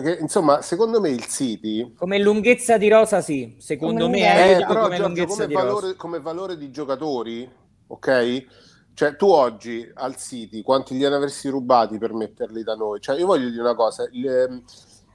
perché 0.00 0.20
insomma, 0.20 0.60
secondo 0.60 1.00
me 1.00 1.08
il 1.08 1.24
City. 1.24 1.94
Come 1.94 2.18
lunghezza 2.18 2.76
di 2.76 2.90
rosa, 2.90 3.22
sì. 3.22 3.56
Secondo 3.58 4.04
come 4.04 4.18
me 4.18 4.26
è 4.26 4.56
eh, 4.58 4.66
però, 4.66 4.82
come, 4.82 4.96
Giorgio, 4.96 5.24
come, 5.24 5.46
valore, 5.46 5.96
come 5.96 6.20
valore 6.20 6.58
di 6.58 6.70
giocatori, 6.70 7.50
ok? 7.86 8.44
Cioè, 8.92 9.16
tu 9.16 9.30
oggi 9.30 9.90
al 9.94 10.16
City 10.16 10.60
quanti 10.60 10.94
gliene 10.94 11.14
avresti 11.14 11.48
rubati 11.48 11.96
per 11.96 12.12
metterli 12.12 12.62
da 12.62 12.74
noi? 12.74 13.00
Cioè, 13.00 13.18
io 13.18 13.24
voglio 13.24 13.48
dire 13.48 13.62
una 13.62 13.74
cosa: 13.74 14.06
il, 14.12 14.28
ehm, 14.28 14.62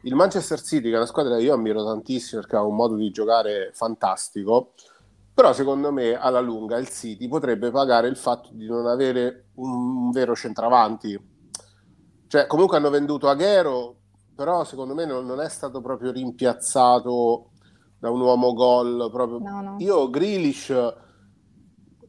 il 0.02 0.16
Manchester 0.16 0.60
City, 0.60 0.88
che 0.88 0.96
è 0.96 0.98
una 0.98 1.06
squadra 1.06 1.38
che 1.38 1.44
io 1.44 1.54
ammiro 1.54 1.86
tantissimo 1.86 2.42
perché 2.42 2.56
ha 2.56 2.64
un 2.64 2.76
modo 2.76 2.96
di 2.96 3.12
giocare 3.12 3.70
fantastico, 3.74 4.74
però 5.32 5.54
secondo 5.54 5.92
me 5.92 6.16
alla 6.16 6.40
lunga 6.40 6.80
il 6.80 6.90
City 6.90 7.28
potrebbe 7.28 7.70
pagare 7.70 8.08
il 8.08 8.18
fatto 8.18 8.50
di 8.52 8.66
non 8.66 8.88
avere 8.88 9.50
un 9.58 10.10
vero 10.10 10.36
centravanti. 10.36 11.30
Cioè, 12.26 12.48
comunque 12.48 12.78
hanno 12.78 12.90
venduto 12.90 13.28
Aghero, 13.30 13.98
però 14.36 14.64
secondo 14.64 14.94
me 14.94 15.06
non, 15.06 15.26
non 15.26 15.42
è 15.42 15.50
stato 15.50 15.82
proprio 15.82 16.12
rimpiazzato 16.12 17.52
da 18.00 18.10
un 18.10 18.20
uomo 18.22 18.54
gol. 18.54 19.10
Proprio. 19.12 19.40
No, 19.40 19.62
no. 19.62 19.76
Io 19.80 20.10
Grealish 20.10 20.74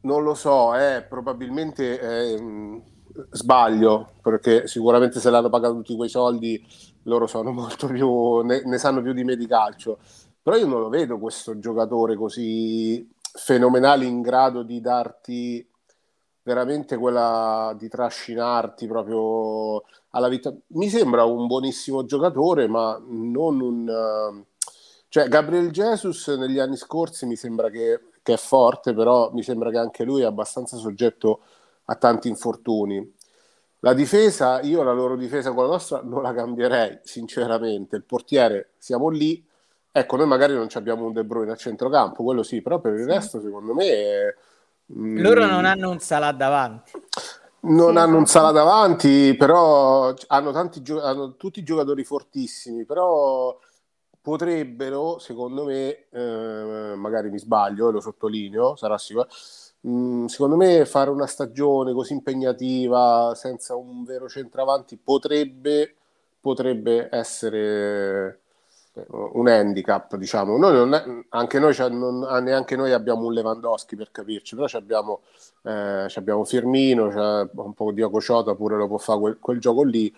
non 0.01 0.23
lo 0.23 0.33
so, 0.33 0.75
eh, 0.75 1.05
probabilmente 1.07 1.99
eh, 1.99 2.81
sbaglio, 3.29 4.13
perché 4.21 4.67
sicuramente 4.67 5.19
se 5.19 5.29
l'hanno 5.29 5.49
pagato 5.49 5.75
tutti 5.75 5.95
quei 5.95 6.09
soldi 6.09 6.61
loro 7.03 7.27
sono 7.27 7.51
molto 7.53 7.87
più, 7.87 8.41
ne, 8.41 8.63
ne 8.65 8.77
sanno 8.77 9.01
più 9.01 9.13
di 9.13 9.23
me 9.23 9.35
di 9.35 9.47
calcio. 9.47 9.99
Però 10.41 10.57
io 10.57 10.67
non 10.67 10.81
lo 10.81 10.89
vedo 10.89 11.19
questo 11.19 11.57
giocatore 11.59 12.15
così 12.15 13.09
fenomenale 13.21 14.05
in 14.05 14.21
grado 14.21 14.63
di 14.63 14.81
darti 14.81 15.65
veramente 16.43 16.97
quella 16.97 17.75
di 17.77 17.87
trascinarti 17.87 18.87
proprio 18.87 19.83
alla 20.11 20.27
vita. 20.27 20.53
Mi 20.67 20.89
sembra 20.89 21.23
un 21.23 21.47
buonissimo 21.47 22.05
giocatore, 22.05 22.67
ma 22.67 23.01
non 23.05 23.61
un... 23.61 24.43
Cioè, 25.07 25.27
Gabriel 25.27 25.71
Jesus 25.71 26.27
negli 26.29 26.59
anni 26.59 26.75
scorsi 26.75 27.25
mi 27.25 27.35
sembra 27.35 27.69
che 27.69 27.99
che 28.23 28.33
è 28.33 28.37
forte, 28.37 28.93
però 28.93 29.31
mi 29.33 29.43
sembra 29.43 29.69
che 29.69 29.77
anche 29.77 30.03
lui 30.05 30.21
è 30.21 30.25
abbastanza 30.25 30.77
soggetto 30.77 31.41
a 31.85 31.95
tanti 31.95 32.29
infortuni. 32.29 33.15
La 33.79 33.93
difesa, 33.93 34.61
io 34.61 34.81
la 34.81 34.93
loro 34.93 35.17
difesa 35.17 35.51
con 35.51 35.65
la 35.65 35.71
nostra 35.71 36.01
non 36.01 36.23
la 36.23 36.33
cambierei, 36.33 36.99
sinceramente. 37.03 37.97
Il 37.97 38.03
portiere, 38.05 38.71
siamo 38.77 39.09
lì. 39.09 39.45
Ecco, 39.91 40.15
noi 40.15 40.25
magari 40.25 40.53
non 40.55 40.67
abbiamo 40.73 41.05
un 41.05 41.11
De 41.11 41.25
Bruyne 41.25 41.51
a 41.51 41.55
centrocampo, 41.55 42.23
quello 42.23 42.43
sì, 42.43 42.61
però 42.61 42.79
per 42.79 42.93
il 42.93 43.05
resto, 43.05 43.41
secondo 43.41 43.73
me... 43.73 43.85
È, 43.85 44.35
loro 44.95 45.45
non 45.45 45.65
hanno 45.65 45.89
un 45.89 45.99
Salah 45.99 46.31
davanti. 46.31 46.91
Non 47.61 47.93
sì, 47.93 47.97
hanno 47.97 48.17
un 48.17 48.25
Salah 48.25 48.51
davanti, 48.51 49.35
però 49.37 50.13
hanno, 50.27 50.51
tanti, 50.51 50.83
hanno 50.91 51.35
tutti 51.35 51.63
giocatori 51.63 52.03
fortissimi, 52.03 52.85
però 52.85 53.57
potrebbero, 54.21 55.19
secondo 55.19 55.65
me, 55.65 56.05
eh, 56.09 56.93
magari 56.95 57.29
mi 57.29 57.39
sbaglio 57.39 57.89
e 57.89 57.91
lo 57.91 57.99
sottolineo, 57.99 58.75
sarà 58.75 58.97
sicuro, 58.97 59.27
mh, 59.81 59.91
mm, 59.91 60.25
secondo 60.25 60.55
me 60.55 60.85
fare 60.85 61.09
una 61.09 61.27
stagione 61.27 61.93
così 61.93 62.13
impegnativa 62.13 63.33
senza 63.35 63.75
un 63.75 64.03
vero 64.03 64.29
centravanti 64.29 64.97
potrebbe, 64.97 65.95
potrebbe 66.39 67.09
essere 67.11 68.27
eh, 68.27 68.39
un 69.07 69.47
handicap, 69.47 70.15
diciamo. 70.15 70.57
Noi 70.57 70.93
è, 70.93 71.03
anche 71.29 71.59
noi, 71.59 71.75
non, 71.91 72.19
neanche 72.43 72.75
noi 72.75 72.91
abbiamo 72.91 73.25
un 73.25 73.33
Lewandowski 73.33 73.95
per 73.95 74.11
capirci, 74.11 74.55
però 74.55 74.67
abbiamo, 74.77 75.21
eh, 75.63 76.07
abbiamo 76.13 76.43
Firmino, 76.43 77.49
un 77.53 77.73
po' 77.73 77.91
di 77.91 78.01
Cociota 78.01 78.55
pure 78.55 78.77
lo 78.77 78.87
può 78.87 78.97
fare 78.97 79.19
quel, 79.19 79.37
quel 79.39 79.59
gioco 79.59 79.83
lì 79.83 80.13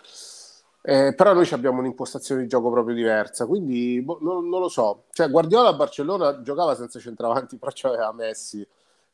eh, 0.88 1.16
però 1.16 1.34
noi 1.34 1.50
abbiamo 1.52 1.80
un'impostazione 1.80 2.44
di 2.44 2.48
gioco 2.48 2.70
proprio 2.70 2.94
diversa, 2.94 3.48
quindi 3.48 4.00
boh, 4.04 4.20
non, 4.22 4.48
non, 4.48 4.60
lo 4.60 4.70
so. 4.70 5.06
Cioè, 5.10 5.32
Guardiola 5.32 5.70
a 5.70 5.74
Barcellona 5.74 6.44
giocava 6.44 6.76
senza 6.76 7.00
centravanti, 7.00 7.58
però 7.58 7.72
c'aveva 7.74 8.12
Messi, 8.14 8.66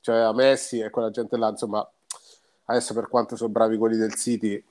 c'aveva 0.02 0.34
Messi 0.34 0.80
e 0.80 0.90
quella 0.90 1.10
gente 1.12 1.38
là, 1.38 1.48
insomma, 1.48 1.90
adesso 2.66 2.94
per 2.94 3.08
quanto 3.08 3.38
sono 3.38 3.50
bravi 3.52 3.78
quelli 3.78 3.96
del 3.96 4.16
City, 4.16 4.62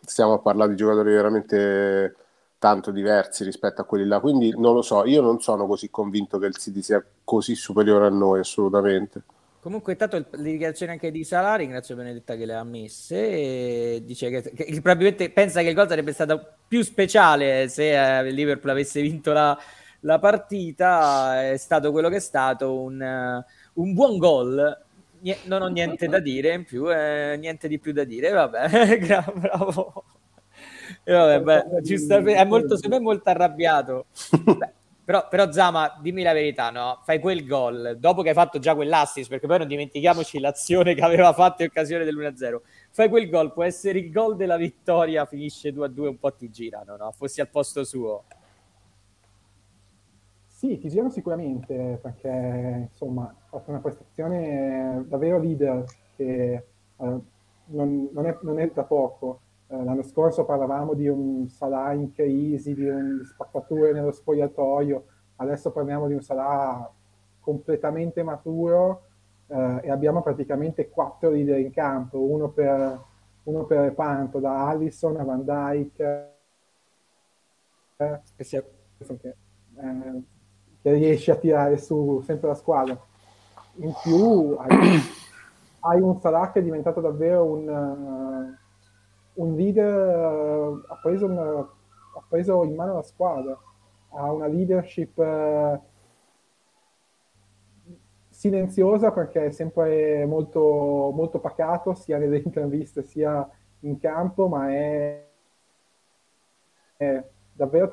stiamo 0.00 0.32
a 0.32 0.38
parlare 0.40 0.70
di 0.70 0.76
giocatori 0.76 1.12
veramente 1.14 2.16
tanto 2.64 2.90
diversi 2.90 3.44
rispetto 3.44 3.82
a 3.82 3.84
quelli 3.84 4.06
là, 4.06 4.20
quindi 4.20 4.50
non 4.56 4.72
lo 4.72 4.80
so, 4.80 5.04
io 5.04 5.20
non 5.20 5.38
sono 5.38 5.66
così 5.66 5.90
convinto 5.90 6.38
che 6.38 6.46
il 6.46 6.56
City 6.56 6.80
sia 6.80 7.04
così 7.22 7.54
superiore 7.54 8.06
a 8.06 8.08
noi, 8.08 8.38
assolutamente. 8.38 9.20
Comunque, 9.60 9.92
intanto 9.92 10.16
le 10.16 10.52
dichiarazioni 10.52 10.92
anche 10.92 11.10
di 11.10 11.24
Salari, 11.24 11.64
ringrazio 11.64 11.94
Benedetta 11.94 12.36
che 12.36 12.46
le 12.46 12.54
ha 12.54 12.64
messe. 12.64 13.16
E 13.16 14.02
dice 14.06 14.30
che, 14.30 14.50
che, 14.54 14.80
probabilmente 14.80 15.28
pensa 15.28 15.60
che 15.60 15.68
il 15.68 15.74
gol 15.74 15.88
sarebbe 15.88 16.14
stato 16.14 16.54
più 16.66 16.80
speciale 16.80 17.68
se 17.68 17.84
il 17.84 17.92
eh, 17.94 18.30
Liverpool 18.30 18.70
avesse 18.70 19.02
vinto 19.02 19.32
la, 19.32 19.58
la, 20.00 20.18
partita. 20.18 21.50
È 21.50 21.58
stato 21.58 21.92
quello 21.92 22.08
che 22.08 22.16
è 22.16 22.20
stato 22.20 22.80
un, 22.80 22.98
uh, 22.98 23.82
un 23.82 23.92
buon 23.92 24.16
gol. 24.16 24.84
non 25.44 25.60
ho 25.60 25.68
niente 25.68 26.08
da 26.08 26.18
dire 26.18 26.54
in 26.54 26.64
più, 26.64 26.90
eh, 26.90 27.36
niente 27.38 27.68
di 27.68 27.78
più 27.78 27.92
da 27.92 28.04
dire. 28.04 28.30
Vabbè, 28.30 28.98
bravo. 29.36 30.04
Vabbè, 31.04 31.40
beh, 31.40 31.80
giustamente, 31.82 32.40
è 32.40 32.44
molto, 32.44 32.76
secondo 32.76 32.96
me 32.96 33.02
molto 33.02 33.28
arrabbiato. 33.28 34.06
Beh, 34.56 34.72
però, 35.04 35.28
però, 35.28 35.52
Zama, 35.52 35.98
dimmi 36.00 36.22
la 36.22 36.32
verità, 36.32 36.70
no? 36.70 37.00
Fai 37.04 37.20
quel 37.20 37.46
gol 37.46 37.98
dopo 37.98 38.22
che 38.22 38.30
hai 38.30 38.34
fatto 38.34 38.58
già 38.58 38.74
quell'assist, 38.74 39.28
perché 39.28 39.46
poi 39.46 39.58
non 39.58 39.68
dimentichiamoci 39.68 40.40
l'azione 40.40 40.94
che 40.94 41.02
aveva 41.02 41.34
fatto 41.34 41.62
in 41.62 41.68
occasione 41.68 42.04
dell'1-0. 42.04 42.60
Fai 42.90 43.10
quel 43.10 43.28
gol, 43.28 43.52
può 43.52 43.64
essere 43.64 43.98
il 43.98 44.10
gol 44.10 44.34
della 44.34 44.56
vittoria, 44.56 45.26
finisce 45.26 45.74
2-2, 45.74 46.06
un 46.06 46.18
po' 46.18 46.32
ti 46.32 46.48
girano, 46.50 46.96
no? 46.96 47.12
Fossi 47.12 47.42
al 47.42 47.50
posto 47.50 47.84
suo. 47.84 48.24
Sì, 50.46 50.78
ti 50.78 50.88
girano 50.88 51.10
sicuramente, 51.10 51.98
perché 52.00 52.88
insomma, 52.90 53.24
ha 53.24 53.46
fatto 53.50 53.68
una 53.68 53.80
prestazione 53.80 55.04
davvero 55.06 55.38
leader 55.38 55.84
che 56.16 56.52
eh, 56.54 56.62
non, 56.96 58.08
non, 58.10 58.26
è, 58.26 58.38
non 58.40 58.58
è 58.58 58.70
da 58.72 58.84
poco 58.84 59.40
l'anno 59.82 60.02
scorso 60.02 60.44
parlavamo 60.44 60.94
di 60.94 61.08
un 61.08 61.48
Salah 61.48 61.92
in 61.92 62.12
crisi, 62.12 62.74
di, 62.74 62.86
un, 62.86 63.20
spaccature 63.24 63.92
nello 63.92 64.12
spogliatoio, 64.12 65.04
adesso 65.36 65.72
parliamo 65.72 66.06
di 66.06 66.14
un 66.14 66.20
Salah 66.20 66.90
completamente 67.40 68.22
maturo 68.22 69.02
eh, 69.46 69.80
e 69.82 69.90
abbiamo 69.90 70.22
praticamente 70.22 70.88
quattro 70.88 71.30
leader 71.30 71.58
in 71.58 71.70
campo, 71.70 72.18
uno 72.20 72.50
per, 72.50 73.00
uno 73.44 73.64
per 73.64 73.80
reparto, 73.80 74.38
da 74.38 74.68
Allison 74.68 75.16
a 75.18 75.24
Van 75.24 75.44
Dyke, 75.44 76.32
eh, 77.96 78.20
che, 78.36 78.56
eh, 78.56 79.16
che, 80.82 80.92
riesce 80.92 81.30
a 81.30 81.36
tirare 81.36 81.76
su 81.78 82.22
sempre 82.24 82.48
la 82.48 82.54
squadra. 82.54 82.98
In 83.76 83.92
più 84.02 84.56
hai, 84.58 85.00
hai 85.80 86.00
un 86.00 86.20
Salah 86.20 86.52
che 86.52 86.60
è 86.60 86.62
diventato 86.62 87.00
davvero 87.00 87.44
un... 87.44 87.68
Uh, 87.68 88.62
un 89.34 89.56
leader 89.56 90.82
ha 90.88 90.98
preso, 91.02 91.26
una, 91.26 91.58
ha 91.60 92.24
preso, 92.28 92.64
in 92.64 92.74
mano 92.74 92.94
la 92.94 93.02
squadra, 93.02 93.58
ha 94.10 94.32
una 94.32 94.46
leadership 94.46 95.18
eh, 95.18 95.80
silenziosa 98.28 99.10
perché 99.12 99.46
è 99.46 99.50
sempre 99.50 100.24
molto, 100.26 101.10
molto 101.14 101.40
pacato 101.40 101.94
sia 101.94 102.18
nelle 102.18 102.38
interviste 102.44 103.02
sia 103.02 103.48
in 103.80 103.98
campo, 103.98 104.48
ma 104.48 104.70
è, 104.72 105.26
è 106.96 107.24
davvero 107.52 107.88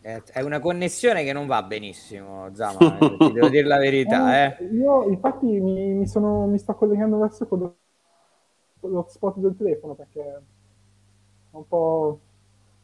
è 0.00 0.40
una 0.40 0.60
connessione 0.60 1.24
che 1.24 1.32
non 1.32 1.46
va 1.46 1.62
benissimo, 1.62 2.54
Zama, 2.54 2.98
eh, 2.98 3.16
ti 3.18 3.32
devo 3.32 3.48
dire 3.48 3.66
la 3.66 3.78
verità. 3.78 4.56
Eh. 4.56 4.64
Io 4.72 5.04
infatti 5.04 5.46
mi, 5.46 5.92
mi, 5.94 6.06
sono, 6.06 6.46
mi 6.46 6.58
sto 6.58 6.74
collegando 6.74 7.22
adesso 7.22 7.46
con 7.46 7.74
lo 8.80 9.06
spot 9.08 9.36
del 9.38 9.56
telefono 9.56 9.94
perché 9.94 10.20
è 10.20 10.38
un 11.50 11.68
po'... 11.68 12.20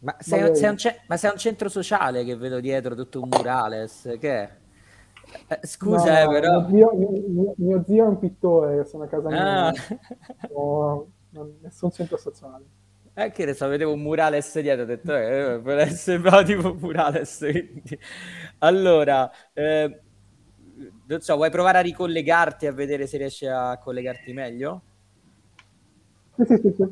Ma 0.00 0.14
sei, 0.18 0.54
sei, 0.54 0.68
un 0.68 0.76
ma 1.08 1.16
sei, 1.16 1.30
un 1.30 1.38
centro 1.38 1.70
sociale 1.70 2.22
che 2.22 2.36
vedo 2.36 2.60
dietro 2.60 2.94
tutto 2.94 3.22
un 3.22 3.28
murales, 3.30 4.16
che 4.20 4.42
è? 4.42 4.56
Eh, 5.48 5.66
scusa, 5.66 6.24
no, 6.24 6.30
eh, 6.30 6.40
però... 6.40 6.68
Mio 6.68 6.90
zio, 6.94 7.28
mio, 7.28 7.54
mio 7.56 7.84
zio, 7.84 8.04
è 8.04 8.08
un 8.08 8.18
pittore, 8.18 8.84
sono 8.84 9.04
a 9.04 9.06
casa 9.06 9.28
mia. 9.28 9.72
Ah. 10.54 11.02
No, 11.30 11.52
nessun 11.60 11.90
centro 11.90 12.16
sociale. 12.16 12.64
Eh, 13.18 13.30
che 13.30 13.46
ne 13.46 13.54
so, 13.54 13.66
vedevo 13.66 13.94
un 13.94 14.02
murales 14.02 14.60
dietro, 14.60 14.82
ho 14.82 14.84
detto, 14.84 15.16
eh, 15.16 15.58
per 15.64 15.78
essere 15.78 16.20
proprio 16.20 16.42
tipo 16.44 16.74
murales. 16.74 17.38
Quindi. 17.50 17.98
Allora, 18.58 19.32
eh, 19.54 20.00
non 21.06 21.20
so, 21.22 21.36
vuoi 21.36 21.48
provare 21.48 21.78
a 21.78 21.80
ricollegarti 21.80 22.66
a 22.66 22.72
vedere 22.72 23.06
se 23.06 23.16
riesci 23.16 23.46
a 23.46 23.78
collegarti 23.78 24.34
meglio? 24.34 24.82
Sì, 26.36 26.44
sì, 26.44 26.74
sì. 26.76 26.82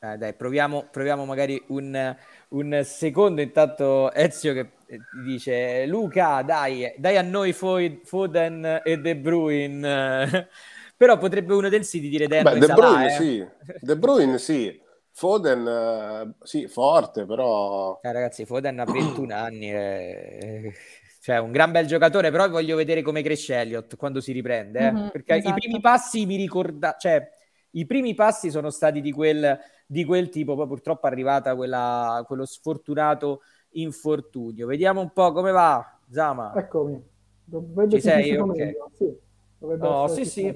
Eh, 0.00 0.16
dai, 0.16 0.34
proviamo, 0.34 0.88
proviamo 0.90 1.24
magari 1.24 1.62
un, 1.68 2.16
un, 2.48 2.80
secondo. 2.82 3.40
Intanto 3.40 4.12
Ezio 4.12 4.52
che 4.54 4.72
eh, 4.86 4.98
dice: 5.24 5.86
Luca, 5.86 6.42
dai, 6.42 6.92
dai 6.98 7.16
a 7.16 7.22
noi 7.22 7.52
Foden 7.52 8.80
e 8.82 8.98
De 8.98 9.16
Bruyne. 9.16 10.48
Però 10.96 11.16
potrebbe 11.16 11.54
uno 11.54 11.68
del 11.68 11.84
City 11.84 12.08
dire 12.08 12.26
Beh, 12.26 12.58
De 12.58 12.66
Bruyne, 12.66 13.06
eh. 13.06 13.10
sì. 13.10 13.46
De 13.78 13.96
Bruyne, 13.96 14.38
sì. 14.38 14.84
Foden, 15.18 15.64
uh, 15.64 16.44
sì, 16.44 16.68
forte, 16.68 17.24
però... 17.24 17.98
Eh, 18.02 18.12
ragazzi, 18.12 18.44
Foden 18.44 18.78
ha 18.80 18.84
21 18.84 19.32
anni. 19.34 19.72
E... 19.72 20.74
cioè 21.22 21.38
un 21.38 21.52
gran 21.52 21.72
bel 21.72 21.86
giocatore, 21.86 22.30
però 22.30 22.50
voglio 22.50 22.76
vedere 22.76 23.00
come 23.00 23.22
cresce 23.22 23.54
Elliott 23.54 23.96
quando 23.96 24.20
si 24.20 24.32
riprende, 24.32 24.78
eh? 24.78 24.92
mm-hmm, 24.92 25.08
perché 25.08 25.36
esatto. 25.36 25.56
i 25.56 25.58
primi 25.58 25.80
passi 25.80 26.26
mi 26.26 26.36
ricorda, 26.36 26.96
cioè 26.98 27.26
i 27.70 27.86
primi 27.86 28.12
passi 28.12 28.50
sono 28.50 28.68
stati 28.68 29.00
di 29.00 29.10
quel, 29.10 29.58
di 29.86 30.04
quel 30.04 30.28
tipo, 30.28 30.54
poi 30.54 30.66
purtroppo 30.66 31.06
è 31.06 31.10
arrivata 31.10 31.56
quella, 31.56 32.22
quello 32.26 32.44
sfortunato 32.44 33.40
infortunio. 33.70 34.66
Vediamo 34.66 35.00
un 35.00 35.12
po' 35.14 35.32
come 35.32 35.50
va, 35.50 35.98
Zama. 36.10 36.52
Eccomi. 36.54 37.02
Dovrebbe 37.42 37.94
Ci 37.94 38.00
sei? 38.02 38.36
Ok. 38.36 38.72
Sì, 38.92 39.16
oh, 39.60 40.08
sì, 40.08 40.24
sì. 40.26 40.52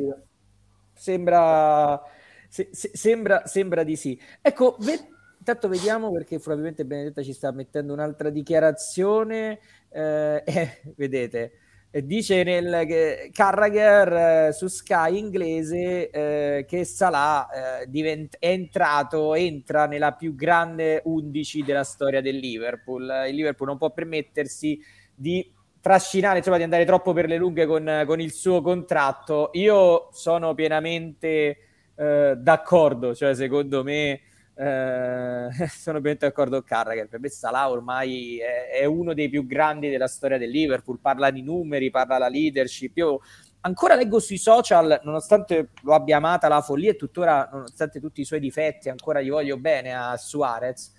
Sembra, 0.92 1.98
se, 2.50 2.68
se, 2.72 2.90
sembra, 2.92 3.46
sembra 3.46 3.84
di 3.84 3.94
sì. 3.96 4.20
Ecco, 4.42 4.76
ve- 4.80 5.08
intanto 5.38 5.68
vediamo 5.68 6.10
perché 6.12 6.38
probabilmente 6.38 6.84
Benedetta 6.84 7.22
ci 7.22 7.32
sta 7.32 7.52
mettendo 7.52 7.92
un'altra 7.92 8.28
dichiarazione 8.28 9.60
eh, 9.88 10.42
eh, 10.44 10.80
vedete, 10.96 11.52
dice 11.90 12.42
nel 12.42 12.86
che 12.86 13.30
Carragher 13.32 14.48
eh, 14.48 14.52
su 14.52 14.68
Sky 14.68 15.16
inglese 15.16 16.10
eh, 16.10 16.64
che 16.66 16.84
Salah 16.84 17.82
eh, 17.82 17.86
divent- 17.88 18.36
è 18.38 18.48
entrato, 18.48 19.34
entra 19.34 19.86
nella 19.86 20.12
più 20.12 20.34
grande 20.34 21.02
11 21.04 21.62
della 21.62 21.84
storia 21.84 22.20
del 22.20 22.36
Liverpool. 22.36 23.24
Il 23.28 23.34
Liverpool 23.34 23.68
non 23.68 23.78
può 23.78 23.90
permettersi 23.90 24.80
di 25.14 25.52
trascinare, 25.80 26.38
insomma, 26.38 26.58
di 26.58 26.62
andare 26.62 26.84
troppo 26.84 27.12
per 27.12 27.26
le 27.26 27.36
lunghe 27.36 27.66
con, 27.66 28.04
con 28.06 28.20
il 28.20 28.32
suo 28.32 28.60
contratto. 28.62 29.50
Io 29.54 30.08
sono 30.12 30.54
pienamente 30.54 31.69
eh, 32.00 32.34
d'accordo, 32.34 33.14
cioè 33.14 33.34
secondo 33.34 33.82
me 33.82 34.20
eh, 34.54 35.48
sono 35.68 35.98
ovviamente 35.98 36.26
d'accordo 36.26 36.58
con 36.58 36.64
Carragher. 36.64 37.08
Per 37.08 37.20
me 37.20 37.28
Salah 37.28 37.70
ormai 37.70 38.38
è, 38.38 38.78
è, 38.80 38.84
uno 38.86 39.12
dei 39.12 39.28
più 39.28 39.44
grandi 39.46 39.90
della 39.90 40.08
storia 40.08 40.38
del 40.38 40.48
Liverpool. 40.48 40.98
Parla 40.98 41.30
di 41.30 41.42
numeri, 41.42 41.90
parla 41.90 42.16
la 42.16 42.28
leadership. 42.28 42.96
Io 42.96 43.20
ancora 43.60 43.96
leggo 43.96 44.18
sui 44.18 44.38
social, 44.38 45.00
nonostante 45.04 45.72
lo 45.82 45.92
abbia 45.92 46.16
amata 46.16 46.48
la 46.48 46.62
follia 46.62 46.92
e 46.92 46.96
tuttora, 46.96 47.46
nonostante 47.52 48.00
tutti 48.00 48.22
i 48.22 48.24
suoi 48.24 48.40
difetti, 48.40 48.88
ancora 48.88 49.20
gli 49.20 49.28
voglio 49.28 49.58
bene 49.58 49.94
a 49.94 50.16
Suarez. 50.16 50.94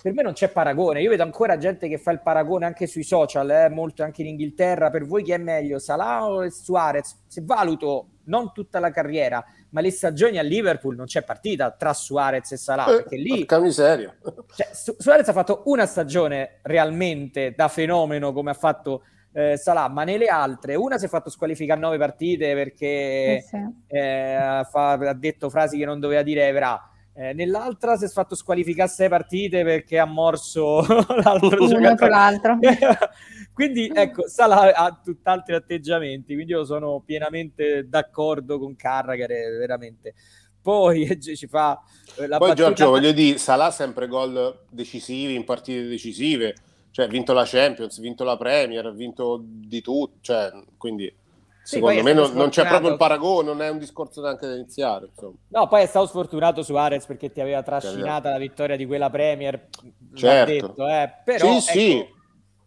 Per 0.00 0.12
me 0.12 0.22
non 0.22 0.34
c'è 0.34 0.48
paragone. 0.50 1.02
Io 1.02 1.10
vedo 1.10 1.24
ancora 1.24 1.58
gente 1.58 1.88
che 1.88 1.98
fa 1.98 2.12
il 2.12 2.20
paragone 2.20 2.64
anche 2.66 2.86
sui 2.86 3.02
social, 3.02 3.50
eh, 3.50 3.68
molto 3.68 4.04
anche 4.04 4.22
in 4.22 4.28
Inghilterra. 4.28 4.90
Per 4.90 5.04
voi 5.04 5.24
chi 5.24 5.32
è 5.32 5.38
meglio, 5.38 5.80
Salah 5.80 6.24
o 6.24 6.48
Suarez? 6.48 7.24
Se 7.26 7.42
valuto 7.44 8.11
non 8.24 8.52
tutta 8.52 8.78
la 8.78 8.90
carriera, 8.90 9.44
ma 9.70 9.80
le 9.80 9.90
stagioni 9.90 10.38
a 10.38 10.42
Liverpool 10.42 10.96
non 10.96 11.06
c'è 11.06 11.22
partita 11.22 11.70
tra 11.70 11.92
Suarez 11.92 12.52
e 12.52 12.56
Salah, 12.56 12.86
eh, 12.86 12.96
perché 12.96 13.16
lì... 13.16 13.46
miseria. 13.60 14.14
Cioè, 14.54 14.68
Su- 14.72 14.96
Suarez 14.98 15.28
ha 15.28 15.32
fatto 15.32 15.62
una 15.66 15.86
stagione 15.86 16.58
realmente 16.62 17.54
da 17.56 17.68
fenomeno 17.68 18.32
come 18.32 18.50
ha 18.50 18.54
fatto 18.54 19.04
eh, 19.32 19.56
Salah, 19.56 19.88
ma 19.88 20.04
nelle 20.04 20.26
altre 20.26 20.74
una 20.74 20.98
si 20.98 21.06
è 21.06 21.08
fatto 21.08 21.30
squalificare 21.30 21.80
nove 21.80 21.98
partite 21.98 22.54
perché 22.54 22.86
eh 22.86 23.44
sì. 23.48 23.56
eh, 23.88 24.66
fa, 24.70 24.92
ha 24.92 25.14
detto 25.14 25.48
frasi 25.48 25.78
che 25.78 25.84
non 25.84 26.00
doveva 26.00 26.22
dire 26.22 26.46
Evra. 26.46 26.86
Eh, 27.14 27.34
nell'altra 27.34 27.96
si 27.96 28.06
è 28.06 28.08
fatto 28.08 28.34
squalificare 28.34 28.88
sei 28.88 29.10
partite 29.10 29.62
perché 29.64 29.98
ha 29.98 30.06
morso 30.06 30.80
l'altro 31.22 31.66
giocatore. 31.66 32.10
l'altro. 32.10 32.58
Quindi 33.52 33.90
ecco, 33.94 34.26
Salah 34.26 34.72
ha 34.72 34.98
tutt'altri 35.02 35.54
atteggiamenti, 35.54 36.32
quindi 36.32 36.52
io 36.52 36.64
sono 36.64 37.02
pienamente 37.04 37.86
d'accordo 37.86 38.58
con 38.58 38.74
Carragher, 38.76 39.28
veramente. 39.58 40.14
Poi 40.62 41.20
ci 41.20 41.46
fa 41.46 41.78
eh, 42.16 42.26
la 42.26 42.38
Poi 42.38 42.48
battuta... 42.48 42.68
Giorgio, 42.68 42.88
voglio 42.88 43.12
dire, 43.12 43.36
Salah 43.36 43.70
sempre 43.70 44.06
gol 44.06 44.60
decisivi 44.70 45.34
in 45.34 45.44
partite 45.44 45.86
decisive, 45.86 46.54
cioè 46.92 47.04
ha 47.04 47.08
vinto 47.08 47.34
la 47.34 47.44
Champions, 47.44 47.98
ha 47.98 48.00
vinto 48.00 48.24
la 48.24 48.38
Premier, 48.38 48.86
ha 48.86 48.90
vinto 48.90 49.42
di 49.44 49.82
tutto, 49.82 50.16
cioè, 50.22 50.50
quindi 50.78 51.14
sì, 51.62 51.76
secondo 51.76 52.02
me 52.02 52.12
non, 52.12 52.32
non, 52.32 52.48
c'è 52.48 52.66
proprio 52.66 52.90
il 52.90 52.96
paragone, 52.96 53.48
non 53.48 53.62
è 53.62 53.68
un 53.68 53.78
discorso 53.78 54.20
neanche 54.20 54.46
da 54.46 54.54
iniziare. 54.54 55.06
Insomma. 55.10 55.36
No, 55.48 55.68
poi 55.68 55.82
è 55.82 55.86
stato 55.86 56.06
sfortunato 56.06 56.62
su 56.62 56.74
Ares 56.74 57.06
perché 57.06 57.30
ti 57.30 57.40
aveva 57.40 57.62
trascinata 57.62 58.30
la 58.30 58.38
vittoria 58.38 58.76
di 58.76 58.86
quella 58.86 59.10
Premier, 59.10 59.68
certo. 60.14 60.52
detto, 60.52 60.88
eh. 60.88 61.12
Però, 61.24 61.46
sì, 61.46 61.52
ecco, 61.52 61.60
sì 61.60 62.20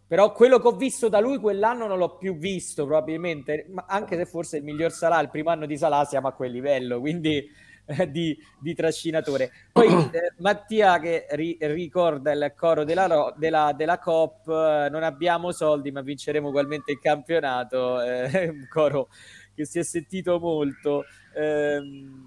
però 0.08 0.30
quello 0.32 0.60
che 0.60 0.68
ho 0.68 0.76
visto 0.76 1.08
da 1.08 1.18
lui 1.18 1.38
quell'anno 1.38 1.88
non 1.88 1.98
l'ho 1.98 2.16
più 2.16 2.36
visto 2.36 2.86
probabilmente, 2.86 3.66
anche 3.88 4.16
se 4.16 4.24
forse 4.24 4.58
il 4.58 4.62
miglior 4.62 4.92
Salah, 4.92 5.20
il 5.20 5.30
primo 5.30 5.50
anno 5.50 5.66
di 5.66 5.76
Salah 5.76 6.04
siamo 6.04 6.28
a 6.28 6.32
quel 6.32 6.52
livello, 6.52 7.00
quindi 7.00 7.44
di, 8.10 8.36
di, 8.58 8.74
trascinatore. 8.74 9.50
Poi 9.72 9.86
eh, 10.12 10.32
Mattia 10.38 10.98
che 10.98 11.26
ri, 11.30 11.56
ricorda 11.60 12.32
il 12.32 12.52
coro 12.56 12.84
della, 12.84 13.32
della, 13.36 13.72
della 13.76 13.98
COP, 13.98 14.48
eh, 14.48 14.88
non 14.90 15.02
abbiamo 15.02 15.52
soldi 15.52 15.90
ma 15.90 16.00
vinceremo 16.00 16.48
ugualmente 16.48 16.92
il 16.92 16.98
campionato, 16.98 18.00
eh, 18.02 18.48
un 18.48 18.66
coro 18.68 19.08
che 19.54 19.64
si 19.64 19.78
è 19.78 19.82
sentito 19.82 20.38
molto. 20.38 21.04
Ehm, 21.34 22.25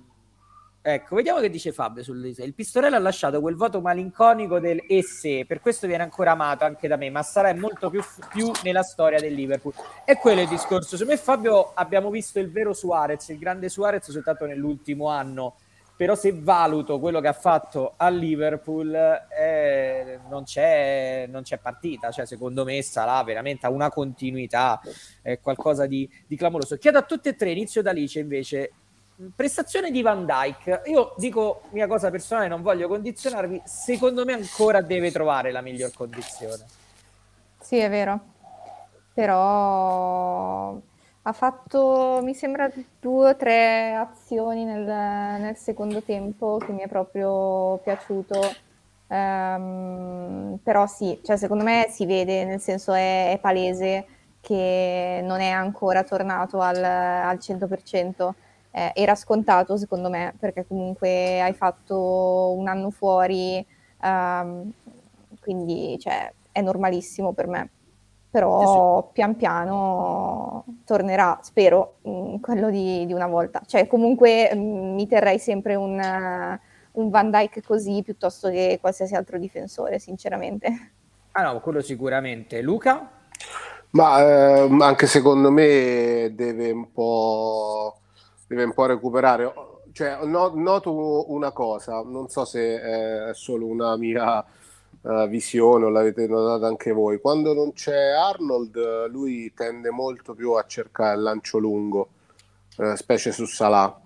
Ecco, 0.81 1.15
vediamo 1.15 1.41
che 1.41 1.49
dice 1.49 1.73
Fabio 1.73 2.03
sul 2.03 2.25
Il 2.25 2.53
Pistorello 2.53 2.95
ha 2.95 2.99
lasciato 2.99 3.41
quel 3.41 3.55
voto 3.55 3.81
malinconico 3.81 4.59
del 4.59 4.81
e 4.87 5.03
se, 5.03 5.43
per 5.45 5.59
questo 5.59 5.87
viene 5.87 6.03
ancora 6.03 6.31
amato 6.31 6.63
anche 6.63 6.87
da 6.87 6.95
me, 6.95 7.09
ma 7.09 7.21
sarà 7.21 7.53
molto 7.53 7.89
più, 7.89 8.01
più 8.29 8.49
nella 8.63 8.83
storia 8.83 9.19
del 9.19 9.33
Liverpool. 9.33 9.73
E 10.05 10.15
quello 10.15 10.39
è 10.39 10.43
il 10.43 10.49
discorso. 10.49 10.95
Secondo 10.95 11.11
me 11.11 11.17
Fabio 11.17 11.73
abbiamo 11.73 12.09
visto 12.09 12.39
il 12.39 12.49
vero 12.49 12.71
Suarez, 12.73 13.27
il 13.27 13.39
grande 13.39 13.67
Suarez 13.67 14.09
soltanto 14.09 14.45
nell'ultimo 14.45 15.09
anno, 15.09 15.55
però 15.97 16.15
se 16.15 16.31
valuto 16.33 16.97
quello 16.97 17.19
che 17.19 17.27
ha 17.27 17.33
fatto 17.33 17.95
a 17.97 18.07
Liverpool 18.07 18.95
eh, 19.37 20.17
non, 20.29 20.45
c'è, 20.45 21.27
non, 21.27 21.41
c'è, 21.43 21.57
partita, 21.57 22.09
cioè 22.09 22.25
secondo 22.25 22.63
me 22.63 22.81
sarà 22.83 23.21
veramente 23.25 23.67
una 23.67 23.89
continuità, 23.89 24.79
è 25.21 25.41
qualcosa 25.41 25.87
di, 25.87 26.09
di 26.25 26.37
clamoroso. 26.37 26.77
Chiedo 26.77 26.99
a 26.99 27.01
tutti 27.01 27.27
e 27.27 27.35
tre, 27.35 27.51
inizio 27.51 27.81
da 27.81 27.89
Alice 27.89 28.17
invece, 28.17 28.71
prestazione 29.35 29.91
di 29.91 30.01
Van 30.01 30.25
Dyke, 30.25 30.83
io 30.85 31.13
dico 31.17 31.63
mia 31.71 31.87
cosa 31.87 32.09
personale, 32.09 32.47
non 32.47 32.61
voglio 32.61 32.87
condizionarvi, 32.87 33.61
secondo 33.65 34.23
me 34.23 34.33
ancora 34.33 34.81
deve 34.81 35.11
trovare 35.11 35.51
la 35.51 35.61
miglior 35.61 35.91
condizione. 35.93 36.65
Sì, 37.59 37.77
è 37.77 37.89
vero, 37.89 38.19
però 39.13 40.79
ha 41.21 41.33
fatto, 41.33 42.21
mi 42.23 42.33
sembra, 42.33 42.71
due 42.99 43.29
o 43.29 43.35
tre 43.35 43.93
azioni 43.93 44.63
nel, 44.63 44.85
nel 44.85 45.55
secondo 45.57 46.01
tempo 46.01 46.57
che 46.57 46.71
mi 46.71 46.81
è 46.81 46.87
proprio 46.87 47.77
piaciuto. 47.83 48.67
Um, 49.07 50.59
però 50.61 50.85
sì, 50.85 51.19
cioè 51.23 51.35
secondo 51.35 51.63
me 51.63 51.87
si 51.89 52.05
vede, 52.05 52.45
nel 52.45 52.59
senso 52.61 52.93
è, 52.93 53.31
è 53.31 53.39
palese 53.39 54.05
che 54.39 55.19
non 55.23 55.41
è 55.41 55.49
ancora 55.49 56.03
tornato 56.03 56.61
al, 56.61 56.81
al 56.83 57.37
100% 57.37 58.33
eh, 58.71 58.91
era 58.95 59.15
scontato 59.15 59.77
secondo 59.77 60.09
me, 60.09 60.33
perché 60.39 60.65
comunque 60.65 61.41
hai 61.41 61.53
fatto 61.53 62.53
un 62.55 62.67
anno 62.67 62.91
fuori, 62.91 63.65
um, 64.01 64.71
quindi 65.41 65.97
cioè, 65.99 66.31
è 66.51 66.61
normalissimo 66.61 67.33
per 67.33 67.47
me. 67.47 67.69
Però 68.31 69.01
sì. 69.01 69.09
pian 69.13 69.35
piano 69.35 70.63
tornerà, 70.85 71.39
spero, 71.41 71.95
quello 72.41 72.69
di, 72.69 73.07
di, 73.07 73.13
una 73.13 73.25
volta. 73.25 73.61
Cioè 73.65 73.87
comunque 73.87 74.53
mh, 74.53 74.59
mi 74.59 75.07
terrei 75.07 75.39
sempre 75.39 75.73
un, 75.73 75.97
uh, 75.97 77.01
un 77.01 77.09
Van 77.09 77.31
Dyke 77.31 77.63
così 77.63 78.03
piuttosto 78.03 78.49
che 78.49 78.77
qualsiasi 78.79 79.15
altro 79.15 79.39
difensore, 79.39 79.97
sinceramente. 79.97 80.91
Ah 81.31 81.41
no, 81.41 81.59
quello 81.59 81.81
sicuramente. 81.81 82.61
Luca? 82.61 83.09
Ma 83.91 84.19
eh, 84.21 84.77
anche 84.81 85.07
secondo 85.07 85.49
me 85.49 86.31
deve 86.35 86.69
un 86.69 86.91
po' 86.91 87.98
deve 88.49 88.63
un 88.63 88.73
po' 88.73 88.87
recuperare. 88.87 89.53
Cioè, 89.91 90.25
no, 90.25 90.51
noto 90.55 91.31
una 91.31 91.51
cosa, 91.51 92.01
non 92.03 92.29
so 92.29 92.45
se 92.45 92.81
è 92.81 93.33
solo 93.33 93.65
una 93.65 93.95
mia 93.95 94.43
uh, 95.01 95.27
visione 95.27 95.85
o 95.85 95.89
l'avete 95.89 96.27
notata 96.27 96.67
anche 96.67 96.91
voi. 96.91 97.19
Quando 97.19 97.53
non 97.53 97.73
c'è 97.73 98.09
Arnold, 98.09 99.09
lui 99.09 99.53
tende 99.53 99.91
molto 99.91 100.33
più 100.33 100.53
a 100.53 100.65
cercare 100.65 101.15
il 101.15 101.21
lancio 101.21 101.57
lungo, 101.59 102.09
uh, 102.77 102.95
specie 102.95 103.31
su 103.31 103.45
Salah. 103.45 104.01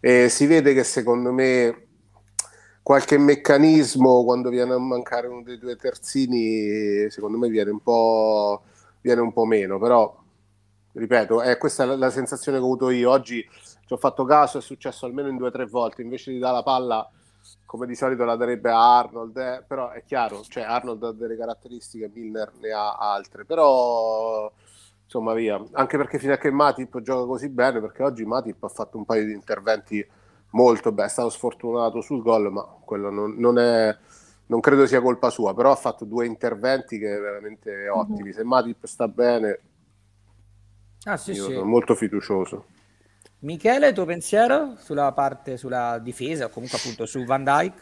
E 0.00 0.28
si 0.28 0.46
vede 0.46 0.74
che 0.74 0.84
secondo 0.84 1.32
me 1.32 1.86
qualche 2.82 3.16
meccanismo 3.16 4.24
quando 4.24 4.50
viene 4.50 4.74
a 4.74 4.78
mancare 4.78 5.26
uno 5.26 5.42
dei 5.42 5.58
due 5.58 5.76
terzini, 5.76 7.08
secondo 7.10 7.38
me 7.38 7.48
viene 7.48 7.70
un 7.70 7.80
po', 7.80 8.62
viene 9.00 9.20
un 9.20 9.32
po 9.32 9.44
meno, 9.44 9.78
però 9.78 10.22
ripeto, 10.92 11.42
è 11.42 11.58
questa 11.58 11.84
la, 11.84 11.96
la 11.96 12.10
sensazione 12.10 12.58
che 12.58 12.62
ho 12.62 12.66
avuto 12.66 12.90
io. 12.90 13.10
Oggi 13.10 13.44
ci 13.86 13.92
ho 13.92 13.96
fatto 13.96 14.24
caso, 14.24 14.58
è 14.58 14.62
successo 14.62 15.06
almeno 15.06 15.28
in 15.28 15.36
due 15.36 15.48
o 15.48 15.52
tre 15.52 15.66
volte, 15.66 16.02
invece 16.02 16.32
di 16.32 16.38
dare 16.38 16.54
la 16.54 16.62
palla 16.62 17.10
come 17.66 17.86
di 17.86 17.94
solito 17.94 18.24
la 18.24 18.36
darebbe 18.36 18.70
a 18.70 18.98
Arnold, 18.98 19.36
eh, 19.36 19.64
però 19.66 19.90
è 19.90 20.04
chiaro, 20.04 20.42
cioè 20.42 20.62
Arnold 20.62 21.02
ha 21.02 21.12
delle 21.12 21.36
caratteristiche, 21.36 22.10
Milner 22.12 22.52
ne 22.60 22.70
ha 22.70 22.92
altre, 22.92 23.44
però 23.44 24.50
insomma 25.04 25.34
via, 25.34 25.62
anche 25.72 25.96
perché 25.96 26.18
fino 26.18 26.32
a 26.32 26.38
che 26.38 26.50
Matip 26.50 27.00
gioca 27.00 27.26
così 27.26 27.48
bene, 27.48 27.80
perché 27.80 28.02
oggi 28.02 28.24
Matip 28.24 28.62
ha 28.62 28.68
fatto 28.68 28.96
un 28.96 29.04
paio 29.04 29.26
di 29.26 29.32
interventi 29.32 30.06
molto 30.50 30.92
bene, 30.92 31.08
è 31.08 31.10
stato 31.10 31.30
sfortunato 31.30 32.00
sul 32.00 32.22
gol, 32.22 32.50
ma 32.50 32.62
quello 32.62 33.10
non, 33.10 33.34
non, 33.38 33.58
è, 33.58 33.96
non 34.46 34.60
credo 34.60 34.86
sia 34.86 35.02
colpa 35.02 35.30
sua, 35.30 35.52
però 35.52 35.72
ha 35.72 35.76
fatto 35.76 36.04
due 36.04 36.26
interventi 36.26 36.98
che 36.98 37.18
veramente 37.18 37.88
mhm. 37.88 37.98
ottimi. 37.98 38.32
Se 38.32 38.44
Matip 38.44 38.86
sta 38.86 39.08
bene, 39.08 39.60
ah, 41.04 41.16
sì, 41.16 41.32
io 41.32 41.44
sì. 41.46 41.52
sono 41.52 41.64
molto 41.64 41.94
fiducioso. 41.94 42.66
Michele, 43.44 43.92
tuo 43.92 44.06
pensiero 44.06 44.74
sulla 44.78 45.12
parte, 45.12 45.58
sulla 45.58 45.98
difesa 45.98 46.46
o 46.46 46.48
comunque 46.48 46.78
appunto 46.78 47.04
su 47.04 47.22
Van 47.24 47.44
Dyke? 47.44 47.78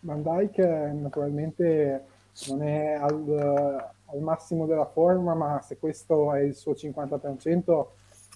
Van 0.00 0.20
Dyke 0.20 0.66
naturalmente 1.00 2.06
non 2.48 2.64
è 2.64 2.94
al, 2.94 3.92
al, 4.06 4.20
massimo 4.20 4.66
della 4.66 4.86
forma, 4.86 5.34
ma 5.34 5.60
se 5.60 5.78
questo 5.78 6.34
è 6.34 6.40
il 6.40 6.56
suo 6.56 6.72
50% 6.72 7.86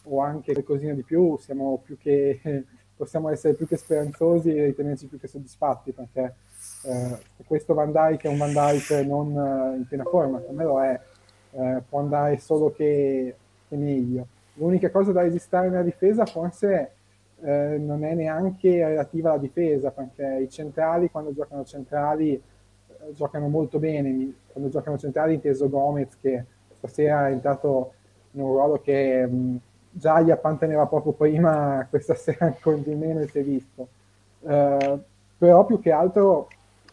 o 0.05 0.21
anche 0.21 0.53
qualcosina 0.53 0.93
di 0.93 1.03
più, 1.03 1.37
più 1.83 1.99
che, 1.99 2.41
possiamo 2.97 3.31
essere 3.31 3.55
più 3.55 3.67
che 3.67 3.77
speranzosi 3.77 4.55
e 4.55 4.67
ritenerci 4.67 5.09
più 5.09 5.19
che 5.19 5.27
soddisfatti 5.27 5.91
perché 5.91 6.37
eh, 6.85 7.19
questo 7.49 7.75
Van 7.75 7.91
Dyke 7.91 8.29
è 8.29 8.31
un 8.31 8.39
Van 8.39 8.53
Dyke 8.53 9.03
non 9.03 9.33
eh, 9.33 9.77
in 9.79 9.87
piena 9.89 10.05
forma, 10.05 10.39
come 10.39 10.63
lo 10.63 10.81
è, 10.81 11.01
eh, 11.51 11.83
può 11.89 11.99
andare 11.99 12.39
solo 12.39 12.71
che, 12.71 13.35
che, 13.69 13.77
meglio. 13.77 14.29
L'unica 14.55 14.91
cosa 14.91 15.13
da 15.13 15.23
resistere 15.23 15.69
nella 15.69 15.83
difesa 15.83 16.25
forse 16.27 16.93
eh, 17.41 17.77
non 17.79 18.05
è 18.05 18.15
neanche 18.15 18.87
relativa 18.87 19.31
alla 19.31 19.39
difesa, 19.39 19.91
perché 19.91 20.43
i 20.43 20.51
centrali 20.51 21.11
quando 21.11 21.33
giocano 21.33 21.65
centrali 21.65 22.33
eh, 22.35 23.13
giocano 23.13 23.49
molto 23.49 23.79
bene, 23.79 24.33
quando 24.53 24.71
giocano 24.71 24.97
centrali 24.97 25.35
inteso 25.35 25.69
Gomez 25.69 26.17
che 26.21 26.45
stasera 26.79 27.29
è 27.29 27.33
entrato 27.33 27.93
in 28.33 28.41
un 28.43 28.49
ruolo 28.49 28.81
che 28.81 29.27
mh, 29.27 29.59
già 29.91 30.21
gli 30.21 30.31
appanteneva 30.31 30.87
poco 30.87 31.13
prima, 31.13 31.87
questa 31.91 32.15
sera 32.15 32.47
ancora 32.47 32.77
di 32.77 32.95
meno 32.95 33.27
si 33.27 33.39
è 33.39 33.43
visto. 33.43 33.89
Uh, 34.41 35.01
però 35.39 35.65
più 35.65 35.81
che 35.81 35.91
altro 35.91 36.49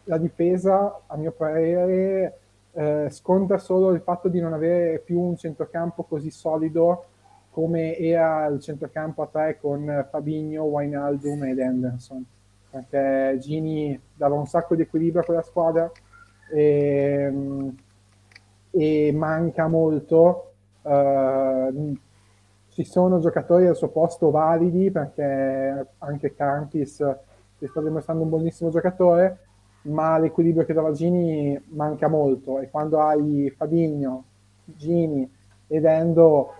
la 0.05 0.17
difesa, 0.17 1.01
a 1.05 1.15
mio 1.15 1.31
parere, 1.31 2.39
eh, 2.73 3.07
sconta 3.09 3.57
solo 3.57 3.91
il 3.91 4.01
fatto 4.01 4.29
di 4.29 4.39
non 4.39 4.53
avere 4.53 4.99
più 4.99 5.19
un 5.19 5.37
centrocampo 5.37 6.03
così 6.03 6.31
solido 6.31 7.05
come 7.51 7.97
era 7.97 8.45
il 8.47 8.59
centrocampo 8.59 9.21
a 9.21 9.27
tre 9.27 9.57
con 9.59 10.07
Fabigno, 10.09 10.63
Wijnaldum 10.63 11.43
ed 11.43 11.59
Anderson 11.59 12.25
perché 12.69 13.37
Gini 13.39 13.99
dava 14.15 14.35
un 14.35 14.47
sacco 14.47 14.75
di 14.75 14.83
equilibrio 14.83 15.21
a 15.21 15.25
quella 15.25 15.41
squadra 15.41 15.91
e, 16.53 17.33
e 18.71 19.11
manca 19.13 19.67
molto 19.67 20.53
uh, 20.81 21.97
ci 22.69 22.85
sono 22.85 23.19
giocatori 23.19 23.67
al 23.67 23.75
suo 23.75 23.89
posto 23.89 24.31
validi 24.31 24.89
perché 24.89 25.87
anche 25.97 26.33
Campis 26.33 27.15
si 27.57 27.67
sta 27.67 27.81
dimostrando 27.81 28.23
un 28.23 28.29
buonissimo 28.29 28.69
giocatore 28.69 29.39
ma 29.83 30.17
l'equilibrio 30.17 30.65
che 30.65 30.73
dava 30.73 30.91
Gini 30.91 31.59
manca 31.69 32.07
molto. 32.07 32.59
E 32.59 32.69
quando 32.69 32.99
hai 32.99 33.51
Fabigno, 33.55 34.25
Gini 34.63 35.29
ed 35.67 35.85
Endo 35.85 36.53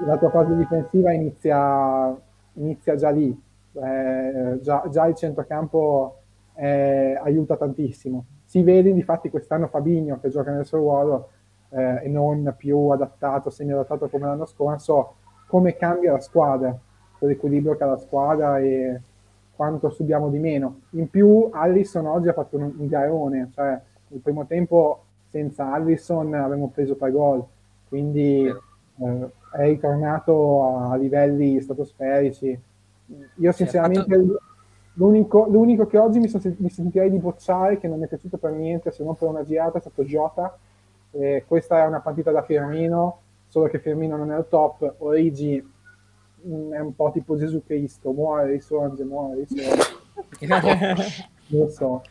la 0.00 0.16
tua 0.16 0.30
fase 0.30 0.56
difensiva 0.56 1.12
inizia, 1.12 2.16
inizia 2.54 2.94
già 2.96 3.10
lì, 3.10 3.40
eh, 3.72 4.58
già, 4.60 4.84
già, 4.90 5.06
il 5.06 5.14
centrocampo 5.14 6.16
eh, 6.54 7.18
aiuta 7.22 7.56
tantissimo. 7.56 8.24
Si 8.44 8.62
vede 8.62 8.90
infatti 8.90 9.30
quest'anno 9.30 9.68
Fabigno 9.68 10.18
che 10.20 10.28
gioca 10.28 10.50
nel 10.52 10.66
suo 10.66 10.78
ruolo 10.78 11.28
eh, 11.70 12.00
e 12.04 12.08
non 12.08 12.54
più 12.56 12.88
adattato, 12.88 13.50
semi-adattato 13.50 14.08
come 14.08 14.26
l'anno 14.26 14.46
scorso, 14.46 15.14
come 15.46 15.76
cambia 15.76 16.12
la 16.12 16.20
squadra, 16.20 16.76
l'equilibrio 17.18 17.76
che 17.76 17.84
ha 17.84 17.88
la 17.88 17.98
squadra 17.98 18.58
e 18.58 19.00
quanto 19.54 19.90
subiamo 19.90 20.28
di 20.28 20.38
meno. 20.38 20.80
In 20.90 21.08
più 21.08 21.48
Allison 21.52 22.06
oggi 22.06 22.28
ha 22.28 22.32
fatto 22.32 22.56
un, 22.56 22.72
un 22.76 22.86
garone, 22.88 23.50
cioè 23.54 23.80
il 24.08 24.20
primo 24.20 24.46
tempo 24.46 25.04
senza 25.28 25.72
Allison 25.72 26.34
avremmo 26.34 26.68
preso 26.68 26.96
tre 26.96 27.10
gol, 27.10 27.42
quindi 27.88 28.46
eh, 28.46 29.30
è 29.52 29.66
ritornato 29.66 30.90
a 30.90 30.96
livelli 30.96 31.60
stratosferici. 31.60 32.58
Io 33.36 33.52
sinceramente 33.52 34.16
fatto... 34.16 34.40
l'unico, 34.94 35.46
l'unico, 35.48 35.86
che 35.86 35.98
oggi 35.98 36.18
mi, 36.18 36.28
so, 36.28 36.40
mi, 36.58 36.70
sentirei 36.70 37.10
di 37.10 37.18
bocciare, 37.18 37.78
che 37.78 37.88
non 37.88 37.98
mi 37.98 38.04
è 38.04 38.08
piaciuto 38.08 38.38
per 38.38 38.52
niente, 38.52 38.90
se 38.90 39.04
non 39.04 39.16
per 39.16 39.28
una 39.28 39.44
girata, 39.44 39.78
è 39.78 39.80
stato 39.80 40.04
Jota. 40.04 40.56
Eh, 41.10 41.44
questa 41.46 41.82
è 41.82 41.86
una 41.86 42.00
partita 42.00 42.30
da 42.30 42.42
Firmino, 42.42 43.18
solo 43.48 43.68
che 43.68 43.78
Firmino 43.78 44.16
non 44.16 44.30
è 44.30 44.34
al 44.34 44.48
top, 44.48 44.94
Origi 44.98 45.58
è 46.44 46.78
un 46.80 46.94
po' 46.96 47.10
tipo 47.12 47.36
Gesù 47.36 47.62
Cristo, 47.64 48.12
muore, 48.12 48.50
risorge, 48.50 49.04
muore, 49.04 49.44
risorge. 49.46 50.00
lo 51.58 51.68
so. 51.68 52.02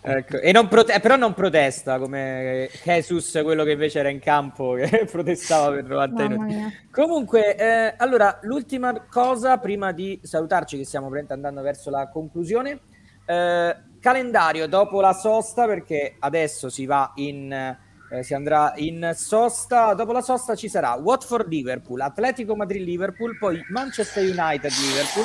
Ecco. 0.00 0.38
E 0.38 0.52
non 0.52 0.68
prote- 0.68 1.00
però 1.00 1.16
non 1.16 1.34
protesta 1.34 1.98
come 1.98 2.68
Jesus, 2.82 3.40
quello 3.42 3.64
che 3.64 3.72
invece 3.72 4.00
era 4.00 4.08
in 4.08 4.18
campo, 4.18 4.74
che 4.74 5.06
protestava 5.10 5.74
per 5.74 5.84
90 5.84 6.28
minuti. 6.28 6.76
Comunque, 6.90 7.56
eh, 7.56 7.94
allora, 7.96 8.38
l'ultima 8.42 9.06
cosa 9.08 9.58
prima 9.58 9.92
di 9.92 10.18
salutarci, 10.22 10.76
che 10.76 10.84
stiamo 10.84 11.10
andando 11.28 11.62
verso 11.62 11.90
la 11.90 12.08
conclusione. 12.08 12.80
Eh, 13.24 13.76
calendario 14.00 14.66
dopo 14.66 15.00
la 15.00 15.12
sosta, 15.12 15.66
perché 15.66 16.16
adesso 16.18 16.68
si 16.68 16.86
va 16.86 17.12
in 17.16 17.78
eh, 18.10 18.24
si 18.24 18.34
andrà 18.34 18.72
in 18.76 19.12
sosta. 19.14 19.94
Dopo 19.94 20.12
la 20.12 20.20
sosta 20.20 20.56
ci 20.56 20.68
sarà 20.68 20.94
Watford-Liverpool, 20.94 22.00
Atletico 22.00 22.56
Madrid-Liverpool, 22.56 23.38
poi 23.38 23.64
Manchester 23.68 24.24
United-Liverpool, 24.24 25.24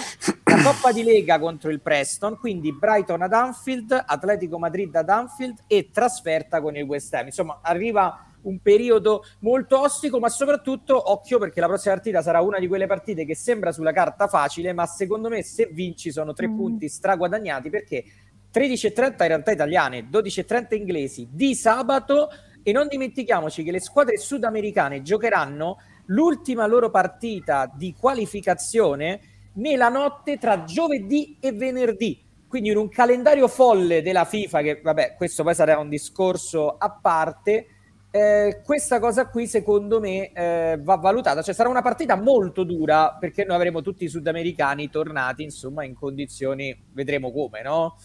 la 0.56 0.64
Coppa 0.64 0.93
di 0.93 1.03
Lega 1.03 1.38
contro 1.38 1.70
il 1.70 1.82
Preston, 1.82 2.38
quindi 2.38 2.72
Brighton 2.72 3.22
ad 3.22 3.34
Anfield, 3.34 4.03
Atletico 4.06 4.58
Madrid 4.58 4.95
ad 4.95 5.10
Anfield 5.10 5.64
e 5.68 5.89
trasferta 5.91 6.62
con 6.62 6.78
il 6.78 6.84
West 6.84 7.14
Ham. 7.14 7.26
Insomma, 7.26 7.60
arriva 7.62 8.26
un 8.43 8.60
periodo 8.60 9.24
molto 9.39 9.82
ostico, 9.82 10.20
ma 10.20 10.30
soprattutto 10.30 11.12
occhio 11.12 11.39
perché 11.39 11.60
la 11.60 11.68
prossima 11.68 11.95
partita 11.95 12.22
sarà 12.22 12.41
una 12.41 12.60
di 12.60 12.68
quelle 12.68 12.88
partite 12.88 13.26
che 13.26 13.36
sembra 13.36 13.72
sulla 13.72 13.91
carta 13.91 14.28
facile, 14.28 14.72
ma 14.72 14.86
secondo 14.86 15.28
me 15.30 15.43
se 15.43 15.70
vinci 15.72 16.12
sono 16.12 16.32
tre 16.32 16.47
mm. 16.47 16.56
punti 16.56 16.88
straguadagnati 16.88 17.70
perché 17.70 18.03
13.30 18.53 19.03
in 19.03 19.28
realtà 19.28 19.51
italiane, 19.51 20.08
12.30 20.10 20.76
inglesi 20.76 21.28
di 21.32 21.53
sabato 21.53 22.30
e 22.64 22.72
non 22.72 22.88
dimentichiamoci 22.88 23.62
che 23.64 23.72
le 23.72 23.82
squadre 23.82 24.18
sudamericane 24.18 25.01
giocheranno 25.01 25.78
l'ultima 26.06 26.66
loro 26.66 26.89
partita 26.89 27.70
di 27.76 27.93
qualificazione 27.99 29.35
nella 29.56 29.89
notte 29.89 30.38
tra 30.38 30.64
giovedì 30.64 31.38
e 31.39 31.51
venerdì. 31.51 32.24
Quindi 32.47 32.70
in 32.70 32.78
un 32.78 32.89
calendario 32.89 33.47
folle 33.47 34.01
della 34.01 34.26
FIFA, 34.26 34.62
che 34.62 34.80
vabbè, 34.82 35.16
questo 35.18 35.43
poi 35.43 35.56
sarà 35.56 35.78
un 35.78 35.89
discorso 35.89 36.78
a 36.78 36.89
parte, 36.89 37.68
eh, 38.12 38.62
questa 38.64 38.99
cosa 38.99 39.28
qui 39.28 39.45
secondo 39.45 39.99
me 39.99 40.32
eh, 40.32 40.80
va 40.82 40.95
valutata, 40.95 41.41
cioè 41.41 41.53
sarà 41.53 41.68
una 41.68 41.82
partita 41.82 42.16
molto 42.16 42.64
dura 42.64 43.18
perché 43.20 43.43
noi 43.43 43.58
avremo 43.58 43.82
tutti 43.82 44.06
i 44.06 44.08
sudamericani 44.08 44.89
tornati 44.89 45.43
insomma 45.43 45.84
in 45.84 45.95
condizioni, 45.95 46.74
vedremo 46.93 47.32
come, 47.32 47.62
no? 47.62 47.97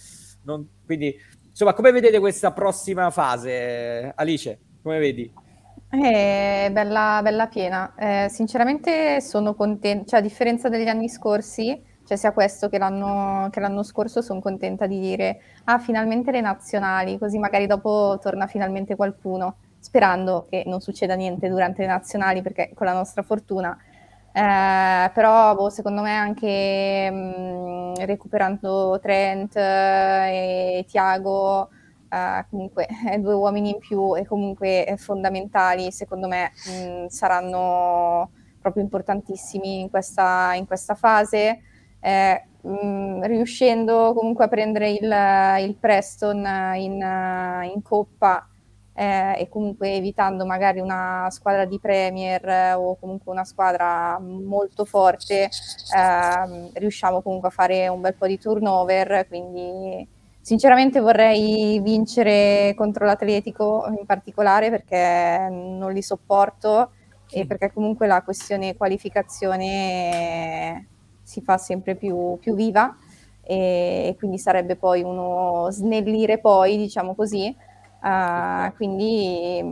Non, 0.43 0.67
quindi 0.85 1.15
Insomma, 1.61 1.75
come 1.75 1.93
vedete 1.93 2.19
questa 2.21 2.53
prossima 2.53 3.11
fase, 3.11 4.13
Alice? 4.15 4.59
Come 4.83 4.99
vedi? 4.99 5.31
Eh, 5.93 6.71
bella, 6.73 7.21
bella 7.23 7.47
piena. 7.49 7.93
Eh, 7.97 8.29
sinceramente 8.31 9.21
sono 9.21 9.55
contenta, 9.55 10.05
cioè 10.07 10.21
a 10.21 10.23
differenza 10.23 10.69
degli 10.69 10.87
anni 10.87 11.09
scorsi, 11.09 11.83
cioè 12.07 12.17
sia 12.17 12.33
questo 12.33 12.69
che 12.69 12.79
l'anno, 12.79 13.49
che 13.51 13.59
l'anno 13.61 13.83
scorso, 13.83 14.23
sono 14.23 14.41
contenta 14.41 14.87
di 14.87 15.01
dire, 15.01 15.41
ah, 15.65 15.79
finalmente 15.81 16.31
le 16.31 16.41
nazionali, 16.41 17.19
così 17.19 17.39
magari 17.39 17.67
dopo 17.67 18.19
torna 18.23 18.47
finalmente 18.47 18.95
qualcuno, 18.95 19.57
sperando 19.81 20.47
che 20.49 20.63
non 20.67 20.81
succeda 20.81 21.15
niente 21.15 21.49
durante 21.49 21.83
le 21.83 21.89
nazionali, 21.89 22.41
perché 22.41 22.71
con 22.75 22.87
la 22.87 22.93
nostra 22.93 23.23
fortuna 23.23 23.77
eh, 24.33 25.11
però 25.13 25.55
boh, 25.57 25.71
secondo 25.71 26.03
me 26.03 26.15
anche 26.17 27.11
mh, 27.11 27.17
mm, 27.41 27.95
recuperando 28.07 28.99
Trent 29.03 29.57
eh, 29.57 30.79
e 30.79 30.85
Tiago, 30.89 31.71
eh, 32.11 32.45
comunque 32.51 32.87
due 33.19 33.35
uomini 33.35 33.71
in 33.71 33.79
più 33.79 34.17
e 34.17 34.27
comunque 34.27 34.95
fondamentali, 34.99 35.91
secondo 35.93 36.29
me 36.29 36.51
mh, 36.67 37.03
mm, 37.05 37.07
saranno 37.07 38.31
proprio 38.61 38.83
importantissimi 38.83 39.81
in 39.81 39.91
questa, 39.91 40.55
in 40.55 40.67
questa 40.67 40.95
fase. 40.95 41.61
Eh, 42.01 42.45
mh, 42.63 42.69
mm, 42.71 43.23
riuscendo 43.25 44.13
comunque 44.15 44.45
a 44.45 44.49
prendere 44.49 44.91
il, 44.91 45.67
il 45.67 45.77
Preston 45.77 46.45
in, 46.75 47.71
in 47.73 47.83
coppa 47.83 48.47
eh, 48.95 49.41
e 49.41 49.49
comunque 49.49 49.95
evitando 49.95 50.45
magari 50.45 50.81
una 50.81 51.29
squadra 51.31 51.65
di 51.65 51.79
Premier 51.79 52.47
eh, 52.47 52.73
o 52.75 52.97
comunque 52.97 53.33
una 53.33 53.45
squadra 53.45 54.19
molto 54.19 54.85
forte, 54.85 55.45
eh, 55.45 56.71
riusciamo 56.75 57.23
comunque 57.23 57.49
a 57.49 57.53
fare 57.53 57.89
un 57.89 58.01
bel 58.01 58.15
po' 58.15 58.27
di 58.27 58.39
turnover, 58.39 59.27
quindi 59.29 60.07
sinceramente 60.51 60.99
vorrei 60.99 61.79
vincere 61.79 62.75
contro 62.77 63.05
l'Atletico 63.05 63.87
in 63.97 64.05
particolare 64.05 64.69
perché 64.69 65.47
non 65.49 65.93
li 65.93 66.03
sopporto 66.03 66.91
e 67.31 67.47
perché 67.47 67.73
comunque 67.73 68.09
la 68.09 68.23
questione 68.23 68.75
qualificazione 68.75 70.89
si 71.23 71.41
fa 71.41 71.57
sempre 71.57 71.95
più, 71.95 72.37
più 72.41 72.57
viva. 72.57 72.97
e 73.43 74.17
quindi 74.19 74.39
sarebbe 74.39 74.75
poi 74.75 75.03
uno 75.03 75.69
snellire 75.71 76.39
poi, 76.39 76.77
diciamo 76.77 77.15
così. 77.15 77.55
Uh, 78.03 78.73
quindi 78.75 79.63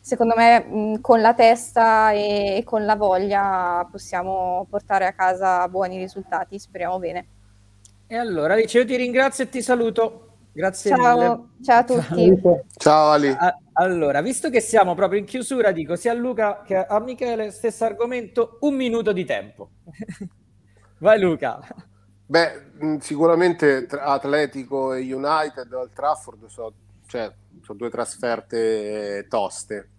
secondo 0.00 0.34
me 0.36 0.64
mh, 0.64 1.00
con 1.02 1.20
la 1.20 1.34
testa 1.34 2.10
e, 2.10 2.56
e, 2.56 2.64
con 2.64 2.84
la 2.84 2.96
voglia 2.96 3.86
possiamo 3.90 4.66
portare 4.70 5.06
a 5.06 5.12
casa 5.12 5.68
buoni 5.68 5.98
risultati, 5.98 6.58
speriamo 6.58 6.98
bene. 6.98 7.26
E 8.08 8.16
allora 8.16 8.54
Alice, 8.54 8.78
io 8.78 8.86
ti 8.86 8.94
ringrazio 8.96 9.44
e 9.44 9.48
ti 9.48 9.60
saluto. 9.62 10.22
Grazie 10.52 10.94
ciao, 10.94 11.18
mille. 11.18 11.48
Ciao 11.62 11.78
a 11.78 11.84
tutti. 11.84 12.40
Ciao 12.76 13.10
Ali. 13.10 13.36
allora, 13.72 14.22
visto 14.22 14.48
che 14.48 14.60
siamo 14.60 14.94
proprio 14.94 15.18
in 15.18 15.26
chiusura, 15.26 15.72
dico 15.72 15.96
sia 15.96 16.12
a 16.12 16.14
Luca 16.14 16.62
che 16.64 16.76
a 16.76 17.00
Michele, 17.00 17.50
stesso 17.50 17.84
argomento, 17.84 18.58
un 18.60 18.74
minuto 18.74 19.12
di 19.12 19.24
tempo. 19.24 19.70
Vai 20.98 21.20
Luca. 21.20 21.60
Beh, 22.24 22.98
sicuramente 23.00 23.86
Atletico 23.90 24.94
e 24.94 25.12
United 25.12 25.72
al 25.72 25.90
Trafford 25.92 26.46
sono, 26.46 26.72
cioè, 27.06 27.30
sono 27.62 27.78
due 27.78 27.90
trasferte 27.90 29.26
toste. 29.28 29.90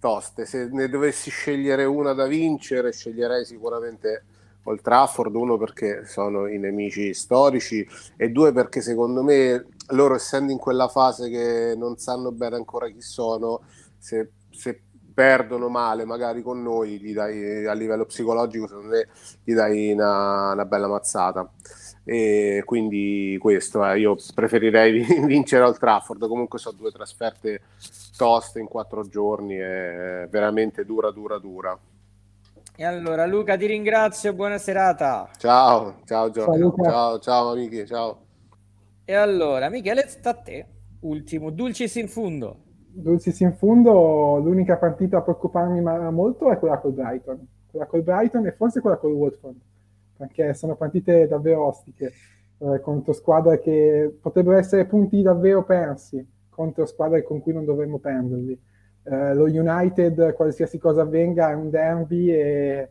Toste. 0.00 0.44
Se 0.44 0.68
ne 0.70 0.88
dovessi 0.88 1.30
scegliere 1.30 1.84
una 1.84 2.12
da 2.12 2.26
vincere, 2.26 2.92
sceglierei 2.92 3.44
sicuramente 3.44 4.24
Old 4.64 4.80
Trafford, 4.80 5.34
uno 5.34 5.56
perché 5.56 6.04
sono 6.06 6.46
i 6.46 6.58
nemici 6.58 7.14
storici 7.14 7.86
e 8.16 8.30
due 8.30 8.52
perché 8.52 8.80
secondo 8.80 9.22
me 9.22 9.66
loro 9.88 10.14
essendo 10.14 10.52
in 10.52 10.58
quella 10.58 10.88
fase 10.88 11.28
che 11.28 11.74
non 11.76 11.96
sanno 11.98 12.30
bene 12.30 12.56
ancora 12.56 12.88
chi 12.88 13.00
sono, 13.00 13.62
se, 13.98 14.30
se 14.50 14.80
perdono 15.12 15.68
male 15.68 16.04
magari 16.04 16.42
con 16.42 16.62
noi, 16.62 16.98
gli 17.00 17.12
dai, 17.12 17.66
a 17.66 17.72
livello 17.72 18.06
psicologico 18.06 18.66
secondo 18.66 18.90
me 18.90 19.08
gli 19.44 19.52
dai 19.52 19.92
una, 19.92 20.52
una 20.52 20.64
bella 20.64 20.88
mazzata. 20.88 21.50
E 22.04 22.62
quindi 22.64 23.36
questo, 23.40 23.86
eh, 23.86 24.00
io 24.00 24.16
preferirei 24.34 25.04
vincere 25.24 25.64
Old 25.64 25.78
Trafford, 25.78 26.26
comunque 26.26 26.58
sono 26.58 26.76
due 26.76 26.90
trasferte 26.90 27.60
toste 28.16 28.58
in 28.58 28.66
quattro 28.66 29.06
giorni, 29.06 29.54
è 29.56 30.26
veramente 30.28 30.84
dura, 30.84 31.10
dura, 31.12 31.38
dura. 31.38 31.78
E 32.74 32.84
allora 32.84 33.26
Luca 33.26 33.54
ti 33.58 33.66
ringrazio, 33.66 34.32
buona 34.32 34.56
serata. 34.56 35.28
Ciao, 35.36 35.96
ciao 36.06 36.30
Giorgio, 36.30 36.74
ciao, 36.74 36.82
ciao, 36.82 37.18
ciao 37.18 37.50
amici, 37.50 37.86
ciao. 37.86 38.24
E 39.04 39.12
allora 39.12 39.68
Michele, 39.68 40.08
sta 40.08 40.30
a 40.30 40.34
te, 40.34 40.66
ultimo, 41.00 41.50
Dulcis 41.50 41.94
in 41.96 42.08
fundo. 42.08 42.56
Dulcis 42.88 43.40
in 43.40 43.52
fundo, 43.52 44.38
l'unica 44.38 44.78
partita 44.78 45.18
a 45.18 45.22
preoccuparmi 45.22 45.82
molto 45.82 46.50
è 46.50 46.58
quella 46.58 46.78
col 46.78 46.92
Brighton. 46.92 47.46
Quella 47.70 47.84
col 47.84 48.02
Brighton 48.02 48.46
e 48.46 48.52
forse 48.52 48.80
quella 48.80 48.96
col 48.96 49.12
Watford, 49.12 49.56
perché 50.16 50.54
sono 50.54 50.74
partite 50.74 51.28
davvero 51.28 51.66
ostiche 51.66 52.10
eh, 52.56 52.80
contro 52.80 53.12
squadre 53.12 53.60
che 53.60 54.16
potrebbero 54.18 54.56
essere 54.56 54.86
punti 54.86 55.20
davvero 55.20 55.62
persi, 55.62 56.26
contro 56.48 56.86
squadre 56.86 57.22
con 57.22 57.42
cui 57.42 57.52
non 57.52 57.66
dovremmo 57.66 57.98
perderli 57.98 58.58
eh, 59.04 59.34
lo 59.34 59.44
United, 59.44 60.32
qualsiasi 60.34 60.78
cosa 60.78 61.02
avvenga, 61.02 61.50
è 61.50 61.54
un 61.54 61.70
derby 61.70 62.30
e, 62.30 62.90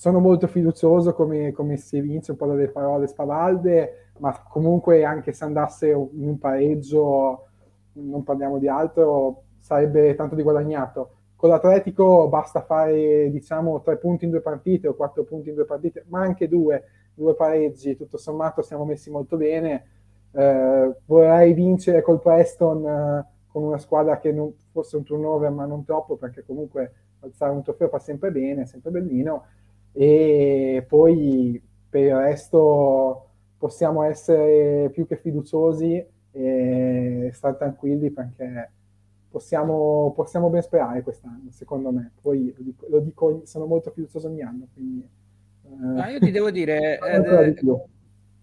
sono 0.00 0.18
molto 0.18 0.46
fiducioso 0.46 1.12
come, 1.12 1.52
come, 1.52 1.76
si 1.76 1.98
evince 1.98 2.30
un 2.30 2.38
po' 2.38 2.46
dalle 2.46 2.68
parole 2.68 3.06
spavalde, 3.06 4.12
ma 4.18 4.42
comunque 4.48 5.04
anche 5.04 5.32
se 5.32 5.44
andasse 5.44 5.90
in 5.90 6.26
un 6.26 6.38
pareggio, 6.38 7.48
non 7.92 8.22
parliamo 8.24 8.58
di 8.58 8.66
altro, 8.66 9.42
sarebbe 9.58 10.14
tanto 10.14 10.34
di 10.34 10.42
guadagnato. 10.42 11.16
Con 11.36 11.50
l'Atletico 11.50 12.28
basta 12.28 12.62
fare 12.62 13.30
diciamo 13.30 13.82
tre 13.82 13.98
punti 13.98 14.24
in 14.24 14.30
due 14.30 14.40
partite 14.40 14.88
o 14.88 14.94
quattro 14.94 15.24
punti 15.24 15.50
in 15.50 15.54
due 15.54 15.66
partite, 15.66 16.06
ma 16.08 16.20
anche 16.20 16.48
due, 16.48 16.82
due 17.12 17.34
pareggi, 17.34 17.94
tutto 17.94 18.16
sommato 18.16 18.62
siamo 18.62 18.86
messi 18.86 19.10
molto 19.10 19.36
bene. 19.36 19.84
Eh, 20.32 20.96
vorrei 21.04 21.52
vincere 21.52 22.00
col 22.00 22.20
Preston 22.20 22.86
eh, 22.86 23.26
con 23.48 23.64
una 23.64 23.78
squadra 23.78 24.18
che 24.18 24.32
non 24.32 24.50
fosse 24.70 24.96
un 24.96 25.04
turnover 25.04 25.50
ma 25.50 25.64
non 25.66 25.84
troppo 25.84 26.16
perché 26.16 26.44
comunque 26.44 26.92
alzare 27.20 27.52
un 27.52 27.62
trofeo 27.62 27.88
fa 27.88 27.98
sempre 27.98 28.30
bene, 28.30 28.62
è 28.62 28.66
sempre 28.66 28.90
bellino. 28.90 29.44
E 29.92 30.84
poi 30.88 31.60
per 31.88 32.02
il 32.02 32.16
resto 32.16 33.26
possiamo 33.58 34.02
essere 34.04 34.90
più 34.90 35.06
che 35.06 35.16
fiduciosi 35.16 36.04
e 36.32 37.30
stare 37.32 37.56
tranquilli 37.56 38.10
perché 38.10 38.70
possiamo, 39.28 40.12
possiamo 40.14 40.48
ben 40.48 40.62
sperare 40.62 41.02
quest'anno 41.02 41.50
secondo 41.50 41.90
me. 41.90 42.12
Poi 42.20 42.54
lo 42.56 42.62
dico, 42.62 42.86
lo 42.88 43.00
dico 43.00 43.42
sono 43.44 43.66
molto 43.66 43.90
fiducioso 43.90 44.28
ogni 44.28 44.42
anno 44.42 44.66
quindi, 44.72 45.06
eh, 45.64 46.12
io 46.12 46.18
ti 46.18 46.30
devo 46.30 46.50
dire 46.50 46.98
eh, 47.04 47.54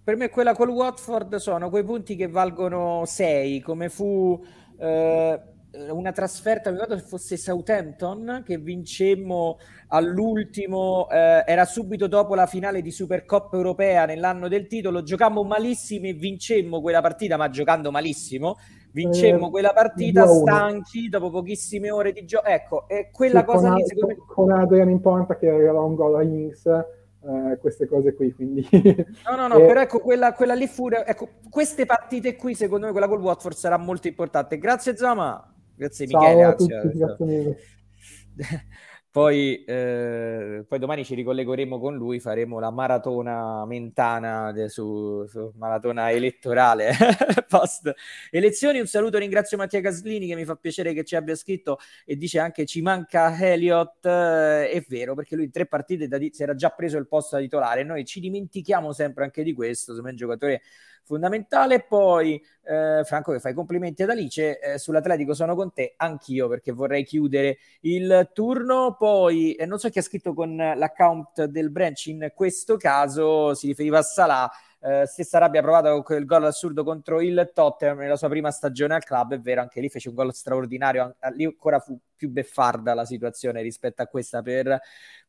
per 0.04 0.16
me 0.16 0.30
quella 0.30 0.54
col 0.54 0.70
Watford 0.70 1.36
sono 1.36 1.70
quei 1.70 1.84
punti 1.84 2.16
che 2.16 2.28
valgono 2.28 3.04
6 3.06 3.60
come 3.62 3.90
fu 3.90 4.42
eh, 4.78 5.42
una 5.90 6.12
trasferta, 6.12 6.70
mi 6.70 6.78
ricordo 6.78 6.98
se 6.98 7.06
fosse 7.06 7.38
Southampton, 7.38 8.44
che 8.46 8.58
vincemmo 8.58 9.58
all'ultimo, 9.90 11.08
eh, 11.10 11.44
era 11.46 11.66
subito 11.66 12.08
dopo 12.08 12.36
la 12.36 12.46
finale 12.46 12.82
di 12.82 12.92
Supercoppa 12.92 13.56
europea 13.56 14.06
nell'anno 14.06 14.48
del 14.48 14.68
titolo, 14.68 15.04
giocammo 15.04 15.44
malissimo 15.44 16.08
e 16.08 16.14
vincemmo 16.14 16.82
quella 16.82 17.02
partita, 17.02 17.38
ma 17.38 17.50
giocando 17.50 17.92
malissimo, 17.92 18.58
vincemmo 18.92 19.48
eh, 19.48 19.50
quella 19.50 19.74
partita 19.74 20.26
stanchi 20.28 21.10
dopo 21.10 21.30
pochissime 21.30 21.92
ore 21.92 22.12
di 22.12 22.26
gioco. 22.26 22.46
Ecco, 22.46 22.88
è 22.88 23.10
quella 23.12 23.40
sì, 23.40 23.46
cosa 23.46 23.68
con, 23.70 23.78
lì 23.78 23.86
secondo 23.86 24.08
me... 24.08 24.26
Con 24.26 24.52
Adrian 24.52 24.90
in 24.90 25.02
porta 25.02 25.38
che 25.38 25.50
aveva 25.50 25.82
un 25.82 25.96
gol 25.96 26.16
a 26.16 26.24
Ings 26.24 26.66
eh, 26.66 27.58
queste 27.60 27.88
cose 27.88 28.14
qui. 28.14 28.34
Quindi... 28.34 28.68
no, 29.30 29.36
no, 29.36 29.48
no, 29.48 29.58
eh, 29.58 29.66
però 29.66 29.82
ecco, 29.82 30.00
quella, 30.00 30.34
quella 30.34 30.54
lì 30.54 30.68
fu... 30.68 30.88
Ecco, 30.90 31.30
queste 31.50 31.86
partite 31.86 32.36
qui, 32.36 32.56
secondo 32.56 32.86
me, 32.86 32.92
quella 32.92 33.08
col 33.08 33.22
Watford 33.22 33.56
sarà 33.56 33.78
molto 33.78 34.08
importante. 34.08 34.58
Grazie 34.58 34.96
Zama. 34.96 35.52
Grazie 35.78 36.08
Ciao 36.08 36.22
Michele. 36.22 36.56
Tutti, 36.56 36.98
grazie 36.98 37.26
mille. 37.26 37.58
Poi, 39.10 39.64
eh, 39.64 40.64
poi, 40.68 40.78
domani 40.78 41.04
ci 41.04 41.16
ricollegheremo 41.16 41.80
con 41.80 41.96
lui, 41.96 42.20
faremo 42.20 42.60
la 42.60 42.70
maratona 42.70 43.66
mentana 43.66 44.52
de, 44.52 44.70
su, 44.70 45.26
su, 45.26 45.52
maratona 45.56 46.12
elettorale 46.12 46.92
post 47.50 47.92
elezioni. 48.30 48.80
Un 48.80 48.86
saluto, 48.86 49.18
ringrazio 49.18 49.58
Mattia 49.58 49.82
Caslini 49.82 50.28
che 50.28 50.36
mi 50.36 50.46
fa 50.46 50.56
piacere 50.56 50.94
che 50.94 51.04
ci 51.04 51.16
abbia 51.16 51.34
scritto 51.34 51.80
e 52.06 52.16
dice 52.16 52.38
anche 52.38 52.68
ci 52.68 52.82
manca 52.82 53.36
Elliott. 53.36 54.06
Eh, 54.06 54.70
è 54.70 54.86
vero, 54.88 55.16
perché 55.16 55.36
lui 55.36 55.46
in 55.46 55.52
tre 55.52 55.66
partite 55.66 56.08
da, 56.08 56.20
si 56.30 56.44
era 56.44 56.54
già 56.54 56.70
preso 56.70 57.00
il 57.00 57.08
posto 57.08 57.38
da 57.38 57.42
titolare. 57.42 57.84
Noi 57.84 58.06
ci 58.06 58.20
dimentichiamo 58.20 58.94
sempre 58.94 59.24
anche 59.24 59.42
di 59.42 59.54
questo. 59.54 59.92
Insomma, 59.92 60.10
è 60.10 60.12
un 60.12 60.18
giocatore 60.18 60.62
fondamentale. 61.08 61.84
Poi, 61.88 62.40
eh, 62.64 63.02
Franco, 63.06 63.32
che 63.32 63.40
fai 63.40 63.54
complimenti 63.54 64.04
ad 64.04 64.10
Alice, 64.10 64.60
eh, 64.60 64.78
sull'Atletico 64.78 65.34
sono 65.34 65.56
con 65.56 65.72
te, 65.74 65.94
anch'io 65.96 66.50
perché 66.50 66.72
vorrei 66.72 67.06
chiudere 67.06 67.58
il 67.82 68.30
turno. 68.34 68.96
Poi, 69.00 69.54
eh, 69.54 69.66
non 69.66 69.80
so 69.80 69.90
chi 69.90 70.00
ha 70.00 70.04
scritto 70.04 70.34
con 70.34 70.56
l'account 70.56 71.46
del 71.46 71.72
branch, 71.72 72.08
in 72.08 72.32
questo 72.36 72.78
caso 72.78 73.54
si 73.54 73.68
riferiva 73.68 74.00
a 74.00 74.04
Salah. 74.04 74.52
Uh, 74.80 75.06
stessa 75.06 75.40
rabbia 75.40 75.64
provata 75.64 75.90
con 75.90 76.04
quel 76.04 76.24
gol 76.24 76.44
assurdo 76.46 76.84
contro 76.84 77.20
il 77.20 77.50
Tottenham 77.52 77.98
nella 77.98 78.16
sua 78.16 78.30
prima 78.30 78.52
stagione 78.52 78.94
al 78.94 79.04
club, 79.04 79.34
è 79.34 79.40
vero, 79.40 79.62
anche 79.62 79.82
lì 79.82 79.90
fece 79.90 80.10
un 80.10 80.14
gol 80.14 80.32
straordinario, 80.36 81.16
lì 81.34 81.46
ancora 81.46 81.80
fu 81.80 82.00
più 82.16 82.30
beffarda 82.30 82.94
la 82.94 83.04
situazione 83.04 83.64
rispetto 83.64 84.04
a 84.04 84.06
questa 84.06 84.44
per, 84.44 84.80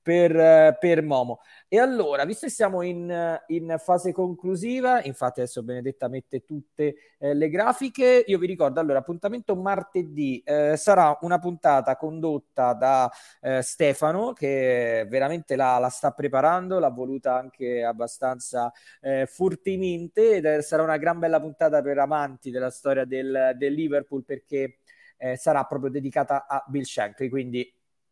per, 0.03 0.76
per 0.78 1.03
Momo. 1.03 1.40
E 1.68 1.78
allora, 1.78 2.24
visto 2.24 2.46
che 2.46 2.53
siamo 2.53 2.82
in, 2.82 3.38
in, 3.49 3.76
fase 3.78 4.12
conclusiva, 4.12 5.03
infatti 5.03 5.40
adesso 5.40 5.62
Benedetta 5.62 6.09
mette 6.09 6.44
tutte 6.44 6.94
eh, 7.18 7.34
le 7.34 7.51
grafiche, 7.51 8.24
io 8.26 8.38
vi 8.38 8.46
ricordo, 8.46 8.80
allora, 8.80 9.01
appuntamento 9.01 9.55
martedì 9.55 10.42
eh, 10.44 10.76
sarà 10.76 11.18
una 11.22 11.38
puntata 11.38 11.96
condotta 11.96 12.72
da 12.72 13.11
eh, 13.42 13.61
Stefano, 13.61 14.32
che 14.32 15.07
veramente 15.11 15.57
la, 15.57 15.78
la, 15.78 15.90
sta 15.90 16.12
preparando, 16.12 16.78
l'ha 16.78 16.88
voluta 16.88 17.36
anche 17.36 17.84
abbastanza 17.84 18.72
eh, 19.03 19.26
furtivamente, 19.26 20.36
ed 20.36 20.59
sarà 20.61 20.82
una 20.82 20.96
gran 20.96 21.18
bella 21.18 21.40
puntata 21.40 21.82
per 21.82 21.99
amanti 21.99 22.51
della 22.51 22.70
storia 22.70 23.05
del, 23.05 23.53
del 23.57 23.74
Liverpool, 23.74 24.24
perché 24.24 24.78
eh, 25.18 25.36
sarà 25.36 25.64
proprio 25.64 25.90
dedicata 25.90 26.46
a 26.46 26.64
Bill 26.66 26.82
Shankly, 26.82 27.28
quindi 27.28 27.70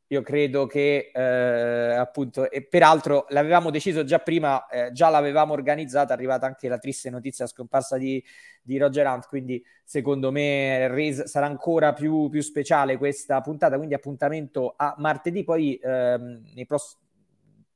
io 0.09 0.23
credo 0.23 0.67
che 0.67 1.11
eh, 1.13 1.95
appunto, 1.95 2.51
e 2.51 2.63
peraltro 2.63 3.27
l'avevamo 3.31 3.71
deciso 3.71 4.05
già 4.05 4.19
prima, 4.19 4.67
eh, 4.69 4.93
già 4.93 5.09
l'avevamo 5.09 5.53
organizzata, 5.53 6.13
è 6.13 6.17
arrivata 6.17 6.47
anche 6.47 6.69
la 6.69 6.79
triste 6.79 7.11
notizia 7.11 7.47
scomparsa 7.47 7.97
di, 7.97 8.23
di 8.63 8.79
Roger 8.79 9.07
Hunt, 9.07 9.27
quindi 9.27 9.65
secondo 9.85 10.31
me 10.31 10.87
res- 10.89 11.25
sarà 11.25 11.47
ancora 11.47 11.93
più, 11.93 12.29
più, 12.29 12.41
speciale 12.41 12.97
questa 12.99 13.41
puntata, 13.41 13.77
quindi 13.77 13.95
appuntamento 13.95 14.75
a 14.77 14.95
martedì, 14.99 15.43
poi 15.43 15.79
ehm, 15.83 16.43
prossimi 16.67 17.05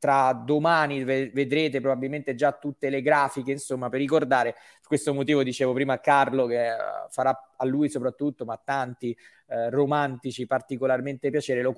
tra 0.01 0.33
domani 0.33 1.05
vedrete 1.05 1.79
probabilmente 1.81 2.35
già 2.35 2.53
tutte 2.53 2.89
le 2.89 3.03
grafiche, 3.03 3.53
insomma, 3.53 3.91
per 3.91 4.01
ricordare, 4.01 4.55
questo 4.91 5.15
motivo 5.15 5.45
dicevo 5.45 5.73
prima 5.73 5.93
a 5.93 5.99
Carlo 6.01 6.47
che 6.47 6.69
uh, 6.69 7.09
farà 7.11 7.51
a 7.57 7.65
lui 7.65 7.89
soprattutto, 7.89 8.45
ma 8.45 8.55
a 8.55 8.61
tanti 8.65 9.17
eh, 9.53 9.69
romantici 9.69 10.47
particolarmente 10.47 11.29
piacere, 11.31 11.61
lo, 11.61 11.75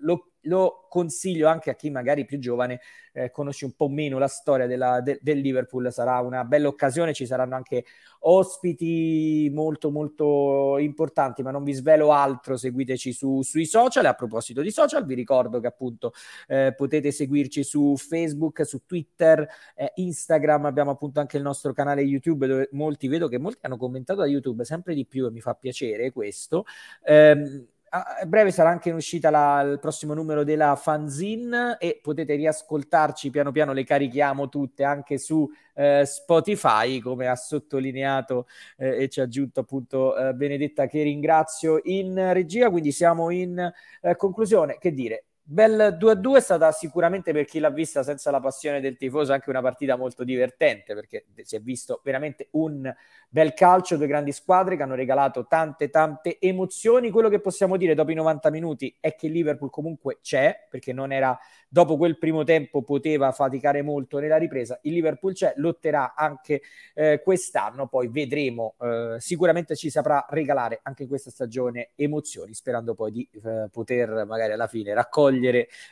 lo, 0.00 0.30
lo, 0.42 0.86
consiglio 0.88 1.48
anche 1.48 1.70
a 1.70 1.74
chi 1.74 1.90
magari 1.90 2.24
più 2.24 2.38
giovane 2.38 2.80
eh, 3.12 3.30
conosce 3.30 3.64
un 3.64 3.72
po' 3.72 3.88
meno 3.88 4.18
la 4.18 4.28
storia 4.28 4.66
della, 4.66 5.00
de, 5.00 5.18
del 5.20 5.40
Liverpool, 5.40 5.92
sarà 5.92 6.20
una 6.20 6.44
bella 6.44 6.68
occasione, 6.68 7.12
ci 7.12 7.26
saranno 7.26 7.56
anche 7.56 7.84
ospiti 8.20 9.50
molto 9.52 9.90
molto 9.90 10.78
importanti, 10.78 11.42
ma 11.42 11.50
non 11.50 11.64
vi 11.64 11.72
svelo 11.72 12.12
altro, 12.12 12.56
seguiteci 12.56 13.12
su, 13.12 13.42
sui 13.42 13.66
social, 13.66 14.06
a 14.06 14.14
proposito 14.14 14.62
di 14.62 14.70
social 14.70 15.04
vi 15.04 15.14
ricordo 15.14 15.60
che 15.60 15.66
appunto 15.66 16.12
eh, 16.46 16.72
potete 16.74 17.10
seguirci 17.10 17.64
su 17.64 17.96
Facebook, 17.96 18.64
su 18.64 18.86
Twitter, 18.86 19.46
eh, 19.74 19.92
Instagram, 19.96 20.64
abbiamo 20.64 20.92
appunto 20.92 21.20
anche 21.20 21.36
il 21.36 21.42
nostro 21.42 21.72
canale 21.72 22.00
YouTube 22.02 22.46
dove 22.48 22.68
molti 22.72 23.08
vedo 23.08 23.28
che 23.28 23.38
molti 23.38 23.60
hanno 23.62 23.76
commentato 23.76 24.20
da 24.20 24.26
YouTube 24.26 24.64
sempre 24.64 24.94
di 24.94 25.06
più 25.06 25.26
e 25.26 25.30
mi 25.30 25.40
fa 25.40 25.54
piacere 25.54 26.10
questo. 26.10 26.64
Eh, 27.04 27.66
a 27.90 28.24
breve 28.26 28.50
sarà 28.50 28.70
anche 28.70 28.90
in 28.90 28.96
uscita 28.96 29.30
la, 29.30 29.60
il 29.62 29.78
prossimo 29.78 30.14
numero 30.14 30.44
della 30.44 30.76
fanzine 30.76 31.76
e 31.78 32.00
potete 32.02 32.34
riascoltarci 32.34 33.30
piano 33.30 33.50
piano, 33.50 33.72
le 33.72 33.84
carichiamo 33.84 34.48
tutte 34.48 34.84
anche 34.84 35.18
su 35.18 35.48
eh, 35.74 36.04
Spotify, 36.04 37.00
come 37.00 37.28
ha 37.28 37.36
sottolineato 37.36 38.46
eh, 38.76 39.04
e 39.04 39.08
ci 39.08 39.20
ha 39.20 39.24
aggiunto 39.24 39.60
appunto 39.60 40.16
eh, 40.16 40.34
Benedetta 40.34 40.86
che 40.86 41.02
ringrazio 41.02 41.80
in 41.84 42.32
regia, 42.32 42.70
quindi 42.70 42.92
siamo 42.92 43.30
in 43.30 43.58
eh, 44.02 44.16
conclusione, 44.16 44.76
che 44.78 44.92
dire, 44.92 45.27
Bel 45.50 45.96
2-2 45.98 46.36
è 46.36 46.40
stata 46.40 46.70
sicuramente 46.72 47.32
per 47.32 47.46
chi 47.46 47.58
l'ha 47.58 47.70
vista 47.70 48.02
senza 48.02 48.30
la 48.30 48.38
passione 48.38 48.82
del 48.82 48.98
tifoso 48.98 49.32
anche 49.32 49.48
una 49.48 49.62
partita 49.62 49.96
molto 49.96 50.22
divertente 50.22 50.92
perché 50.92 51.24
si 51.42 51.56
è 51.56 51.60
visto 51.60 52.02
veramente 52.04 52.48
un 52.50 52.94
bel 53.30 53.54
calcio, 53.54 53.96
due 53.96 54.06
grandi 54.06 54.30
squadre 54.32 54.76
che 54.76 54.82
hanno 54.82 54.94
regalato 54.94 55.46
tante 55.46 55.88
tante 55.88 56.38
emozioni. 56.38 57.08
Quello 57.08 57.30
che 57.30 57.40
possiamo 57.40 57.78
dire 57.78 57.94
dopo 57.94 58.10
i 58.10 58.14
90 58.14 58.50
minuti 58.50 58.94
è 59.00 59.14
che 59.14 59.28
Liverpool 59.28 59.70
comunque 59.70 60.18
c'è 60.20 60.66
perché 60.68 60.92
non 60.92 61.12
era 61.12 61.38
dopo 61.66 61.96
quel 61.96 62.18
primo 62.18 62.44
tempo 62.44 62.82
poteva 62.82 63.32
faticare 63.32 63.80
molto 63.80 64.18
nella 64.18 64.36
ripresa. 64.36 64.78
Il 64.82 64.92
Liverpool 64.92 65.32
c'è, 65.32 65.54
lotterà 65.56 66.12
anche 66.14 66.60
eh, 66.92 67.22
quest'anno, 67.24 67.86
poi 67.86 68.08
vedremo. 68.08 68.74
Eh, 68.78 69.16
sicuramente 69.18 69.76
ci 69.76 69.88
saprà 69.88 70.26
regalare 70.28 70.80
anche 70.82 71.04
in 71.04 71.08
questa 71.08 71.30
stagione 71.30 71.92
emozioni, 71.94 72.52
sperando 72.52 72.94
poi 72.94 73.12
di 73.12 73.28
eh, 73.42 73.68
poter 73.70 74.26
magari 74.26 74.52
alla 74.52 74.66
fine 74.66 74.92
raccogliere 74.92 75.36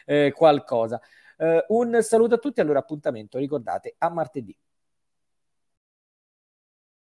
eh, 0.05 0.32
qualcosa. 0.34 1.01
Eh, 1.38 1.64
un 1.68 2.03
saluto 2.03 2.34
a 2.34 2.38
tutti, 2.38 2.61
allora 2.61 2.80
appuntamento, 2.80 3.38
ricordate, 3.38 3.94
a 3.99 4.11
martedì. 4.11 4.57